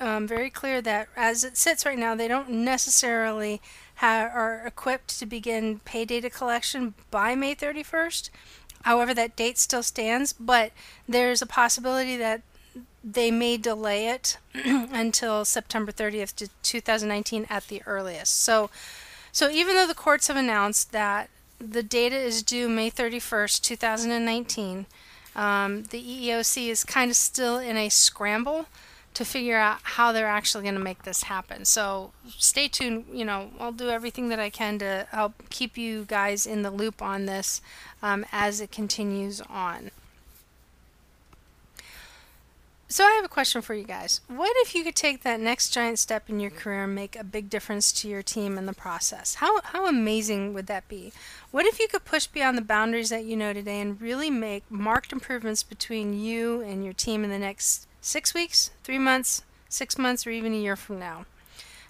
um, 0.00 0.26
very 0.26 0.50
clear 0.50 0.82
that 0.82 1.08
as 1.16 1.44
it 1.44 1.56
sits 1.56 1.86
right 1.86 1.98
now, 1.98 2.14
they 2.14 2.28
don't 2.28 2.50
necessarily 2.50 3.60
have, 3.96 4.32
are 4.34 4.62
equipped 4.66 5.18
to 5.18 5.26
begin 5.26 5.80
pay 5.84 6.04
data 6.04 6.28
collection 6.28 6.94
by 7.10 7.34
May 7.34 7.54
31st 7.54 8.30
However, 8.82 9.14
that 9.14 9.36
date 9.36 9.58
still 9.58 9.82
stands, 9.82 10.32
but 10.32 10.72
there's 11.08 11.42
a 11.42 11.46
possibility 11.46 12.16
that 12.16 12.42
they 13.04 13.30
may 13.30 13.56
delay 13.56 14.08
it 14.08 14.38
until 14.54 15.44
September 15.44 15.92
30th 15.92 16.48
2019 16.62 17.46
at 17.50 17.68
the 17.68 17.82
earliest. 17.86 18.40
So, 18.40 18.70
so 19.32 19.50
even 19.50 19.74
though 19.74 19.86
the 19.86 19.94
courts 19.94 20.28
have 20.28 20.36
announced 20.36 20.92
that 20.92 21.30
the 21.58 21.82
data 21.82 22.16
is 22.16 22.42
due 22.42 22.68
May 22.68 22.90
31st, 22.90 23.60
2019, 23.62 24.86
um, 25.34 25.84
the 25.84 26.02
EEOC 26.02 26.68
is 26.68 26.84
kind 26.84 27.10
of 27.10 27.16
still 27.16 27.58
in 27.58 27.76
a 27.76 27.88
scramble 27.88 28.66
to 29.14 29.24
figure 29.24 29.58
out 29.58 29.78
how 29.82 30.12
they're 30.12 30.26
actually 30.26 30.62
going 30.62 30.74
to 30.74 30.80
make 30.80 31.02
this 31.02 31.24
happen. 31.24 31.64
So 31.64 32.12
stay 32.28 32.68
tuned. 32.68 33.04
You 33.12 33.24
know, 33.24 33.50
I'll 33.60 33.72
do 33.72 33.90
everything 33.90 34.28
that 34.30 34.38
I 34.38 34.50
can 34.50 34.78
to 34.78 35.06
help 35.10 35.50
keep 35.50 35.76
you 35.76 36.04
guys 36.04 36.46
in 36.46 36.62
the 36.62 36.70
loop 36.70 37.02
on 37.02 37.26
this 37.26 37.60
um, 38.02 38.24
as 38.32 38.60
it 38.60 38.72
continues 38.72 39.40
on. 39.42 39.90
So 42.92 43.04
I 43.04 43.12
have 43.12 43.24
a 43.24 43.28
question 43.28 43.62
for 43.62 43.72
you 43.72 43.84
guys. 43.84 44.20
What 44.28 44.52
if 44.56 44.74
you 44.74 44.84
could 44.84 44.94
take 44.94 45.22
that 45.22 45.40
next 45.40 45.70
giant 45.72 45.98
step 45.98 46.28
in 46.28 46.40
your 46.40 46.50
career 46.50 46.84
and 46.84 46.94
make 46.94 47.16
a 47.16 47.24
big 47.24 47.48
difference 47.48 47.90
to 47.92 48.08
your 48.08 48.22
team 48.22 48.58
in 48.58 48.66
the 48.66 48.74
process? 48.74 49.36
How 49.36 49.62
how 49.62 49.86
amazing 49.86 50.52
would 50.52 50.66
that 50.66 50.88
be? 50.88 51.10
What 51.52 51.64
if 51.64 51.80
you 51.80 51.88
could 51.88 52.04
push 52.04 52.26
beyond 52.26 52.58
the 52.58 52.62
boundaries 52.62 53.08
that 53.08 53.24
you 53.24 53.34
know 53.34 53.54
today 53.54 53.80
and 53.80 53.98
really 53.98 54.28
make 54.28 54.70
marked 54.70 55.10
improvements 55.10 55.62
between 55.62 56.20
you 56.20 56.60
and 56.60 56.84
your 56.84 56.92
team 56.92 57.24
in 57.24 57.30
the 57.30 57.38
next 57.38 57.86
6 58.04 58.34
weeks, 58.34 58.70
3 58.82 58.98
months, 58.98 59.42
6 59.68 59.96
months 59.96 60.26
or 60.26 60.30
even 60.30 60.52
a 60.52 60.56
year 60.56 60.74
from 60.74 60.98
now? 60.98 61.24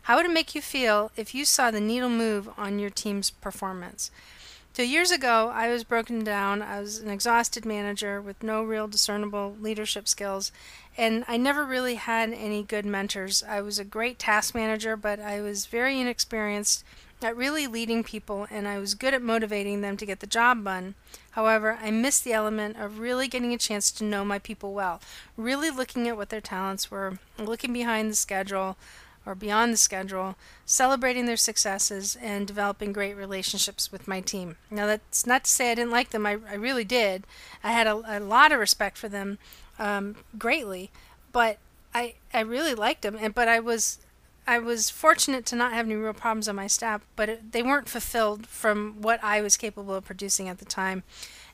How 0.03 0.17
would 0.17 0.27
it 0.27 0.33
make 0.33 0.55
you 0.55 0.61
feel 0.61 1.11
if 1.17 1.35
you 1.35 1.47
saw 1.47 1.71
the 1.71 1.81
needle 1.81 2.11
move 2.11 2.51
on 2.59 2.79
your 2.79 2.91
team's 2.91 3.31
performance? 3.31 4.11
So 4.75 4.83
years 4.83 5.11
ago, 5.11 5.51
I 5.55 5.69
was 5.69 5.85
broken 5.85 6.23
down. 6.23 6.61
I 6.61 6.81
was 6.81 6.99
an 6.99 7.09
exhausted 7.09 7.65
manager 7.65 8.21
with 8.21 8.43
no 8.43 8.63
real 8.63 8.89
discernible 8.89 9.57
leadership 9.59 10.07
skills, 10.07 10.53
and 10.99 11.25
I 11.27 11.39
never 11.39 11.65
really 11.65 11.95
had 11.95 12.31
any 12.33 12.63
good 12.63 12.85
mentors. 12.85 13.43
I 13.43 13.63
was 13.63 13.79
a 13.79 13.85
great 13.85 14.19
task 14.19 14.55
manager, 14.55 14.97
but 14.97 15.19
I 15.19 15.41
was 15.41 15.65
very 15.65 15.99
inexperienced 15.99 16.85
at 17.25 17.37
really 17.37 17.67
leading 17.67 18.03
people, 18.05 18.47
and 18.51 18.67
I 18.67 18.79
was 18.79 18.95
good 18.95 19.15
at 19.15 19.23
motivating 19.23 19.81
them 19.81 19.97
to 19.97 20.07
get 20.07 20.21
the 20.21 20.27
job 20.27 20.65
done. 20.65 20.95
However, 21.33 21.79
I 21.83 21.91
missed 21.91 22.25
the 22.25 22.33
element 22.33 22.77
of 22.79 22.99
really 22.99 23.29
getting 23.29 23.53
a 23.53 23.59
chance 23.59 23.91
to 23.93 24.05
know 24.05 24.25
my 24.25 24.39
people 24.39 24.73
well, 24.73 25.01
really 25.37 25.71
looking 25.71 26.09
at 26.09 26.17
what 26.17 26.29
their 26.29 26.41
talents 26.41 26.91
were, 26.91 27.19
looking 27.39 27.73
behind 27.73 28.11
the 28.11 28.17
schedule, 28.17 28.77
or 29.25 29.35
beyond 29.35 29.73
the 29.73 29.79
schedule, 29.79 30.37
celebrating 30.67 31.27
their 31.27 31.37
successes, 31.37 32.17
and 32.21 32.47
developing 32.47 32.93
great 32.93 33.15
relationships 33.15 33.93
with 33.93 34.09
my 34.09 34.21
team. 34.21 34.57
Now, 34.71 34.87
that's 34.87 35.27
not 35.27 35.45
to 35.45 35.51
say 35.51 35.71
I 35.71 35.75
didn't 35.75 35.93
like 35.93 36.11
them, 36.11 36.27
I, 36.27 36.39
I 36.49 36.55
really 36.55 36.85
did. 36.85 37.25
I 37.63 37.73
had 37.73 37.87
a, 37.87 38.03
a 38.07 38.21
lot 38.21 38.53
of 38.53 38.59
respect 38.59 38.99
for 38.99 39.09
them, 39.09 39.39
um, 39.79 40.17
greatly, 40.39 40.91
but 41.33 41.59
I, 41.95 42.15
I 42.35 42.41
really 42.41 42.75
liked 42.75 43.03
them, 43.03 43.17
and 43.19 43.35
but 43.35 43.49
I 43.49 43.61
was 43.61 43.99
I 44.47 44.59
was 44.59 44.91
fortunate 44.91 45.47
to 45.47 45.57
not 45.57 45.73
have 45.73 45.87
any 45.87 45.95
real 45.95 46.13
problems 46.13 46.49
on 46.49 46.57
my 46.57 46.67
staff, 46.67 47.03
but 47.15 47.29
it, 47.29 47.53
they 47.53 47.63
weren't 47.63 47.89
fulfilled 47.89 48.47
from 48.47 49.01
what 49.01 49.23
I 49.23 49.41
was 49.41 49.57
capable 49.57 49.95
of 49.95 50.05
producing 50.05 50.49
at 50.49 50.59
the 50.59 50.65
time. 50.65 51.05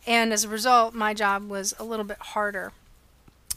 And 0.07 0.33
as 0.33 0.45
a 0.45 0.49
result, 0.49 0.95
my 0.95 1.13
job 1.13 1.49
was 1.49 1.75
a 1.79 1.85
little 1.85 2.05
bit 2.05 2.19
harder 2.19 2.73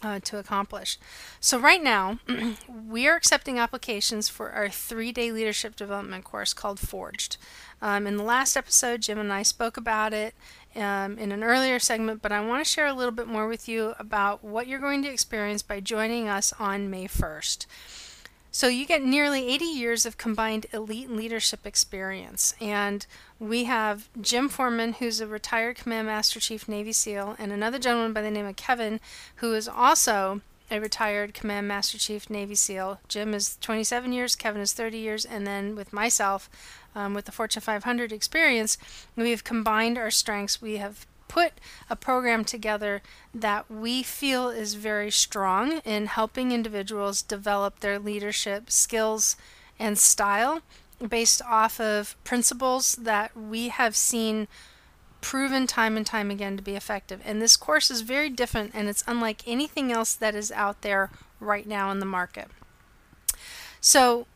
uh, 0.04 0.20
to 0.24 0.38
accomplish. 0.38 0.98
So, 1.40 1.60
right 1.60 1.82
now, 1.82 2.20
we 2.68 3.08
are 3.08 3.16
accepting 3.16 3.60
applications 3.60 4.30
for 4.30 4.52
our 4.52 4.70
three 4.70 5.12
day 5.12 5.32
leadership 5.32 5.76
development 5.76 6.24
course 6.24 6.54
called 6.54 6.80
Forged. 6.80 7.38
Um, 7.82 8.06
in 8.06 8.18
the 8.18 8.24
last 8.24 8.58
episode, 8.58 9.02
Jim 9.02 9.20
and 9.20 9.32
I 9.32 9.44
spoke 9.44 9.78
about 9.78 10.14
it 10.14 10.36
um, 10.76 11.18
in 11.18 11.32
an 11.32 11.44
earlier 11.44 11.80
segment, 11.80 12.22
but 12.22 12.32
I 12.32 12.46
want 12.46 12.64
to 12.64 12.70
share 12.70 12.88
a 12.88 12.94
little 12.94 13.12
bit 13.12 13.28
more 13.28 13.48
with 13.48 13.68
you 13.68 13.94
about 13.98 14.44
what 14.44 14.68
you're 14.68 14.80
going 14.80 15.02
to 15.04 15.10
experience 15.10 15.62
by 15.62 15.80
joining 15.80 16.28
us 16.28 16.54
on 16.60 16.90
May 16.90 17.08
1st. 17.08 17.66
So 18.54 18.68
you 18.68 18.86
get 18.86 19.02
nearly 19.02 19.47
80 19.47 19.64
years 19.64 20.06
of 20.06 20.18
combined 20.18 20.66
elite 20.74 21.10
leadership 21.10 21.66
experience. 21.66 22.54
And 22.60 23.06
we 23.39 23.64
have 23.64 24.10
Jim 24.20 24.49
Foreman, 24.49 24.93
who's 24.93 25.22
a 25.22 25.28
retired 25.28 25.78
Command 25.78 26.08
Master 26.08 26.41
Chief 26.41 26.68
Navy 26.68 26.91
SEAL, 26.91 27.38
and 27.39 27.54
another 27.54 27.80
gentleman 27.80 28.12
by 28.12 28.22
the 28.22 28.30
name 28.30 28.45
of 28.45 28.58
Kevin, 28.58 28.99
who 29.38 29.54
is 29.54 29.70
also 29.70 30.41
a 30.70 30.80
retired 30.80 31.34
Command 31.34 31.70
Master 31.70 31.97
Chief 31.97 32.30
Navy 32.30 32.56
SEAL. 32.56 32.99
Jim 33.08 33.34
is 33.34 33.58
27 33.62 34.12
years, 34.12 34.36
Kevin 34.36 34.62
is 34.62 34.74
30 34.74 34.97
years, 34.97 35.24
and 35.24 35.47
then 35.47 35.74
with 35.74 35.93
myself, 35.93 36.49
um, 36.93 37.14
with 37.14 37.26
the 37.26 37.32
Fortune 37.32 37.62
500 37.62 38.12
experience, 38.12 38.78
we 39.16 39.32
have 39.32 39.45
combined 39.45 39.97
our 39.97 40.12
strengths. 40.12 40.62
We 40.62 40.76
have 40.78 41.06
put 41.32 41.54
a 41.90 41.96
program 41.96 42.44
together 42.44 43.02
that 43.34 43.72
we 43.72 44.04
feel 44.04 44.50
is 44.50 44.74
very 44.74 45.10
strong 45.10 45.80
in 45.86 46.08
helping 46.08 46.52
individuals 46.52 47.22
develop 47.22 47.80
their 47.80 47.98
leadership 47.98 48.70
skills 48.70 49.38
and 49.80 49.98
style 49.98 50.60
based 51.08 51.42
off 51.44 51.80
of 51.80 52.22
principles 52.26 52.98
that 52.98 53.36
we 53.36 53.70
have 53.70 53.96
seen 53.96 54.50
proven 55.22 55.68
time 55.68 55.96
and 55.96 56.06
time 56.06 56.30
again 56.30 56.58
to 56.58 56.64
be 56.64 56.76
effective. 56.76 57.22
And 57.24 57.42
this 57.42 57.56
course 57.56 57.90
is 57.90 58.02
very 58.02 58.30
different 58.30 58.72
and 58.74 58.90
it's 58.90 59.04
unlike 59.08 59.48
anything 59.48 59.90
else 59.90 60.14
that 60.14 60.36
is 60.36 60.52
out 60.52 60.82
there 60.82 61.12
right 61.40 61.66
now 61.66 61.92
in 61.92 62.00
the 62.00 62.06
market. 62.06 62.50
So 63.80 64.28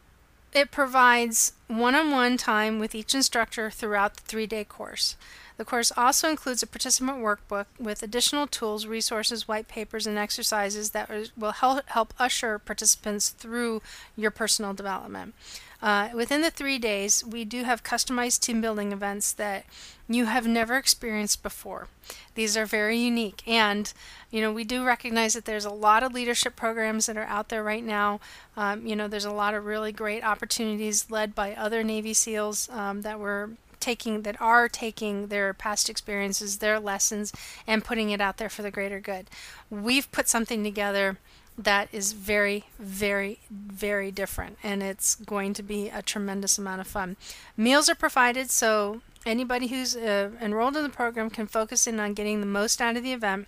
it 0.53 0.71
provides 0.71 1.51
one 1.67 1.93
on 1.93 2.11
one 2.11 2.37
time 2.37 2.79
with 2.79 2.95
each 2.95 3.13
instructor 3.13 3.69
throughout 3.69 4.15
the 4.15 4.21
three 4.21 4.47
day 4.47 4.63
course. 4.63 5.17
The 5.57 5.65
course 5.65 5.91
also 5.95 6.29
includes 6.29 6.61
a 6.63 6.67
participant 6.67 7.19
workbook 7.19 7.65
with 7.79 8.03
additional 8.03 8.45
tools, 8.45 8.85
resources, 8.85 9.47
white 9.47 9.67
papers, 9.67 10.05
and 10.05 10.17
exercises 10.17 10.91
that 10.91 11.09
will 11.37 11.51
help, 11.51 12.13
usher 12.19 12.59
participants 12.59 13.29
through 13.29 13.81
your 14.17 14.31
personal 14.31 14.73
development. 14.73 15.33
Uh, 15.81 16.09
within 16.13 16.41
the 16.41 16.49
three 16.49 16.79
days, 16.79 17.23
we 17.23 17.45
do 17.45 17.63
have 17.63 17.83
customized 17.83 18.39
team 18.39 18.59
building 18.59 18.91
events 18.91 19.31
that 19.33 19.65
you 20.07 20.25
have 20.25 20.47
never 20.47 20.77
experienced 20.77 21.43
before. 21.43 21.87
These 22.35 22.55
are 22.57 22.65
very 22.65 22.97
unique, 22.97 23.43
and 23.47 23.91
you 24.31 24.41
know 24.41 24.51
we 24.51 24.63
do 24.63 24.83
recognize 24.85 25.33
that 25.33 25.45
there's 25.45 25.65
a 25.65 25.69
lot 25.69 26.03
of 26.03 26.13
leadership 26.13 26.55
programs 26.55 27.05
that 27.05 27.17
are 27.17 27.25
out 27.25 27.49
there 27.49 27.63
right 27.63 27.83
now. 27.83 28.19
Um, 28.57 28.85
you 28.85 28.95
know, 28.95 29.07
there's 29.07 29.25
a 29.25 29.31
lot 29.31 29.53
of 29.53 29.65
really 29.65 29.91
great 29.91 30.23
opportunities 30.23 31.09
led 31.11 31.35
by 31.35 31.53
other 31.53 31.83
Navy 31.83 32.13
SEALs 32.13 32.69
um, 32.69 33.01
that 33.01 33.19
were 33.19 33.51
taking 33.79 34.23
that 34.23 34.39
are 34.41 34.67
taking 34.67 35.27
their 35.27 35.53
past 35.53 35.89
experiences, 35.89 36.57
their 36.57 36.79
lessons, 36.79 37.33
and 37.67 37.83
putting 37.83 38.09
it 38.09 38.21
out 38.21 38.37
there 38.37 38.49
for 38.49 38.61
the 38.61 38.71
greater 38.71 38.99
good. 38.99 39.29
We've 39.69 40.11
put 40.11 40.27
something 40.27 40.63
together 40.63 41.17
that 41.57 41.87
is 41.91 42.11
very, 42.13 42.65
very, 42.77 43.39
very 43.49 44.11
different, 44.11 44.57
and 44.61 44.83
it's 44.83 45.15
going 45.15 45.53
to 45.53 45.63
be 45.63 45.89
a 45.89 46.01
tremendous 46.01 46.57
amount 46.57 46.81
of 46.81 46.87
fun. 46.87 47.15
Meals 47.55 47.87
are 47.87 47.95
provided, 47.95 48.51
so 48.51 49.01
anybody 49.25 49.67
who's 49.67 49.95
uh, 49.95 50.31
enrolled 50.41 50.75
in 50.75 50.83
the 50.83 50.89
program 50.89 51.29
can 51.29 51.47
focus 51.47 51.87
in 51.87 51.99
on 51.99 52.13
getting 52.13 52.41
the 52.41 52.45
most 52.45 52.81
out 52.81 52.97
of 52.97 53.03
the 53.03 53.13
event. 53.13 53.47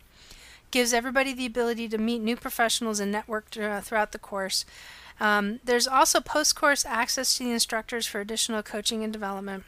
Gives 0.71 0.93
everybody 0.93 1.33
the 1.33 1.45
ability 1.45 1.87
to 1.89 1.97
meet 1.97 2.19
new 2.19 2.35
professionals 2.35 2.99
and 2.99 3.11
network 3.11 3.55
uh, 3.57 3.79
throughout 3.81 4.11
the 4.11 4.19
course. 4.19 4.65
Um, 5.19 5.59
there's 5.63 5.87
also 5.87 6.19
post 6.19 6.55
course 6.55 6.85
access 6.85 7.37
to 7.37 7.43
the 7.43 7.51
instructors 7.51 8.05
for 8.05 8.19
additional 8.19 8.63
coaching 8.63 9.03
and 9.03 9.11
development. 9.11 9.63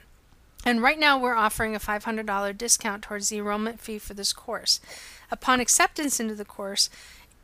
And 0.66 0.82
right 0.82 1.00
now 1.00 1.18
we're 1.18 1.36
offering 1.36 1.76
a 1.76 1.80
$500 1.80 2.58
discount 2.58 3.04
towards 3.04 3.30
the 3.30 3.38
enrollment 3.38 3.80
fee 3.80 3.98
for 3.98 4.14
this 4.14 4.34
course. 4.34 4.80
Upon 5.32 5.60
acceptance 5.60 6.20
into 6.20 6.36
the 6.36 6.46
course, 6.46 6.90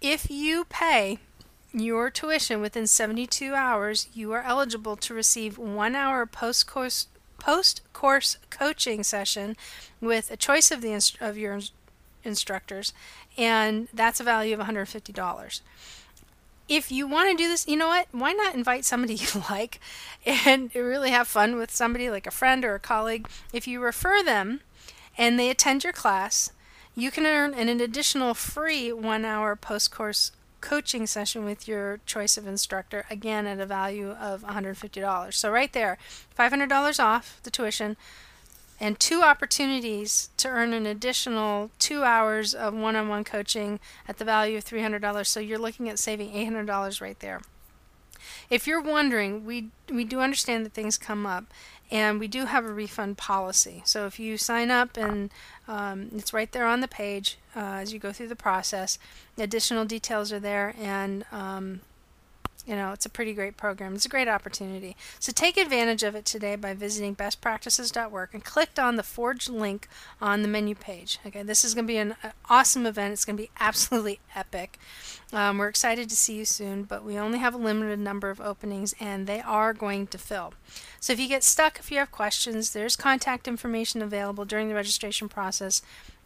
if 0.02 0.30
you 0.30 0.66
pay 0.66 1.20
your 1.74 2.10
tuition 2.10 2.62
within 2.62 2.88
72 2.88 3.54
hours, 3.54 4.08
you 4.14 4.32
are 4.34 4.44
eligible 4.44 4.96
to 4.98 5.14
receive 5.14 5.58
one 5.58 5.96
hour 5.96 6.26
post 6.26 6.68
course 6.68 7.08
post 7.38 7.82
course 7.94 8.38
coaching 8.50 9.04
session 9.04 9.58
with 10.00 10.32
a 10.32 10.38
choice 10.38 10.72
of 10.72 10.82
the 10.82 10.94
of 11.20 11.38
your 11.38 11.60
instructors, 12.24 12.94
and 13.38 13.88
that's 13.94 14.20
a 14.20 14.24
value 14.24 14.54
of 14.54 14.66
$150 14.66 15.62
if 16.68 16.92
you 16.92 17.08
want 17.08 17.30
to 17.30 17.44
do 17.44 17.48
this, 17.48 17.68
you 17.68 17.78
know 17.78 17.88
what? 17.88 18.08
Why 18.12 18.34
not 18.34 18.56
invite 18.56 18.86
somebody 18.86 19.14
you 19.16 19.28
like 19.50 19.80
and 20.26 20.74
really 20.74 21.12
have 21.12 21.28
fun 21.28 21.58
with 21.58 21.72
somebody 21.72 22.10
like 22.10 22.28
a 22.28 22.32
friend 22.32 22.66
or 22.66 22.76
a 22.76 22.80
colleague? 22.80 23.28
If 23.54 23.68
you 23.68 23.80
refer 23.80 24.24
them 24.24 24.62
and 25.18 25.40
they 25.40 25.50
attend 25.50 25.84
your 25.84 25.94
class, 25.94 26.52
you 26.96 27.12
can 27.12 27.26
earn 27.26 27.54
an 27.54 27.70
additional 27.82 28.34
free 28.34 28.92
one 28.92 29.26
hour 29.26 29.56
post 29.56 29.92
course 29.92 30.32
coaching 30.62 31.06
session 31.06 31.46
with 31.46 31.68
your 31.68 32.00
choice 32.08 32.38
of 32.38 32.48
instructor, 32.48 33.06
again 33.10 33.46
at 33.46 33.60
a 33.60 33.66
value 33.68 34.12
of 34.12 34.42
$150. 34.42 35.34
So, 35.34 35.52
right 35.52 35.72
there, 35.72 36.00
$500 36.38 37.04
off 37.04 37.40
the 37.44 37.52
tuition, 37.52 37.98
and 38.80 39.00
two 39.00 39.22
opportunities 39.22 40.30
to 40.38 40.48
earn 40.48 40.74
an 40.74 40.86
additional 40.86 41.72
two 41.80 42.04
hours 42.04 42.54
of 42.54 42.74
one 42.74 42.96
on 42.96 43.08
one 43.08 43.24
coaching 43.24 43.80
at 44.08 44.18
the 44.18 44.26
value 44.26 44.58
of 44.58 44.66
$300. 44.66 45.26
So 45.26 45.40
you're 45.40 45.60
looking 45.60 45.90
at 45.90 46.00
saving 46.00 46.32
$800 46.32 47.02
right 47.02 47.20
there. 47.20 47.42
If 48.50 48.68
you're 48.68 48.82
wondering, 48.82 49.46
we 49.46 49.70
we 49.90 50.04
do 50.04 50.20
understand 50.20 50.66
that 50.66 50.74
things 50.74 50.98
come 50.98 51.26
up, 51.26 51.46
and 51.92 52.20
we 52.20 52.28
do 52.28 52.46
have 52.46 52.66
a 52.66 52.74
refund 52.74 53.18
policy. 53.18 53.82
So 53.86 54.06
if 54.06 54.20
you 54.20 54.38
sign 54.38 54.72
up 54.72 54.98
and 54.98 55.32
um, 55.68 56.10
it's 56.16 56.34
right 56.34 56.52
there 56.52 56.66
on 56.66 56.82
the 56.82 56.88
page 56.88 57.38
uh, 57.56 57.60
as 57.60 57.94
you 57.94 58.00
go 58.00 58.12
through 58.12 58.28
the 58.28 58.36
process, 58.36 58.98
additional 59.38 59.86
details 59.86 60.32
are 60.32 60.40
there, 60.40 60.76
and 60.80 61.26
um, 61.32 61.82
you 62.66 62.76
know, 62.76 62.92
it's 62.92 63.06
a 63.06 63.10
pretty 63.10 63.34
great 63.34 63.58
program. 63.58 63.94
It's 63.94 64.06
a 64.06 64.10
great 64.10 64.28
opportunity. 64.28 64.96
So 65.20 65.32
take 65.32 65.58
advantage 65.58 66.04
of 66.04 66.16
it 66.16 66.26
today 66.26 66.56
by 66.56 66.74
visiting 66.74 67.16
bestpractices.work 67.16 68.34
and 68.34 68.44
click 68.44 68.72
on 68.80 68.96
the 68.96 69.04
Forge 69.04 69.50
link 69.50 69.88
on 70.20 70.42
the 70.42 70.48
menu 70.48 70.74
page. 70.74 71.20
Okay, 71.26 71.44
this 71.44 71.64
is 71.64 71.74
going 71.74 71.86
to 71.86 71.94
be 71.94 71.98
an 71.98 72.16
awesome 72.50 72.86
event. 72.86 73.14
It's 73.14 73.26
going 73.26 73.38
to 73.38 73.44
be 73.44 73.52
absolutely 73.60 74.20
epic. 74.36 74.80
Um, 75.32 75.58
we're 75.58 75.68
excited 75.68 76.10
to 76.10 76.16
see 76.16 76.38
you 76.38 76.46
soon, 76.46 76.84
but 76.84 77.04
we 77.04 77.18
only 77.18 77.40
have 77.40 77.54
a 77.54 77.58
limited 77.58 78.00
number 78.00 78.30
of 78.30 78.42
openings 78.42 78.96
and 79.00 79.28
they 79.28 79.42
are 79.42 79.74
going 79.74 80.08
to 80.08 80.18
fill. 80.18 80.54
So 81.00 81.14
if 81.14 81.20
you 81.20 81.28
get 81.28 81.44
stuck, 81.44 81.80
if 81.80 81.92
you 81.92 82.00
have 82.00 82.12
questions, 82.12 82.72
there's 82.72 82.96
contact 82.96 83.48
information 83.48 84.02
available 84.02 84.46
during 84.46 84.70
the 84.70 84.76
registration 84.76 85.30
process. 85.30 85.82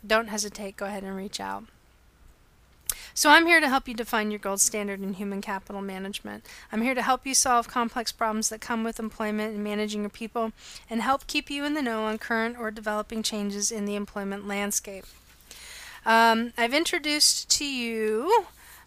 Don't 0.06 0.28
hesitate, 0.28 0.78
go 0.78 0.86
ahead 0.86 1.04
and 1.04 1.16
reach 1.16 1.40
out. 1.40 1.66
So 3.14 3.30
I'm 3.30 3.46
here 3.46 3.60
to 3.60 3.70
help 3.70 3.88
you 3.88 3.94
define 3.94 4.32
your 4.32 4.40
gold 4.40 4.62
standard 4.62 5.02
in 5.02 5.14
human 5.14 5.42
capital 5.42 5.82
management. 5.82 6.46
I'm 6.72 6.82
here 6.82 6.96
to 6.96 7.02
help 7.02 7.26
you 7.26 7.34
solve 7.34 7.68
complex 7.68 8.12
problems 8.12 8.50
that 8.50 8.62
come 8.62 8.84
with 8.84 9.00
employment 9.00 9.56
and 9.56 9.64
managing 9.64 10.02
your 10.02 10.10
people 10.10 10.52
and 10.90 11.02
help 11.02 11.28
keep 11.28 11.50
you 11.50 11.66
in 11.66 11.74
the 11.74 11.82
know 11.82 12.04
on 12.04 12.18
current 12.18 12.58
or 12.58 12.72
developing 12.72 13.24
changes 13.24 13.72
in 13.72 13.86
the 13.86 13.96
employment 13.96 14.48
landscape. 14.48 15.06
Um, 16.06 16.54
I've 16.58 16.74
introduced 16.74 17.50
to 17.58 17.66
you 17.66 18.46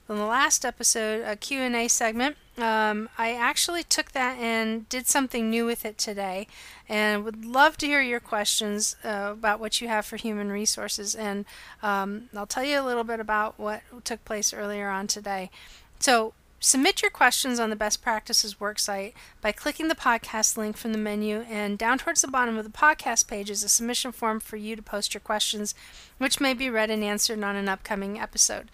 in 0.09 0.16
the 0.16 0.25
last 0.25 0.64
episode 0.64 1.23
a 1.27 1.37
Q&A 1.37 1.89
segment. 1.89 2.37
Um, 2.59 3.09
I 3.16 3.32
actually 3.32 3.82
took 3.82 4.12
that 4.12 4.38
and 4.38 4.86
did 4.90 5.07
something 5.07 5.48
new 5.48 5.64
with 5.64 5.86
it 5.86 5.96
today 5.96 6.46
and 6.86 7.24
would 7.24 7.46
love 7.46 7.78
to 7.78 7.86
hear 7.86 8.03
your 8.03 8.20
questions 8.20 8.94
uh, 9.03 9.30
about 9.32 9.59
what 9.59 9.80
you 9.80 9.88
have 9.88 10.05
for 10.05 10.16
human 10.18 10.53
resources 10.53 11.14
and 11.14 11.46
um, 11.82 12.28
I'll 12.36 12.46
tell 12.46 12.64
you 12.64 12.78
a 12.78 12.84
little 12.84 13.05
bit 13.05 13.20
about 13.20 13.59
what 13.59 13.82
took 14.05 14.22
place 14.26 14.53
earlier 14.53 14.90
on 14.90 15.07
today. 15.07 15.50
So 15.98 16.34
submit 16.61 17.00
your 17.00 17.11
questions 17.11 17.59
on 17.59 17.70
the 17.70 17.76
best 17.76 18.03
practices 18.03 18.57
worksite 18.57 19.14
by 19.40 19.50
clicking 19.50 19.88
the 19.88 19.94
podcast 19.94 20.59
link 20.59 20.76
from 20.76 20.92
the 20.92 20.98
menu 20.98 21.46
and 21.50 21.78
down 21.78 21.96
towards 21.96 22.20
the 22.20 22.28
bottom 22.28 22.59
of 22.59 22.64
the 22.64 22.70
podcast 22.70 23.26
page 23.26 23.48
is 23.48 23.64
a 23.64 23.68
submission 23.68 24.12
form 24.12 24.38
for 24.38 24.57
you 24.57 24.76
to 24.76 24.82
post 24.82 25.14
your 25.14 25.22
questions 25.22 25.74
which 26.18 26.38
may 26.38 26.53
be 26.53 26.68
read 26.68 26.90
and 26.90 27.03
answered 27.03 27.42
on 27.42 27.57
an 27.57 27.68
upcoming 27.68 28.20
episode. 28.20 28.68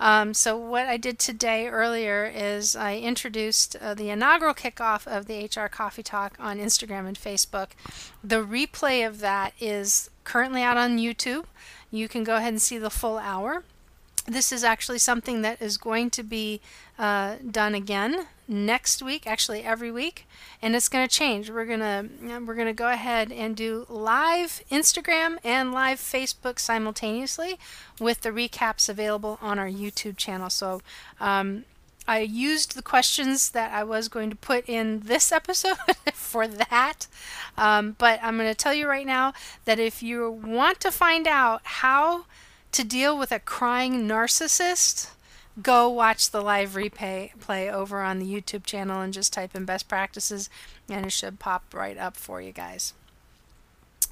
Um, 0.00 0.32
so 0.32 0.56
what 0.56 0.86
I 0.86 0.96
did 0.96 1.18
today 1.18 1.68
earlier 1.68 2.24
is 2.34 2.74
I 2.74 2.96
introduced 2.96 3.76
uh, 3.76 3.92
the 3.92 4.08
inaugural 4.08 4.54
kickoff 4.54 5.06
of 5.06 5.26
the 5.26 5.44
HR 5.44 5.68
Coffee 5.68 6.02
Talk 6.02 6.36
on 6.40 6.58
Instagram 6.58 7.06
and 7.06 7.18
Facebook. 7.18 7.68
The 8.24 8.42
replay 8.42 9.06
of 9.06 9.20
that 9.20 9.52
is 9.60 10.08
currently 10.24 10.62
out 10.62 10.78
on 10.78 10.96
YouTube. 10.96 11.44
You 11.90 12.08
can 12.08 12.24
go 12.24 12.36
ahead 12.36 12.54
and 12.54 12.62
see 12.62 12.78
the 12.78 12.88
full 12.88 13.18
hour 13.18 13.62
this 14.26 14.52
is 14.52 14.64
actually 14.64 14.98
something 14.98 15.42
that 15.42 15.60
is 15.60 15.76
going 15.76 16.10
to 16.10 16.22
be 16.22 16.60
uh, 16.98 17.36
done 17.50 17.74
again 17.74 18.26
next 18.46 19.00
week 19.00 19.26
actually 19.26 19.62
every 19.62 19.92
week 19.92 20.26
and 20.60 20.74
it's 20.74 20.88
going 20.88 21.06
to 21.06 21.14
change 21.14 21.48
we're 21.48 21.64
going 21.64 21.80
to 21.80 22.08
we're 22.44 22.54
going 22.54 22.66
to 22.66 22.72
go 22.72 22.88
ahead 22.88 23.30
and 23.30 23.56
do 23.56 23.86
live 23.88 24.60
instagram 24.72 25.38
and 25.44 25.72
live 25.72 25.98
facebook 25.98 26.58
simultaneously 26.58 27.58
with 28.00 28.22
the 28.22 28.30
recaps 28.30 28.88
available 28.88 29.38
on 29.40 29.56
our 29.58 29.68
youtube 29.68 30.16
channel 30.16 30.50
so 30.50 30.82
um, 31.20 31.64
I 32.08 32.20
used 32.20 32.74
the 32.74 32.82
questions 32.82 33.50
that 33.50 33.72
I 33.72 33.84
was 33.84 34.08
going 34.08 34.30
to 34.30 34.36
put 34.36 34.68
in 34.68 35.00
this 35.00 35.30
episode 35.30 35.76
for 36.12 36.48
that. 36.48 37.06
Um, 37.56 37.94
but 37.98 38.18
I'm 38.20 38.36
going 38.36 38.50
to 38.50 38.54
tell 38.54 38.74
you 38.74 38.88
right 38.88 39.06
now 39.06 39.32
that 39.64 39.78
if 39.78 40.02
you 40.02 40.28
want 40.28 40.80
to 40.80 40.90
find 40.90 41.28
out 41.28 41.60
how 41.62 42.24
to 42.72 42.84
deal 42.84 43.18
with 43.18 43.32
a 43.32 43.38
crying 43.38 44.08
narcissist, 44.08 45.10
go 45.62 45.88
watch 45.88 46.30
the 46.30 46.40
live 46.40 46.70
replay 46.70 47.38
play 47.40 47.70
over 47.70 48.02
on 48.02 48.18
the 48.18 48.32
YouTube 48.32 48.64
channel 48.64 49.00
and 49.00 49.12
just 49.12 49.32
type 49.32 49.54
in 49.54 49.64
best 49.64 49.88
practices 49.88 50.48
and 50.88 51.06
it 51.06 51.12
should 51.12 51.38
pop 51.38 51.74
right 51.74 51.98
up 51.98 52.16
for 52.16 52.40
you 52.40 52.52
guys. 52.52 52.94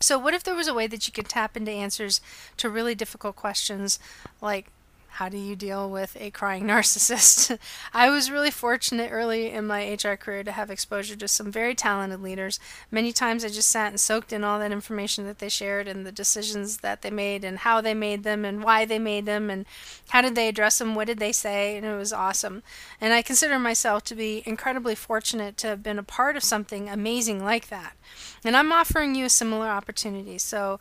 So 0.01 0.19
what 0.19 0.35
if 0.35 0.45
there 0.45 0.55
was 0.55 0.69
a 0.69 0.75
way 0.75 0.87
that 0.87 1.07
you 1.07 1.13
could 1.13 1.29
tap 1.29 1.57
into 1.57 1.73
answers 1.73 2.21
to 2.57 2.71
really 2.71 2.95
difficult 2.95 3.37
questions 3.37 3.99
like 4.41 4.67
how 5.09 5.29
do 5.29 5.37
you 5.37 5.57
deal 5.57 5.91
with 5.91 6.17
a 6.21 6.31
crying 6.31 6.65
narcissist? 6.67 7.59
I 7.93 8.11
was 8.11 8.31
really 8.31 8.51
fortunate 8.51 9.11
early 9.11 9.51
in 9.51 9.67
my 9.67 9.93
HR 9.93 10.15
career 10.15 10.45
to 10.45 10.53
have 10.53 10.71
exposure 10.71 11.17
to 11.17 11.29
some 11.29 11.51
very 11.51 11.75
talented 11.75 12.23
leaders. 12.23 12.61
Many 12.91 13.13
times 13.13 13.45
I 13.45 13.49
just 13.49 13.71
sat 13.71 13.89
and 13.89 14.01
soaked 14.01 14.33
in 14.33 14.45
all 14.45 14.59
that 14.59 14.73
information 14.73 15.27
that 15.27 15.39
they 15.39 15.49
shared 15.49 15.89
and 15.89 16.07
the 16.07 16.13
decisions 16.13 16.79
that 16.79 17.03
they 17.03 17.11
made 17.11 17.45
and 17.45 17.59
how 17.59 17.81
they 17.81 17.95
made 17.95 18.23
them 18.23 18.45
and 18.45 18.63
why 18.63 18.85
they 18.85 18.99
made 18.99 19.27
them 19.27 19.51
and 19.51 19.67
how 20.11 20.23
did 20.23 20.35
they 20.35 20.49
address 20.49 20.79
them, 20.79 20.95
what 20.95 21.07
did 21.07 21.19
they 21.19 21.33
say, 21.33 21.77
and 21.77 21.85
it 21.85 21.97
was 21.97 22.13
awesome. 22.13 22.63
And 23.01 23.13
I 23.13 23.23
consider 23.23 23.59
myself 23.59 24.05
to 24.05 24.15
be 24.15 24.43
incredibly 24.47 24.95
fortunate 24.95 25.57
to 25.59 25.67
have 25.69 25.83
been 25.83 25.99
a 25.99 26.03
part 26.03 26.37
of 26.37 26.45
something 26.45 26.89
amazing 26.89 27.43
like 27.43 27.69
that. 27.69 27.97
And 28.45 28.57
I'm 28.57 28.73
offering 28.73 29.15
you 29.15 29.25
a 29.25 29.31
similar 29.31 29.69
opportunity. 29.69 30.39
So, 30.39 30.79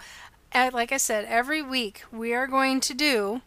like 0.53 0.91
I 0.91 0.97
said, 0.97 1.25
every 1.25 1.61
week 1.61 2.03
we 2.11 2.34
are 2.34 2.47
going 2.47 2.80
to 2.82 2.93
do 2.93 3.41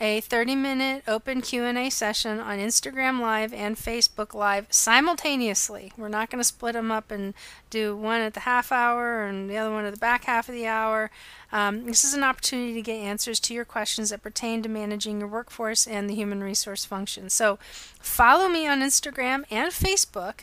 a 0.00 0.20
30 0.20 0.56
minute 0.56 1.04
open 1.06 1.40
q&a 1.40 1.88
session 1.88 2.40
on 2.40 2.58
instagram 2.58 3.20
live 3.20 3.52
and 3.52 3.76
facebook 3.76 4.34
live 4.34 4.66
simultaneously. 4.70 5.92
We're 5.96 6.08
not 6.08 6.30
going 6.30 6.40
to 6.40 6.44
split 6.44 6.72
them 6.72 6.90
up 6.90 7.10
and 7.10 7.32
do 7.70 7.96
one 7.96 8.20
at 8.20 8.34
the 8.34 8.40
half 8.40 8.72
hour 8.72 9.24
and 9.24 9.48
the 9.48 9.56
other 9.56 9.70
one 9.70 9.84
at 9.84 9.94
the 9.94 10.00
back 10.00 10.24
half 10.24 10.48
of 10.48 10.54
the 10.54 10.66
hour. 10.66 11.10
Um, 11.52 11.86
this 11.86 12.02
is 12.02 12.14
an 12.14 12.24
opportunity 12.24 12.74
to 12.74 12.82
get 12.82 12.96
answers 12.96 13.38
to 13.40 13.54
your 13.54 13.64
questions 13.64 14.10
that 14.10 14.22
pertain 14.22 14.62
to 14.64 14.68
managing 14.68 15.20
your 15.20 15.28
workforce 15.28 15.86
and 15.86 16.10
the 16.10 16.14
human 16.14 16.42
resource 16.42 16.84
function. 16.84 17.30
So 17.30 17.58
follow 18.00 18.48
me 18.48 18.66
on 18.66 18.80
instagram 18.80 19.44
and 19.50 19.72
facebook 19.72 20.40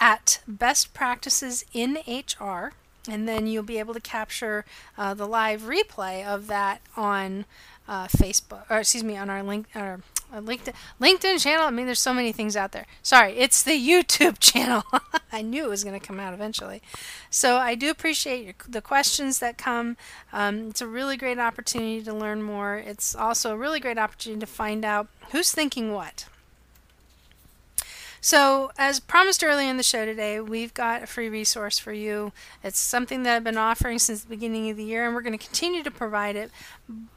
at 0.00 0.40
best 0.46 0.92
practices 0.92 1.64
in 1.72 1.98
hr 2.40 2.72
and 3.08 3.26
then 3.26 3.46
you'll 3.46 3.62
be 3.62 3.78
able 3.78 3.94
to 3.94 4.00
capture 4.00 4.64
uh, 4.96 5.14
the 5.14 5.26
live 5.26 5.62
replay 5.62 6.26
of 6.26 6.46
that 6.46 6.80
on 6.96 7.46
uh, 7.88 8.06
Facebook, 8.06 8.64
or 8.70 8.78
excuse 8.78 9.02
me, 9.02 9.16
on 9.16 9.30
our 9.30 9.42
link, 9.42 9.66
our 9.74 10.00
uh, 10.32 10.40
LinkedIn, 10.40 10.74
LinkedIn 11.00 11.40
channel. 11.42 11.66
I 11.66 11.70
mean, 11.70 11.86
there's 11.86 12.00
so 12.00 12.12
many 12.12 12.32
things 12.32 12.56
out 12.56 12.72
there. 12.72 12.86
Sorry, 13.02 13.32
it's 13.32 13.62
the 13.62 13.72
YouTube 13.72 14.36
channel. 14.40 14.82
I 15.32 15.42
knew 15.42 15.64
it 15.64 15.68
was 15.68 15.84
going 15.84 15.98
to 15.98 16.06
come 16.06 16.20
out 16.20 16.34
eventually. 16.34 16.82
So 17.30 17.56
I 17.56 17.74
do 17.74 17.90
appreciate 17.90 18.44
your, 18.44 18.54
the 18.68 18.82
questions 18.82 19.38
that 19.38 19.56
come. 19.56 19.96
Um, 20.32 20.68
it's 20.68 20.80
a 20.80 20.86
really 20.86 21.16
great 21.16 21.38
opportunity 21.38 22.02
to 22.02 22.12
learn 22.12 22.42
more. 22.42 22.76
It's 22.76 23.14
also 23.14 23.52
a 23.52 23.56
really 23.56 23.80
great 23.80 23.98
opportunity 23.98 24.40
to 24.40 24.46
find 24.46 24.84
out 24.84 25.08
who's 25.30 25.52
thinking 25.52 25.92
what. 25.92 26.26
So, 28.20 28.72
as 28.76 29.00
promised 29.00 29.44
early 29.44 29.68
in 29.68 29.76
the 29.76 29.82
show 29.82 30.04
today, 30.04 30.40
we've 30.40 30.74
got 30.74 31.02
a 31.02 31.06
free 31.06 31.28
resource 31.28 31.78
for 31.78 31.92
you. 31.92 32.32
It's 32.64 32.78
something 32.78 33.22
that 33.22 33.36
I've 33.36 33.44
been 33.44 33.56
offering 33.56 33.98
since 33.98 34.22
the 34.22 34.28
beginning 34.28 34.70
of 34.70 34.76
the 34.76 34.84
year, 34.84 35.06
and 35.06 35.14
we're 35.14 35.22
going 35.22 35.38
to 35.38 35.44
continue 35.44 35.82
to 35.82 35.90
provide 35.90 36.34
it. 36.34 36.50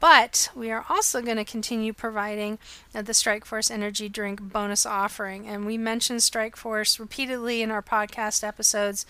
But 0.00 0.50
we 0.54 0.70
are 0.70 0.84
also 0.88 1.20
going 1.22 1.38
to 1.38 1.44
continue 1.44 1.92
providing 1.92 2.58
uh, 2.94 3.02
the 3.02 3.12
Strikeforce 3.12 3.70
Energy 3.70 4.08
Drink 4.08 4.40
bonus 4.40 4.86
offering. 4.86 5.48
And 5.48 5.66
we 5.66 5.76
mentioned 5.76 6.20
Strikeforce 6.20 7.00
repeatedly 7.00 7.62
in 7.62 7.70
our 7.70 7.82
podcast 7.82 8.44
episodes 8.46 9.04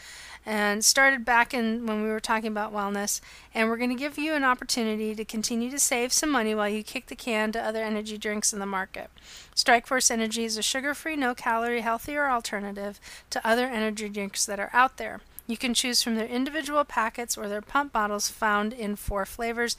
and 0.45 0.85
started 0.85 1.25
back 1.25 1.55
in 1.55 1.87
when 1.87 2.03
we 2.03 2.09
were 2.09 2.21
talking 2.21 2.49
about 2.49 2.73
wellness. 2.73 3.21
And 3.55 3.69
we're 3.69 3.77
going 3.77 3.91
to 3.91 3.97
give 3.97 4.19
you 4.19 4.35
an 4.35 4.45
opportunity 4.45 5.15
to 5.15 5.25
continue 5.25 5.71
to 5.71 5.79
save 5.79 6.13
some 6.13 6.31
money 6.31 6.55
while 6.55 6.69
you 6.69 6.83
kick 6.83 7.07
the 7.07 7.17
can 7.17 7.53
to 7.53 7.63
other 7.63 7.83
energy 7.83 8.19
drinks 8.19 8.53
in 8.53 8.59
the 8.59 8.67
market. 8.67 9.11
Strikeforce 9.55 10.11
Energy 10.11 10.45
is 10.45 10.57
a 10.57 10.63
sugar 10.63 10.95
free, 10.95 11.17
no 11.17 11.35
calorie, 11.35 11.81
healthier 11.81 12.29
alternative 12.29 12.99
to 13.31 13.47
other 13.47 13.67
energy 13.67 14.09
drinks 14.09 14.45
that 14.47 14.61
are 14.61 14.71
out 14.73 14.97
there. 14.97 15.21
You 15.47 15.57
can 15.57 15.75
choose 15.75 16.03
from 16.03 16.15
their 16.15 16.27
individual 16.27 16.85
packets 16.85 17.37
or 17.37 17.49
their 17.49 17.63
pump 17.63 17.93
bottles 17.93 18.29
found 18.29 18.73
in 18.73 18.97
four 18.97 19.25
flavors. 19.27 19.77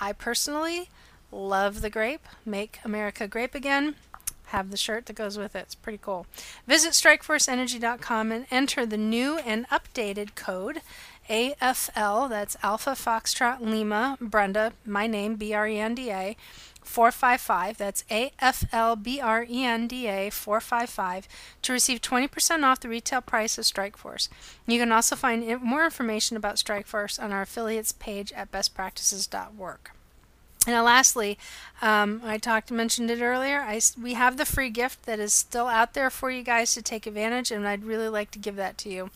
I 0.00 0.12
personally 0.12 0.88
love 1.30 1.80
the 1.80 1.90
grape. 1.90 2.26
Make 2.44 2.78
America 2.84 3.26
grape 3.26 3.54
again 3.54 3.96
have 4.54 4.70
the 4.70 4.76
shirt 4.76 5.06
that 5.06 5.16
goes 5.16 5.36
with 5.36 5.56
it. 5.56 5.60
It's 5.60 5.74
pretty 5.74 5.98
cool. 6.00 6.26
Visit 6.66 6.92
strikeforceenergy.com 6.92 8.32
and 8.32 8.46
enter 8.50 8.86
the 8.86 8.96
new 8.96 9.38
and 9.38 9.68
updated 9.68 10.34
code 10.34 10.80
AFL, 11.28 12.28
that's 12.28 12.56
Alpha 12.62 12.90
Foxtrot 12.90 13.60
Lima 13.60 14.18
Brenda, 14.20 14.74
my 14.84 15.06
name, 15.06 15.36
B 15.36 15.54
R 15.54 15.66
E 15.66 15.78
N 15.78 15.94
D 15.94 16.10
A, 16.10 16.36
455, 16.82 17.78
that's 17.78 18.04
AFL 18.10 19.02
B 19.02 19.20
R 19.20 19.46
E 19.48 19.64
N 19.64 19.86
D 19.86 20.06
A 20.06 20.28
455, 20.28 21.26
to 21.62 21.72
receive 21.72 22.02
20% 22.02 22.62
off 22.62 22.80
the 22.80 22.90
retail 22.90 23.22
price 23.22 23.56
of 23.56 23.64
Strikeforce. 23.64 24.28
You 24.66 24.78
can 24.78 24.92
also 24.92 25.16
find 25.16 25.62
more 25.62 25.84
information 25.86 26.36
about 26.36 26.56
Strikeforce 26.56 27.22
on 27.22 27.32
our 27.32 27.42
affiliates 27.42 27.92
page 27.92 28.30
at 28.32 28.52
bestpractices.work. 30.64 30.74
Now, 30.74 30.84
lastly, 30.84 31.38
um, 31.82 32.20
I 32.24 32.38
talked 32.38 32.70
mentioned 32.70 33.10
it 33.10 33.20
earlier. 33.20 33.60
I, 33.60 33.80
we 34.00 34.14
have 34.14 34.36
the 34.36 34.44
free 34.44 34.70
gift 34.70 35.04
that 35.06 35.18
is 35.18 35.32
still 35.32 35.66
out 35.66 35.94
there 35.94 36.10
for 36.10 36.30
you 36.30 36.42
guys 36.42 36.74
to 36.74 36.82
take 36.82 37.06
advantage, 37.06 37.50
and 37.50 37.66
I'd 37.66 37.84
really 37.84 38.08
like 38.08 38.30
to 38.32 38.38
give 38.38 38.56
that 38.56 38.78
to 38.78 38.88
you. 38.88 39.10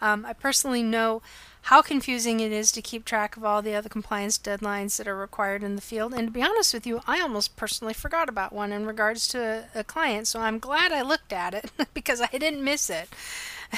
Um, 0.00 0.24
I 0.24 0.32
personally 0.32 0.82
know 0.82 1.22
how 1.64 1.82
confusing 1.82 2.40
it 2.40 2.52
is 2.52 2.72
to 2.72 2.80
keep 2.80 3.04
track 3.04 3.36
of 3.36 3.44
all 3.44 3.60
the 3.60 3.74
other 3.74 3.90
compliance 3.90 4.38
deadlines 4.38 4.96
that 4.96 5.06
are 5.06 5.16
required 5.16 5.62
in 5.62 5.76
the 5.76 5.82
field. 5.82 6.14
And 6.14 6.28
to 6.28 6.32
be 6.32 6.42
honest 6.42 6.72
with 6.72 6.86
you, 6.86 7.02
I 7.06 7.20
almost 7.20 7.56
personally 7.56 7.92
forgot 7.92 8.30
about 8.30 8.52
one 8.52 8.72
in 8.72 8.86
regards 8.86 9.28
to 9.28 9.66
a, 9.74 9.80
a 9.80 9.84
client. 9.84 10.26
So 10.26 10.40
I'm 10.40 10.58
glad 10.58 10.90
I 10.90 11.02
looked 11.02 11.34
at 11.34 11.52
it 11.52 11.70
because 11.94 12.22
I 12.22 12.38
didn't 12.38 12.64
miss 12.64 12.88
it. 12.88 13.10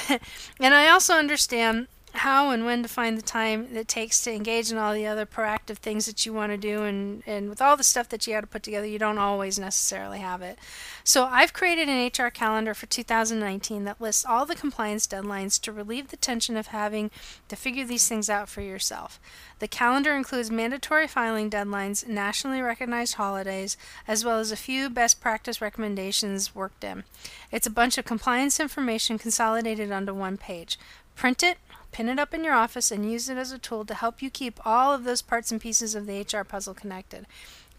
and 0.60 0.74
I 0.74 0.88
also 0.88 1.14
understand 1.14 1.88
how 2.14 2.50
and 2.50 2.66
when 2.66 2.82
to 2.82 2.88
find 2.88 3.16
the 3.16 3.22
time 3.22 3.68
it 3.74 3.88
takes 3.88 4.20
to 4.20 4.32
engage 4.32 4.70
in 4.70 4.76
all 4.76 4.92
the 4.92 5.06
other 5.06 5.24
proactive 5.24 5.76
things 5.78 6.04
that 6.06 6.26
you 6.26 6.32
want 6.32 6.52
to 6.52 6.58
do 6.58 6.82
and, 6.82 7.22
and 7.26 7.48
with 7.48 7.62
all 7.62 7.76
the 7.76 7.82
stuff 7.82 8.08
that 8.10 8.26
you 8.26 8.34
got 8.34 8.42
to 8.42 8.46
put 8.46 8.62
together 8.62 8.86
you 8.86 8.98
don't 8.98 9.18
always 9.18 9.58
necessarily 9.58 10.18
have 10.18 10.42
it. 10.42 10.58
So 11.04 11.24
i've 11.24 11.52
created 11.52 11.88
an 11.88 12.06
hr 12.06 12.28
calendar 12.28 12.74
for 12.74 12.86
2019 12.86 13.84
that 13.84 14.00
lists 14.00 14.26
all 14.26 14.44
the 14.44 14.54
compliance 14.54 15.06
deadlines 15.06 15.60
to 15.62 15.72
relieve 15.72 16.08
the 16.08 16.16
tension 16.16 16.56
of 16.56 16.68
having 16.68 17.10
to 17.48 17.56
figure 17.56 17.84
these 17.84 18.06
things 18.08 18.28
out 18.28 18.48
for 18.48 18.60
yourself. 18.60 19.18
The 19.58 19.68
calendar 19.68 20.14
includes 20.14 20.50
mandatory 20.50 21.08
filing 21.08 21.48
deadlines 21.48 22.06
nationally 22.06 22.60
recognized 22.60 23.14
holidays 23.14 23.76
as 24.06 24.24
well 24.24 24.38
as 24.38 24.52
a 24.52 24.56
few 24.56 24.90
best 24.90 25.20
practice 25.20 25.60
recommendations 25.60 26.54
worked 26.54 26.84
in. 26.84 27.04
It's 27.50 27.66
a 27.66 27.70
bunch 27.70 27.96
of 27.96 28.04
compliance 28.04 28.60
information 28.60 29.18
consolidated 29.18 29.90
onto 29.90 30.12
one 30.12 30.36
page. 30.36 30.78
Print 31.14 31.42
it 31.42 31.58
pin 31.92 32.08
it 32.08 32.18
up 32.18 32.34
in 32.34 32.42
your 32.42 32.54
office, 32.54 32.90
and 32.90 33.10
use 33.10 33.28
it 33.28 33.36
as 33.36 33.52
a 33.52 33.58
tool 33.58 33.84
to 33.84 33.94
help 33.94 34.20
you 34.20 34.30
keep 34.30 34.58
all 34.66 34.92
of 34.92 35.04
those 35.04 35.22
parts 35.22 35.52
and 35.52 35.60
pieces 35.60 35.94
of 35.94 36.06
the 36.06 36.20
HR 36.20 36.42
puzzle 36.42 36.74
connected. 36.74 37.26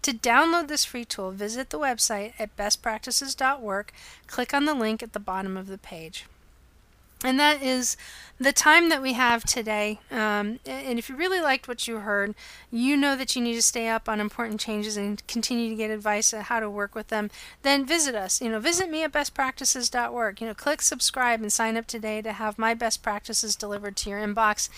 To 0.04 0.14
download 0.14 0.68
this 0.68 0.86
free 0.86 1.06
tool, 1.06 1.32
visit 1.32 1.70
the 1.70 1.80
website 1.80 2.34
at 2.38 2.56
bestpractices.work, 2.58 3.94
click 4.28 4.54
on 4.54 4.66
the 4.66 4.74
link 4.74 5.02
at 5.02 5.14
the 5.14 5.20
bottom 5.20 5.58
of 5.58 5.68
the 5.68 5.78
page. 5.78 6.26
And 7.24 7.40
that 7.40 7.62
is 7.62 7.96
the 8.40 8.52
time 8.52 8.90
that 8.90 9.02
we 9.02 9.14
have 9.14 9.44
today. 9.44 10.00
Um, 10.12 10.60
and 10.66 11.00
if 11.00 11.10
you 11.10 11.16
really 11.16 11.40
liked 11.40 11.68
what 11.68 11.88
you 11.88 11.98
heard, 11.98 12.36
you 12.72 12.98
know 12.98 13.16
that 13.16 13.36
you 13.36 13.42
need 13.42 13.54
to 13.54 13.62
stay 13.62 13.88
up 13.88 14.10
on 14.10 14.20
important 14.20 14.60
changes 14.60 14.98
and 14.98 15.26
continue 15.28 15.70
to 15.70 15.76
get 15.76 15.92
advice 15.92 16.34
on 16.34 16.42
how 16.42 16.60
to 16.60 16.70
work 16.70 16.96
with 16.96 17.08
them, 17.08 17.30
then 17.62 17.86
visit 17.86 18.16
us. 18.16 18.42
You 18.42 18.50
know, 18.50 18.60
visit 18.60 18.90
me 18.90 19.04
at 19.04 19.12
bestpractices.org. 19.12 20.42
You 20.42 20.48
know, 20.48 20.54
click 20.54 20.82
subscribe 20.82 21.42
and 21.42 21.54
sign 21.54 21.78
up 21.78 21.86
today 21.86 22.22
to 22.22 22.34
have 22.34 22.60
my 22.60 22.74
best 22.74 23.02
practices 23.02 23.56
delivered 23.56 23.96
to 23.98 24.10
your 24.10 24.20
inbox. 24.20 24.70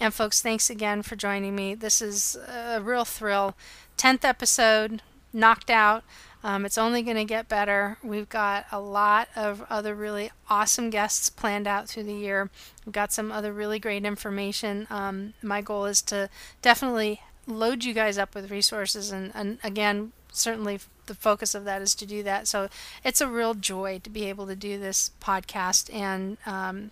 And 0.00 0.12
folks, 0.12 0.40
thanks 0.40 0.70
again 0.70 1.02
for 1.02 1.16
joining 1.16 1.54
me. 1.54 1.74
This 1.74 2.02
is 2.02 2.36
a 2.48 2.80
real 2.82 3.04
thrill. 3.04 3.54
10th 3.98 4.24
episode, 4.24 5.02
knocked 5.32 5.70
out. 5.70 6.02
Um, 6.44 6.64
it's 6.64 6.78
only 6.78 7.02
going 7.02 7.16
to 7.16 7.24
get 7.24 7.48
better. 7.48 7.98
We've 8.02 8.28
got 8.28 8.66
a 8.72 8.80
lot 8.80 9.28
of 9.36 9.64
other 9.70 9.94
really 9.94 10.30
awesome 10.50 10.90
guests 10.90 11.30
planned 11.30 11.66
out 11.66 11.88
through 11.88 12.04
the 12.04 12.14
year. 12.14 12.50
We've 12.84 12.92
got 12.92 13.12
some 13.12 13.30
other 13.30 13.52
really 13.52 13.78
great 13.78 14.04
information. 14.04 14.86
Um, 14.90 15.34
my 15.42 15.60
goal 15.60 15.86
is 15.86 16.02
to 16.02 16.28
definitely 16.60 17.20
load 17.46 17.84
you 17.84 17.94
guys 17.94 18.18
up 18.18 18.34
with 18.34 18.50
resources, 18.50 19.10
and, 19.10 19.32
and 19.34 19.58
again, 19.62 20.12
certainly 20.32 20.80
the 21.06 21.14
focus 21.14 21.54
of 21.54 21.64
that 21.64 21.82
is 21.82 21.94
to 21.96 22.06
do 22.06 22.22
that. 22.22 22.48
So 22.48 22.68
it's 23.04 23.20
a 23.20 23.28
real 23.28 23.54
joy 23.54 24.00
to 24.02 24.10
be 24.10 24.24
able 24.24 24.46
to 24.46 24.56
do 24.56 24.78
this 24.78 25.10
podcast 25.20 25.92
and. 25.94 26.38
Um, 26.46 26.90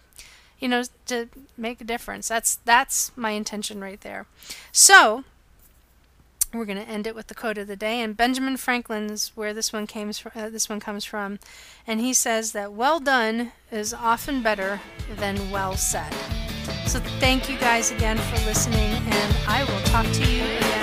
you 0.59 0.68
know, 0.68 0.82
to 1.07 1.28
make 1.57 1.80
a 1.80 1.84
difference. 1.84 2.28
That's 2.28 2.57
that's 2.66 3.16
my 3.16 3.30
intention 3.30 3.80
right 3.80 4.01
there. 4.03 4.26
So, 4.72 5.24
we're 6.53 6.64
going 6.64 6.78
to 6.78 6.88
end 6.88 7.07
it 7.07 7.14
with 7.14 7.28
the 7.28 7.34
quote 7.34 7.59
of 7.59 7.66
the 7.66 7.76
day, 7.76 8.01
and 8.01 8.16
Benjamin 8.16 8.57
Franklin's 8.57 9.32
where 9.34 9.55
this 9.55 9.72
one 9.72 9.86
came 9.86 10.12
from, 10.12 10.32
uh, 10.34 10.48
this 10.48 10.68
one 10.68 10.80
comes 10.80 11.05
from, 11.05 11.38
and 11.86 12.01
he 12.01 12.12
says 12.12 12.53
that 12.53 12.72
well 12.72 13.01
done 13.01 13.53
is 13.70 13.94
often 13.94 14.42
better 14.42 14.80
than 15.16 15.51
well 15.51 15.76
said. 15.76 16.12
So 16.86 16.98
thank 17.20 17.48
you 17.48 17.57
guys 17.59 17.90
again 17.90 18.18
for 18.18 18.46
listening, 18.46 18.92
and 18.92 19.36
I 19.46 19.64
will 19.64 19.80
talk 19.82 20.07
to 20.07 20.32
you 20.32 20.42
again 20.42 20.80